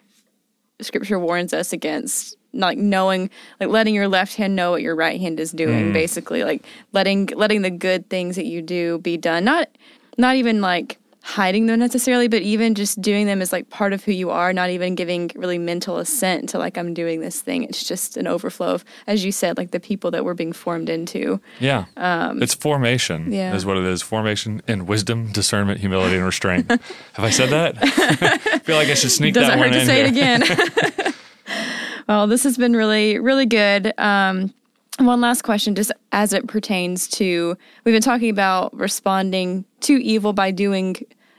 Scripture 0.80 1.18
warns 1.18 1.52
us 1.52 1.72
against 1.72 2.36
like 2.52 2.78
knowing, 2.78 3.30
like 3.60 3.68
letting 3.68 3.94
your 3.94 4.08
left 4.08 4.34
hand 4.36 4.56
know 4.56 4.70
what 4.70 4.82
your 4.82 4.96
right 4.96 5.20
hand 5.20 5.38
is 5.40 5.52
doing. 5.52 5.90
Mm. 5.90 5.92
Basically, 5.92 6.44
like 6.44 6.64
letting 6.92 7.26
letting 7.26 7.62
the 7.62 7.70
good 7.70 8.08
things 8.10 8.36
that 8.36 8.46
you 8.46 8.62
do 8.62 8.98
be 8.98 9.16
done. 9.16 9.44
Not 9.44 9.68
not 10.16 10.36
even 10.36 10.60
like 10.60 10.98
hiding 11.28 11.66
them 11.66 11.78
necessarily, 11.78 12.26
but 12.26 12.40
even 12.40 12.74
just 12.74 13.02
doing 13.02 13.26
them 13.26 13.42
as 13.42 13.52
like 13.52 13.68
part 13.68 13.92
of 13.92 14.02
who 14.02 14.12
you 14.12 14.30
are, 14.30 14.50
not 14.50 14.70
even 14.70 14.94
giving 14.94 15.30
really 15.34 15.58
mental 15.58 15.98
assent 15.98 16.48
to 16.48 16.58
like 16.58 16.78
I'm 16.78 16.94
doing 16.94 17.20
this 17.20 17.42
thing. 17.42 17.64
It's 17.64 17.86
just 17.86 18.16
an 18.16 18.26
overflow 18.26 18.68
of, 18.68 18.84
as 19.06 19.26
you 19.26 19.30
said, 19.30 19.58
like 19.58 19.70
the 19.70 19.78
people 19.78 20.10
that 20.12 20.24
we're 20.24 20.32
being 20.32 20.54
formed 20.54 20.88
into. 20.88 21.38
Yeah. 21.60 21.84
Um, 21.98 22.42
it's 22.42 22.54
formation 22.54 23.30
yeah. 23.30 23.54
is 23.54 23.66
what 23.66 23.76
it 23.76 23.84
is. 23.84 24.00
Formation 24.00 24.62
in 24.66 24.86
wisdom, 24.86 25.30
discernment, 25.30 25.80
humility, 25.80 26.16
and 26.16 26.24
restraint. 26.24 26.70
Have 27.12 27.24
I 27.26 27.28
said 27.28 27.50
that? 27.50 27.76
I 27.78 28.58
feel 28.64 28.76
like 28.76 28.88
I 28.88 28.94
should 28.94 29.10
sneak 29.10 29.34
Doesn't 29.34 29.50
that 29.50 29.58
one 29.58 29.70
hurt 29.70 29.80
to 29.80 29.84
say 29.84 30.10
here. 30.10 30.40
it 30.40 30.90
again. 30.96 31.14
well, 32.08 32.26
this 32.26 32.42
has 32.44 32.56
been 32.56 32.74
really, 32.74 33.18
really 33.18 33.44
good. 33.44 33.92
Um, 33.98 34.54
one 34.98 35.20
last 35.20 35.42
question, 35.42 35.74
just 35.74 35.92
as 36.10 36.32
it 36.32 36.46
pertains 36.48 37.06
to, 37.08 37.54
we've 37.84 37.94
been 37.94 38.00
talking 38.00 38.30
about 38.30 38.74
responding 38.74 39.66
to 39.80 40.02
evil 40.02 40.32
by 40.32 40.50
doing 40.50 40.96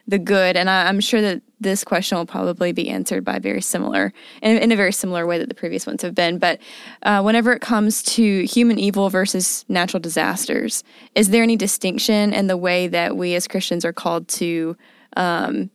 the 0.09 0.17
good, 0.19 0.57
and 0.57 0.69
I, 0.69 0.89
am 0.89 0.99
sure 0.99 1.21
that 1.21 1.41
this 1.59 1.83
question 1.83 2.17
will 2.17 2.25
probably 2.25 2.71
be 2.71 2.89
answered 2.89 3.23
by 3.23 3.37
very 3.37 3.61
similar, 3.61 4.11
in, 4.41 4.57
in 4.57 4.71
a 4.71 4.75
very 4.75 4.91
similar 4.91 5.27
way 5.27 5.37
that 5.37 5.49
the 5.49 5.55
previous 5.55 5.85
ones 5.85 6.01
have 6.01 6.15
been. 6.15 6.39
But 6.39 6.59
uh, 7.03 7.21
whenever 7.21 7.53
it 7.53 7.61
comes 7.61 8.01
to 8.03 8.43
human 8.45 8.79
evil 8.79 9.09
versus 9.09 9.65
natural 9.69 9.99
disasters, 9.99 10.83
is 11.13 11.29
there 11.29 11.43
any 11.43 11.55
distinction 11.55 12.33
in 12.33 12.47
the 12.47 12.57
way 12.57 12.87
that 12.87 13.17
we 13.17 13.35
as 13.35 13.47
Christians 13.47 13.85
are 13.85 13.93
called 13.93 14.27
to 14.29 14.75
um, 15.15 15.69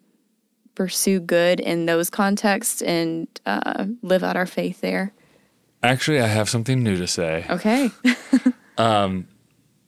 pursue 0.74 1.20
good 1.20 1.61
in 1.61 1.87
those 1.87 2.11
contexts 2.11 2.82
and 2.82 3.28
uh, 3.47 3.87
live 4.03 4.24
out 4.24 4.37
our 4.37 4.47
faith 4.47 4.80
there? 4.80 5.12
Actually, 5.85 6.20
I 6.20 6.26
have 6.26 6.49
something 6.49 6.82
new 6.82 6.97
to 6.97 7.07
say. 7.07 7.47
Okay. 7.49 7.91
um, 8.78 9.28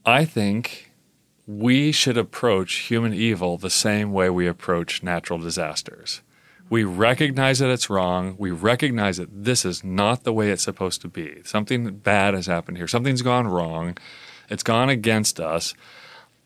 I 0.05 0.25
think 0.25 0.93
we 1.47 1.93
should 1.93 2.19
approach 2.19 2.75
human 2.89 3.15
evil 3.15 3.57
the 3.57 3.71
same 3.71 4.13
way 4.13 4.29
we 4.29 4.47
approach 4.47 5.03
natural 5.03 5.39
disasters. 5.39 6.23
We 6.69 6.83
recognize 6.83 7.61
that 7.61 7.71
it's 7.71 7.89
wrong. 7.89 8.35
We 8.39 8.51
recognize 8.51 9.19
that 9.19 9.29
this 9.45 9.65
is 9.65 9.85
not 9.85 10.25
the 10.25 10.33
way 10.33 10.51
it's 10.51 10.65
supposed 10.65 11.01
to 11.03 11.09
be. 11.09 11.43
Something 11.45 11.99
bad 11.99 12.35
has 12.35 12.47
happened 12.47 12.77
here. 12.77 12.89
Something's 12.89 13.23
gone 13.23 13.47
wrong. 13.47 13.97
It's 14.51 14.65
gone 14.65 14.89
against 14.89 15.39
us. 15.39 15.75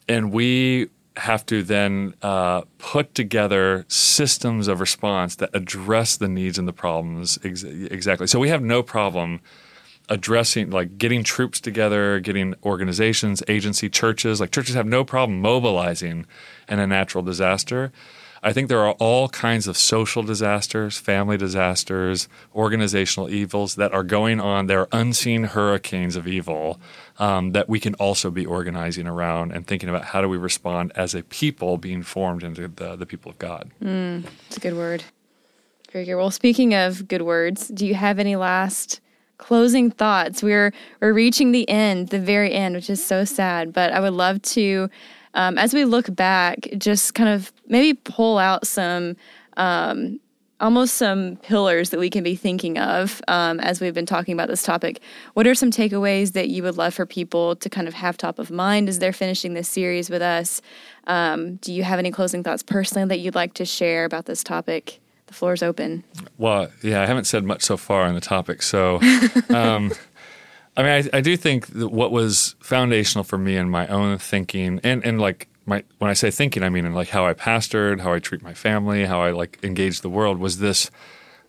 And 0.06 0.30
we 0.30 0.90
have 1.16 1.46
to 1.46 1.62
then 1.62 2.14
uh, 2.20 2.62
put 2.78 3.14
together 3.14 3.86
systems 3.88 4.68
of 4.68 4.80
response 4.80 5.36
that 5.36 5.50
address 5.54 6.18
the 6.18 6.28
needs 6.28 6.58
and 6.58 6.68
the 6.68 6.72
problems 6.72 7.38
ex- 7.42 7.64
exactly. 7.64 8.26
So 8.26 8.38
we 8.38 8.50
have 8.50 8.62
no 8.62 8.82
problem 8.82 9.40
addressing 10.10 10.70
like 10.70 10.98
getting 10.98 11.22
troops 11.22 11.60
together, 11.60 12.20
getting 12.20 12.54
organizations, 12.64 13.42
agency, 13.48 13.88
churches. 13.88 14.40
Like 14.40 14.50
churches 14.50 14.74
have 14.74 14.86
no 14.86 15.04
problem 15.04 15.40
mobilizing 15.40 16.26
in 16.68 16.78
a 16.80 16.86
natural 16.86 17.22
disaster. 17.22 17.92
I 18.42 18.54
think 18.54 18.68
there 18.68 18.80
are 18.80 18.92
all 18.92 19.28
kinds 19.28 19.68
of 19.68 19.76
social 19.76 20.22
disasters, 20.22 20.98
family 20.98 21.36
disasters, 21.36 22.26
organizational 22.54 23.28
evils 23.28 23.74
that 23.74 23.92
are 23.92 24.02
going 24.02 24.40
on. 24.40 24.66
There 24.66 24.80
are 24.80 24.88
unseen 24.92 25.44
hurricanes 25.44 26.16
of 26.16 26.26
evil 26.26 26.80
um, 27.18 27.52
that 27.52 27.68
we 27.68 27.78
can 27.78 27.94
also 27.96 28.30
be 28.30 28.46
organizing 28.46 29.06
around 29.06 29.52
and 29.52 29.66
thinking 29.66 29.90
about 29.90 30.06
how 30.06 30.22
do 30.22 30.28
we 30.28 30.38
respond 30.38 30.90
as 30.96 31.14
a 31.14 31.22
people 31.22 31.76
being 31.76 32.02
formed 32.02 32.42
into 32.42 32.66
the, 32.66 32.96
the 32.96 33.04
people 33.04 33.30
of 33.30 33.38
God. 33.38 33.70
Mm, 33.82 34.24
a 34.56 34.60
good 34.60 34.74
word. 34.74 35.04
Very 35.92 36.06
good. 36.06 36.16
Well, 36.16 36.30
speaking 36.30 36.72
of 36.72 37.08
good 37.08 37.22
words, 37.22 37.68
do 37.68 37.86
you 37.86 37.94
have 37.94 38.18
any 38.18 38.36
last 38.36 39.00
closing 39.40 39.90
thoughts? 39.90 40.42
We're 40.42 40.72
we're 41.00 41.12
reaching 41.12 41.50
the 41.50 41.68
end, 41.68 42.08
the 42.08 42.20
very 42.20 42.52
end, 42.52 42.76
which 42.76 42.90
is 42.90 43.04
so 43.04 43.24
sad. 43.24 43.72
But 43.72 43.92
I 43.92 43.98
would 43.98 44.12
love 44.12 44.40
to, 44.42 44.88
um, 45.34 45.58
as 45.58 45.74
we 45.74 45.84
look 45.84 46.14
back, 46.14 46.68
just 46.78 47.14
kind 47.14 47.28
of 47.28 47.52
maybe 47.66 47.98
pull 48.04 48.38
out 48.38 48.66
some 48.66 49.16
um, 49.56 50.20
almost 50.60 50.94
some 50.94 51.36
pillars 51.36 51.90
that 51.90 51.98
we 51.98 52.10
can 52.10 52.22
be 52.22 52.36
thinking 52.36 52.78
of 52.78 53.22
um, 53.28 53.58
as 53.60 53.80
we've 53.80 53.94
been 53.94 54.06
talking 54.06 54.34
about 54.34 54.48
this 54.48 54.62
topic. 54.62 55.00
What 55.34 55.46
are 55.46 55.54
some 55.54 55.70
takeaways 55.70 56.32
that 56.32 56.48
you 56.50 56.62
would 56.62 56.76
love 56.76 56.94
for 56.94 57.06
people 57.06 57.56
to 57.56 57.70
kind 57.70 57.88
of 57.88 57.94
have 57.94 58.16
top 58.16 58.38
of 58.38 58.50
mind 58.50 58.88
as 58.88 58.98
they're 58.98 59.12
finishing 59.12 59.54
this 59.54 59.68
series 59.68 60.10
with 60.10 60.22
us? 60.22 60.60
Um, 61.06 61.56
do 61.56 61.72
you 61.72 61.82
have 61.82 61.98
any 61.98 62.10
closing 62.10 62.44
thoughts 62.44 62.62
personally 62.62 63.08
that 63.08 63.20
you'd 63.20 63.34
like 63.34 63.54
to 63.54 63.64
share 63.64 64.04
about 64.04 64.26
this 64.26 64.44
topic? 64.44 65.00
The 65.30 65.36
floor 65.36 65.52
is 65.52 65.62
open. 65.62 66.02
Well, 66.38 66.72
yeah, 66.82 67.02
I 67.02 67.06
haven't 67.06 67.24
said 67.24 67.44
much 67.44 67.62
so 67.62 67.76
far 67.76 68.02
on 68.02 68.16
the 68.16 68.20
topic. 68.20 68.62
So, 68.62 68.96
um, 69.50 69.92
I 70.76 70.82
mean, 70.82 71.08
I, 71.14 71.18
I 71.18 71.20
do 71.20 71.36
think 71.36 71.68
that 71.68 71.90
what 71.90 72.10
was 72.10 72.56
foundational 72.58 73.22
for 73.22 73.38
me 73.38 73.54
in 73.54 73.70
my 73.70 73.86
own 73.86 74.18
thinking 74.18 74.80
and, 74.82 75.04
and 75.04 75.20
like 75.20 75.46
my 75.66 75.84
when 75.98 76.10
I 76.10 76.14
say 76.14 76.32
thinking, 76.32 76.64
I 76.64 76.68
mean 76.68 76.84
in 76.84 76.94
like 76.94 77.10
how 77.10 77.24
I 77.24 77.32
pastored, 77.32 78.00
how 78.00 78.12
I 78.12 78.18
treat 78.18 78.42
my 78.42 78.54
family, 78.54 79.04
how 79.04 79.22
I 79.22 79.30
like 79.30 79.60
engage 79.62 80.00
the 80.00 80.10
world. 80.10 80.38
Was 80.38 80.58
this 80.58 80.90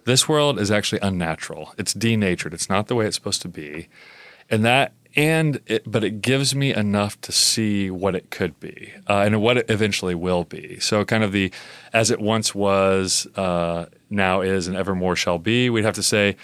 this 0.05 0.29
world 0.29 0.59
is 0.59 0.69
actually 0.69 0.99
unnatural. 1.01 1.73
It's 1.79 1.93
denatured. 1.93 2.53
It's 2.53 2.69
not 2.69 2.87
the 2.87 2.93
way 2.93 3.07
it's 3.07 3.15
supposed 3.15 3.41
to 3.41 3.49
be, 3.49 3.89
and 4.47 4.63
that 4.63 4.93
and 5.15 5.59
it, 5.65 5.89
but 5.89 6.03
it 6.03 6.21
gives 6.21 6.55
me 6.55 6.73
enough 6.73 7.19
to 7.21 7.31
see 7.31 7.89
what 7.91 8.15
it 8.15 8.29
could 8.29 8.59
be 8.59 8.93
uh, 9.07 9.23
and 9.25 9.41
what 9.41 9.57
it 9.57 9.69
eventually 9.69 10.15
will 10.15 10.43
be. 10.43 10.79
So 10.79 11.03
kind 11.05 11.23
of 11.23 11.31
the 11.31 11.51
as 11.93 12.11
it 12.11 12.19
once 12.19 12.55
was, 12.55 13.27
uh, 13.35 13.87
now 14.09 14.41
is, 14.41 14.67
and 14.67 14.75
evermore 14.75 15.15
shall 15.15 15.37
be. 15.37 15.69
We'd 15.69 15.85
have 15.85 15.95
to 15.95 16.03
say. 16.03 16.35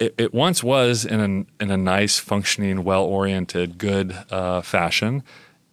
It, 0.00 0.14
it 0.18 0.34
once 0.34 0.64
was 0.64 1.04
in 1.04 1.20
a, 1.20 1.62
in 1.62 1.70
a 1.70 1.76
nice, 1.76 2.18
functioning, 2.18 2.82
well 2.82 3.04
oriented, 3.04 3.78
good 3.78 4.16
uh, 4.32 4.60
fashion 4.60 5.22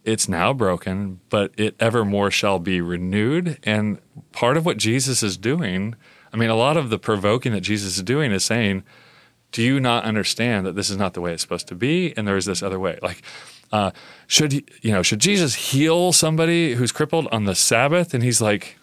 it's 0.03 0.27
now 0.27 0.53
broken, 0.53 1.19
but 1.29 1.51
it 1.57 1.75
evermore 1.79 2.29
shall 2.29 2.59
be 2.59 2.81
renewed. 2.81 3.57
And 3.63 3.99
part 4.31 4.57
of 4.57 4.65
what 4.65 4.77
Jesus 4.77 5.23
is 5.23 5.37
doing, 5.37 5.95
I 6.33 6.37
mean, 6.37 6.49
a 6.49 6.55
lot 6.55 6.77
of 6.77 6.89
the 6.89 6.99
provoking 6.99 7.53
that 7.53 7.61
Jesus 7.61 7.97
is 7.97 8.03
doing 8.03 8.31
is 8.31 8.43
saying, 8.43 8.83
Do 9.53 9.61
you 9.61 9.79
not 9.79 10.03
understand 10.03 10.65
that 10.65 10.75
this 10.75 10.89
is 10.89 10.97
not 10.97 11.13
the 11.13 11.21
way 11.21 11.31
it's 11.31 11.41
supposed 11.41 11.67
to 11.67 11.75
be? 11.75 12.13
And 12.17 12.27
there 12.27 12.35
is 12.35 12.45
this 12.45 12.61
other 12.61 12.79
way. 12.79 12.99
Like, 13.01 13.21
uh, 13.71 13.91
should 14.27 14.53
you 14.81 14.91
know, 14.91 15.01
should 15.01 15.19
Jesus 15.19 15.55
heal 15.71 16.11
somebody 16.11 16.73
who's 16.73 16.91
crippled 16.91 17.27
on 17.31 17.45
the 17.45 17.55
Sabbath? 17.55 18.13
And 18.13 18.23
he's 18.23 18.41
like, 18.41 18.77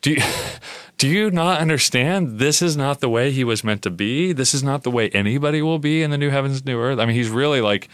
Do 0.00 0.12
you 0.12 0.22
do 0.98 1.06
you 1.06 1.30
not 1.30 1.60
understand 1.60 2.38
this 2.38 2.60
is 2.60 2.76
not 2.76 3.00
the 3.00 3.08
way 3.08 3.30
he 3.30 3.44
was 3.44 3.62
meant 3.62 3.82
to 3.82 3.90
be? 3.90 4.32
This 4.32 4.52
is 4.52 4.62
not 4.62 4.82
the 4.82 4.90
way 4.90 5.08
anybody 5.10 5.62
will 5.62 5.78
be 5.78 6.02
in 6.02 6.10
the 6.10 6.18
new 6.18 6.30
heavens, 6.30 6.64
new 6.64 6.78
earth. 6.78 6.98
I 6.98 7.06
mean, 7.06 7.14
he's 7.14 7.30
really 7.30 7.60
like 7.60 7.88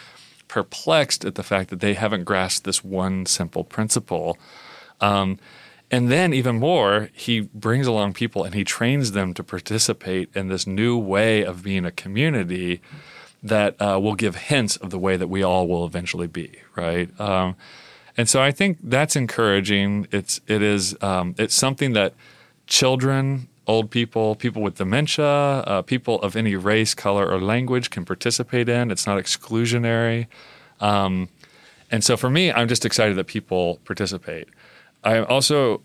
perplexed 0.48 1.24
at 1.24 1.34
the 1.34 1.42
fact 1.42 1.70
that 1.70 1.80
they 1.80 1.94
haven't 1.94 2.24
grasped 2.24 2.64
this 2.64 2.82
one 2.82 3.26
simple 3.26 3.64
principle. 3.64 4.38
Um, 5.00 5.38
and 5.90 6.10
then, 6.10 6.32
even 6.32 6.58
more, 6.58 7.10
he 7.12 7.40
brings 7.40 7.86
along 7.86 8.14
people 8.14 8.42
and 8.42 8.54
he 8.54 8.64
trains 8.64 9.12
them 9.12 9.32
to 9.34 9.44
participate 9.44 10.30
in 10.34 10.48
this 10.48 10.66
new 10.66 10.98
way 10.98 11.44
of 11.44 11.62
being 11.62 11.84
a 11.84 11.92
community 11.92 12.80
that 13.42 13.80
uh, 13.80 13.98
will 14.00 14.16
give 14.16 14.34
hints 14.34 14.76
of 14.76 14.90
the 14.90 14.98
way 14.98 15.16
that 15.16 15.28
we 15.28 15.42
all 15.42 15.68
will 15.68 15.84
eventually 15.84 16.26
be, 16.26 16.60
right? 16.74 17.08
Um, 17.20 17.54
and 18.16 18.28
so 18.28 18.42
I 18.42 18.50
think 18.50 18.78
that's 18.82 19.14
encouraging. 19.14 20.08
It's 20.10 20.40
it 20.48 20.62
is 20.62 20.96
um, 21.02 21.34
it's 21.38 21.54
something 21.54 21.92
that 21.92 22.14
children 22.66 23.48
old 23.66 23.90
people, 23.90 24.34
people 24.36 24.62
with 24.62 24.76
dementia, 24.76 25.24
uh, 25.24 25.82
people 25.82 26.20
of 26.22 26.36
any 26.36 26.56
race, 26.56 26.94
color, 26.94 27.28
or 27.28 27.40
language 27.40 27.90
can 27.90 28.04
participate 28.04 28.68
in. 28.68 28.90
It's 28.90 29.06
not 29.06 29.18
exclusionary. 29.18 30.26
Um, 30.80 31.28
and 31.90 32.02
so 32.02 32.16
for 32.16 32.30
me, 32.30 32.52
I'm 32.52 32.68
just 32.68 32.84
excited 32.84 33.16
that 33.16 33.26
people 33.26 33.80
participate. 33.84 34.48
I 35.06 35.22
also, 35.22 35.82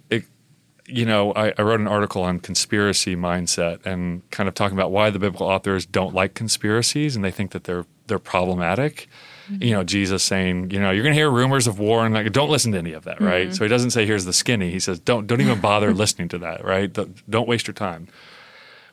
you 0.88 1.06
know, 1.06 1.32
I, 1.34 1.54
I, 1.58 1.62
wrote 1.62 1.80
an 1.80 1.88
article 1.88 2.24
on 2.24 2.40
conspiracy 2.40 3.16
mindset 3.16 3.86
and 3.86 4.30
kind 4.32 4.50
of 4.50 4.56
talking 4.56 4.78
about 4.78 4.92
why 4.92 5.10
the 5.10 5.20
biblical 5.20 5.48
authors 5.48 5.86
don't 5.86 6.14
like 6.14 6.34
conspiracies 6.34 7.16
and 7.16 7.24
they 7.24 7.32
think 7.32 7.52
that 7.52 7.66
they're 7.66 7.86
they're 8.08 8.20
problematic 8.20 9.08
mm-hmm. 9.52 9.64
you 9.64 9.72
know, 9.72 9.84
Jesus 9.84 10.24
saying, 10.24 10.72
you 10.72 10.80
know, 10.80 10.92
you're 10.92 11.04
going 11.04 11.14
to 11.14 11.20
hear 11.20 11.30
rumors 11.30 11.68
of 11.68 11.80
war 11.80 12.06
and 12.06 12.14
like, 12.14 12.32
don't 12.32 12.50
listen 12.50 12.72
to 12.74 12.78
any 12.78 12.94
of 12.94 13.04
that, 13.04 13.16
mm-hmm. 13.16 13.26
right? 13.26 13.56
So 13.56 13.64
he 13.64 13.70
doesn't 13.70 13.92
say, 13.92 14.06
here's 14.06 14.26
the 14.26 14.34
skinny. 14.34 14.72
He 14.72 14.80
says, 14.80 15.00
don't, 15.00 15.28
don't 15.28 15.42
even 15.42 15.60
bother 15.60 15.94
listening 15.94 16.30
to 16.30 16.38
that, 16.40 16.64
right? 16.64 16.92
Don't 17.30 17.48
waste 17.48 17.68
your 17.68 17.74
time. 17.74 18.08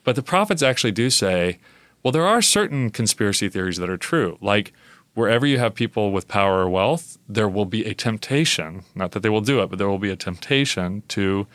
But 0.03 0.15
the 0.15 0.23
prophets 0.23 0.61
actually 0.61 0.91
do 0.91 1.09
say, 1.09 1.59
well, 2.03 2.11
there 2.11 2.25
are 2.25 2.41
certain 2.41 2.89
conspiracy 2.89 3.49
theories 3.49 3.77
that 3.77 3.89
are 3.89 3.97
true. 3.97 4.37
Like 4.41 4.73
wherever 5.19 5.45
you 5.45 5.59
have 5.59 5.75
people 5.75 6.11
with 6.11 6.27
power 6.27 6.61
or 6.61 6.69
wealth, 6.69 7.17
there 7.27 7.49
will 7.49 7.65
be 7.65 7.85
a 7.85 7.93
temptation, 7.93 8.83
not 8.95 9.11
that 9.11 9.21
they 9.21 9.29
will 9.29 9.41
do 9.41 9.61
it, 9.61 9.69
but 9.69 9.77
there 9.77 9.89
will 9.89 9.99
be 9.99 10.09
a 10.09 10.15
temptation 10.15 11.03
to 11.09 11.45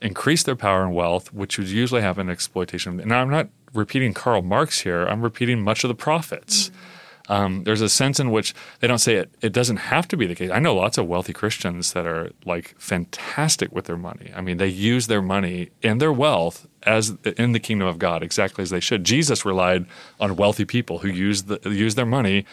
increase 0.00 0.42
their 0.42 0.54
power 0.54 0.84
and 0.84 0.94
wealth, 0.94 1.32
which 1.32 1.58
would 1.58 1.68
usually 1.68 2.02
happen 2.02 2.28
in 2.28 2.32
exploitation. 2.32 3.00
And 3.00 3.12
I'm 3.12 3.30
not 3.30 3.48
repeating 3.72 4.12
Karl 4.12 4.42
Marx 4.42 4.80
here, 4.80 5.06
I'm 5.06 5.22
repeating 5.22 5.62
much 5.62 5.82
of 5.82 5.88
the 5.88 5.94
prophets. 5.94 6.68
Mm-hmm 6.68 6.94
um, 7.28 7.64
there's 7.64 7.80
a 7.80 7.88
sense 7.88 8.20
in 8.20 8.30
which 8.30 8.54
they 8.80 8.86
don't 8.86 8.98
say 8.98 9.14
it, 9.14 9.30
it 9.40 9.52
doesn't 9.52 9.78
have 9.78 10.06
to 10.08 10.16
be 10.16 10.26
the 10.26 10.34
case. 10.34 10.50
I 10.50 10.58
know 10.58 10.74
lots 10.74 10.98
of 10.98 11.06
wealthy 11.06 11.32
Christians 11.32 11.92
that 11.94 12.06
are 12.06 12.30
like 12.44 12.74
fantastic 12.78 13.72
with 13.72 13.86
their 13.86 13.96
money. 13.96 14.30
I 14.34 14.42
mean, 14.42 14.58
they 14.58 14.68
use 14.68 15.06
their 15.06 15.22
money 15.22 15.70
and 15.82 16.00
their 16.00 16.12
wealth 16.12 16.66
as 16.82 17.16
in 17.38 17.52
the 17.52 17.60
kingdom 17.60 17.88
of 17.88 17.98
God 17.98 18.22
exactly 18.22 18.62
as 18.62 18.70
they 18.70 18.80
should. 18.80 19.04
Jesus 19.04 19.46
relied 19.46 19.86
on 20.20 20.36
wealthy 20.36 20.66
people 20.66 20.98
who 20.98 21.08
used 21.08 21.46
the, 21.46 21.58
used 21.70 21.96
their 21.96 22.04
money 22.04 22.44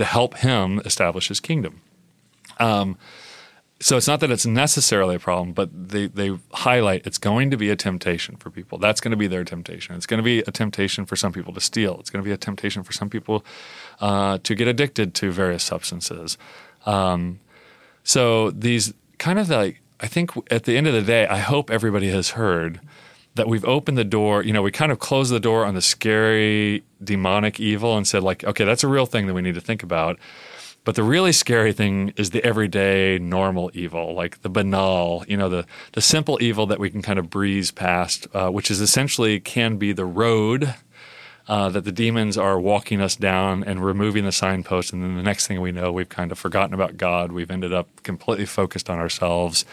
to 0.00 0.04
help 0.06 0.38
him 0.38 0.80
establish 0.86 1.28
his 1.28 1.40
kingdom. 1.40 1.82
Um, 2.58 2.96
so 3.80 3.98
it's 3.98 4.08
not 4.08 4.20
that 4.20 4.30
it's 4.30 4.46
necessarily 4.46 5.16
a 5.16 5.18
problem, 5.18 5.52
but 5.52 5.68
they, 5.90 6.06
they 6.06 6.38
highlight 6.52 7.06
it's 7.06 7.18
going 7.18 7.50
to 7.50 7.58
be 7.58 7.68
a 7.68 7.76
temptation 7.76 8.36
for 8.36 8.48
people. 8.48 8.78
That's 8.78 8.98
going 9.02 9.10
to 9.10 9.16
be 9.18 9.26
their 9.26 9.44
temptation. 9.44 9.94
It's 9.96 10.06
going 10.06 10.16
to 10.16 10.24
be 10.24 10.38
a 10.40 10.50
temptation 10.50 11.04
for 11.04 11.16
some 11.16 11.32
people 11.32 11.52
to 11.52 11.60
steal. 11.60 11.98
It's 12.00 12.08
going 12.08 12.24
to 12.24 12.26
be 12.26 12.32
a 12.32 12.38
temptation 12.38 12.82
for 12.82 12.92
some 12.92 13.10
people 13.10 13.44
uh, 14.00 14.38
to 14.38 14.54
get 14.54 14.66
addicted 14.68 15.14
to 15.16 15.30
various 15.32 15.62
substances. 15.62 16.38
Um, 16.86 17.40
so 18.02 18.50
these 18.50 18.94
kind 19.18 19.38
of 19.38 19.50
like, 19.50 19.82
I 20.00 20.06
think 20.06 20.30
at 20.50 20.64
the 20.64 20.78
end 20.78 20.86
of 20.86 20.94
the 20.94 21.02
day, 21.02 21.26
I 21.26 21.40
hope 21.40 21.70
everybody 21.70 22.08
has 22.08 22.30
heard 22.30 22.80
that 23.34 23.48
we've 23.48 23.64
opened 23.64 23.96
the 23.96 24.04
door. 24.04 24.42
You 24.42 24.52
know, 24.52 24.62
we 24.62 24.70
kind 24.70 24.92
of 24.92 24.98
closed 24.98 25.32
the 25.32 25.40
door 25.40 25.64
on 25.64 25.74
the 25.74 25.82
scary 25.82 26.82
demonic 27.02 27.60
evil 27.60 27.96
and 27.96 28.06
said, 28.06 28.22
like, 28.22 28.44
okay, 28.44 28.64
that's 28.64 28.84
a 28.84 28.88
real 28.88 29.06
thing 29.06 29.26
that 29.26 29.34
we 29.34 29.42
need 29.42 29.54
to 29.54 29.60
think 29.60 29.82
about. 29.82 30.18
But 30.84 30.94
the 30.94 31.02
really 31.02 31.32
scary 31.32 31.72
thing 31.72 32.14
is 32.16 32.30
the 32.30 32.42
everyday 32.42 33.18
normal 33.18 33.70
evil, 33.74 34.14
like 34.14 34.40
the 34.40 34.48
banal, 34.48 35.24
you 35.28 35.36
know, 35.36 35.50
the 35.50 35.66
the 35.92 36.00
simple 36.00 36.38
evil 36.40 36.66
that 36.66 36.78
we 36.78 36.88
can 36.88 37.02
kind 37.02 37.18
of 37.18 37.28
breeze 37.28 37.70
past, 37.70 38.26
uh, 38.32 38.48
which 38.48 38.70
is 38.70 38.80
essentially 38.80 39.40
can 39.40 39.76
be 39.76 39.92
the 39.92 40.06
road 40.06 40.74
uh, 41.48 41.68
that 41.68 41.84
the 41.84 41.92
demons 41.92 42.38
are 42.38 42.58
walking 42.58 43.00
us 43.00 43.16
down 43.16 43.64
and 43.64 43.84
removing 43.84 44.24
the 44.24 44.32
signpost, 44.32 44.92
and 44.92 45.02
then 45.02 45.16
the 45.16 45.22
next 45.22 45.46
thing 45.46 45.60
we 45.60 45.72
know, 45.72 45.92
we've 45.92 46.08
kind 46.08 46.32
of 46.32 46.38
forgotten 46.38 46.72
about 46.72 46.96
God. 46.96 47.32
We've 47.32 47.50
ended 47.50 47.72
up 47.72 47.88
completely 48.02 48.46
focused 48.46 48.88
on 48.88 48.98
ourselves. 48.98 49.64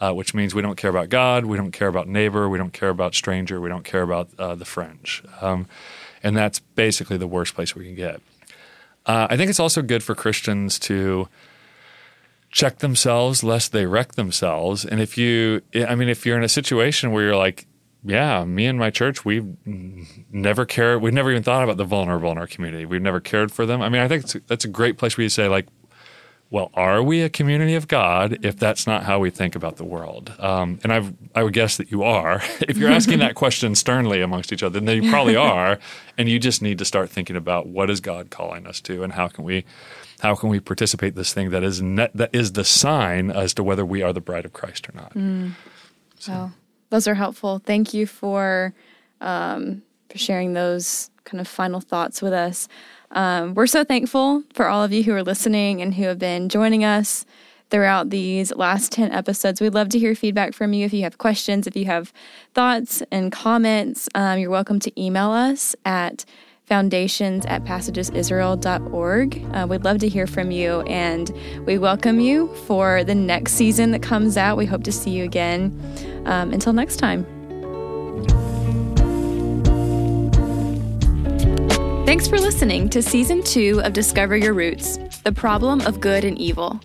Uh, 0.00 0.12
which 0.12 0.34
means 0.34 0.54
we 0.54 0.60
don't 0.60 0.76
care 0.76 0.90
about 0.90 1.08
God, 1.08 1.44
we 1.44 1.56
don't 1.56 1.70
care 1.70 1.86
about 1.86 2.08
neighbor, 2.08 2.48
we 2.48 2.58
don't 2.58 2.72
care 2.72 2.88
about 2.88 3.14
stranger, 3.14 3.60
we 3.60 3.68
don't 3.68 3.84
care 3.84 4.02
about 4.02 4.28
uh, 4.38 4.54
the 4.56 4.64
fringe. 4.64 5.22
Um, 5.40 5.68
and 6.22 6.36
that's 6.36 6.58
basically 6.58 7.16
the 7.16 7.28
worst 7.28 7.54
place 7.54 7.76
we 7.76 7.84
can 7.84 7.94
get. 7.94 8.20
Uh, 9.06 9.28
I 9.30 9.36
think 9.36 9.50
it's 9.50 9.60
also 9.60 9.82
good 9.82 10.02
for 10.02 10.14
Christians 10.14 10.78
to 10.80 11.28
check 12.50 12.78
themselves 12.78 13.44
lest 13.44 13.72
they 13.72 13.86
wreck 13.86 14.14
themselves. 14.14 14.84
And 14.84 15.00
if 15.00 15.16
you, 15.16 15.62
I 15.74 15.94
mean, 15.94 16.08
if 16.08 16.26
you're 16.26 16.36
in 16.36 16.44
a 16.44 16.48
situation 16.48 17.12
where 17.12 17.24
you're 17.24 17.36
like, 17.36 17.66
yeah, 18.04 18.44
me 18.44 18.66
and 18.66 18.78
my 18.78 18.90
church, 18.90 19.24
we've 19.24 19.56
never 20.30 20.66
cared. 20.66 21.02
We've 21.02 21.14
never 21.14 21.30
even 21.30 21.42
thought 21.42 21.64
about 21.64 21.78
the 21.78 21.84
vulnerable 21.84 22.30
in 22.32 22.38
our 22.38 22.46
community. 22.46 22.84
We've 22.84 23.00
never 23.00 23.20
cared 23.20 23.50
for 23.50 23.64
them. 23.64 23.80
I 23.80 23.88
mean, 23.88 24.02
I 24.02 24.08
think 24.08 24.46
that's 24.46 24.64
a 24.64 24.68
great 24.68 24.98
place 24.98 25.16
where 25.16 25.22
you 25.22 25.30
say, 25.30 25.48
like, 25.48 25.66
well, 26.54 26.70
are 26.74 27.02
we 27.02 27.20
a 27.20 27.28
community 27.28 27.74
of 27.74 27.88
God 27.88 28.38
if 28.42 28.56
that's 28.56 28.86
not 28.86 29.02
how 29.02 29.18
we 29.18 29.28
think 29.28 29.56
about 29.56 29.74
the 29.74 29.84
world? 29.84 30.32
Um, 30.38 30.78
and 30.84 30.92
I've, 30.92 31.12
I 31.34 31.42
would 31.42 31.52
guess 31.52 31.78
that 31.78 31.90
you 31.90 32.04
are. 32.04 32.42
if 32.60 32.76
you're 32.76 32.92
asking 32.92 33.18
that 33.18 33.34
question 33.44 33.74
sternly 33.74 34.20
amongst 34.22 34.52
each 34.52 34.62
other, 34.62 34.78
then 34.78 35.02
you 35.02 35.10
probably 35.10 35.34
are. 35.56 35.80
And 36.16 36.28
you 36.28 36.38
just 36.38 36.62
need 36.62 36.78
to 36.78 36.84
start 36.84 37.10
thinking 37.10 37.34
about 37.34 37.66
what 37.66 37.90
is 37.90 38.00
God 38.00 38.30
calling 38.30 38.68
us 38.68 38.80
to, 38.82 39.02
and 39.02 39.14
how 39.14 39.26
can 39.26 39.42
we, 39.42 39.64
how 40.20 40.36
can 40.36 40.48
we 40.48 40.60
participate 40.60 41.16
this 41.16 41.34
thing 41.34 41.50
that 41.50 41.64
is 41.64 41.82
net, 41.82 42.12
that 42.14 42.30
is 42.32 42.52
the 42.52 42.64
sign 42.64 43.32
as 43.32 43.52
to 43.54 43.64
whether 43.64 43.84
we 43.84 44.02
are 44.02 44.12
the 44.12 44.20
bride 44.20 44.44
of 44.44 44.52
Christ 44.52 44.88
or 44.88 44.92
not. 44.94 45.12
Mm. 45.14 45.54
So. 46.20 46.52
Those 46.90 47.08
are 47.08 47.16
helpful. 47.16 47.58
Thank 47.66 47.92
you 47.94 48.06
for 48.06 48.74
um, 49.20 49.82
for 50.08 50.18
sharing 50.18 50.52
those 50.52 51.10
kind 51.24 51.40
of 51.40 51.48
final 51.48 51.80
thoughts 51.80 52.22
with 52.22 52.32
us. 52.32 52.68
Um, 53.10 53.54
we're 53.54 53.66
so 53.66 53.84
thankful 53.84 54.42
for 54.52 54.66
all 54.66 54.82
of 54.82 54.92
you 54.92 55.02
who 55.02 55.12
are 55.12 55.22
listening 55.22 55.80
and 55.80 55.94
who 55.94 56.04
have 56.04 56.18
been 56.18 56.48
joining 56.48 56.84
us 56.84 57.24
throughout 57.70 58.10
these 58.10 58.54
last 58.54 58.92
10 58.92 59.12
episodes. 59.12 59.60
We'd 59.60 59.74
love 59.74 59.88
to 59.90 59.98
hear 59.98 60.14
feedback 60.14 60.54
from 60.54 60.72
you. 60.72 60.84
If 60.84 60.92
you 60.92 61.02
have 61.02 61.18
questions, 61.18 61.66
if 61.66 61.76
you 61.76 61.86
have 61.86 62.12
thoughts 62.54 63.02
and 63.10 63.32
comments, 63.32 64.08
um, 64.14 64.38
you're 64.38 64.50
welcome 64.50 64.78
to 64.80 65.00
email 65.00 65.30
us 65.30 65.74
at 65.84 66.24
foundations 66.66 67.44
at 67.46 67.64
passagesisrael.org. 67.64 69.46
Uh, 69.52 69.66
we'd 69.68 69.84
love 69.84 69.98
to 69.98 70.08
hear 70.08 70.26
from 70.26 70.50
you 70.50 70.80
and 70.82 71.30
we 71.66 71.78
welcome 71.78 72.20
you 72.20 72.54
for 72.66 73.04
the 73.04 73.14
next 73.14 73.52
season 73.52 73.90
that 73.90 74.02
comes 74.02 74.36
out. 74.36 74.56
We 74.56 74.66
hope 74.66 74.84
to 74.84 74.92
see 74.92 75.10
you 75.10 75.24
again. 75.24 75.78
Um, 76.26 76.52
until 76.52 76.72
next 76.72 76.96
time. 76.96 77.33
Thanks 82.14 82.28
for 82.28 82.38
listening 82.38 82.88
to 82.90 83.02
Season 83.02 83.42
2 83.42 83.80
of 83.82 83.92
Discover 83.92 84.36
Your 84.36 84.54
Roots 84.54 85.00
The 85.24 85.32
Problem 85.32 85.80
of 85.80 85.98
Good 85.98 86.24
and 86.24 86.38
Evil. 86.38 86.78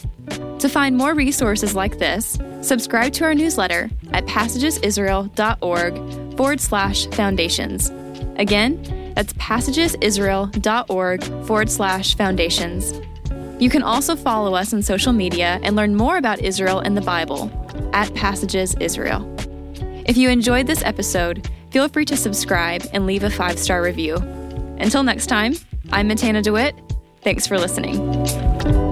To 0.58 0.68
find 0.68 0.98
more 0.98 1.14
resources 1.14 1.76
like 1.76 2.00
this, 2.00 2.40
subscribe 2.62 3.14
to 3.14 3.26
our 3.26 3.36
newsletter 3.36 3.92
at 4.12 4.26
passagesisrael.org 4.26 6.36
forward 6.36 6.60
slash 6.60 7.06
foundations. 7.10 7.92
Again, 8.38 9.14
that's 9.14 9.34
passagesisrael.org 9.34 11.24
forward 11.46 11.70
slash 11.70 12.16
foundations. 12.16 13.00
You 13.60 13.70
can 13.70 13.84
also 13.84 14.16
follow 14.16 14.56
us 14.56 14.74
on 14.74 14.82
social 14.82 15.14
media 15.14 15.60
and 15.62 15.76
learn 15.76 15.96
more 15.96 16.18
about 16.18 16.40
Israel 16.40 16.80
and 16.80 16.98
the 16.98 17.02
Bible 17.02 17.52
at 17.94 18.12
Passages 18.16 18.76
Israel. 18.80 19.32
If 20.08 20.18
you 20.18 20.32
enjoyed 20.32 20.66
this 20.66 20.84
episode, 20.84 21.48
feel 21.70 21.88
free 21.88 22.06
to 22.06 22.18
subscribe 22.18 22.84
and 22.94 23.06
leave 23.06 23.24
a 23.24 23.30
five 23.30 23.60
star 23.60 23.84
review. 23.84 24.18
Until 24.80 25.04
next 25.04 25.28
time, 25.28 25.56
I'm 25.92 26.10
Matana 26.10 26.42
DeWitt. 26.42 26.76
Thanks 27.22 27.46
for 27.46 27.58
listening. 27.58 28.89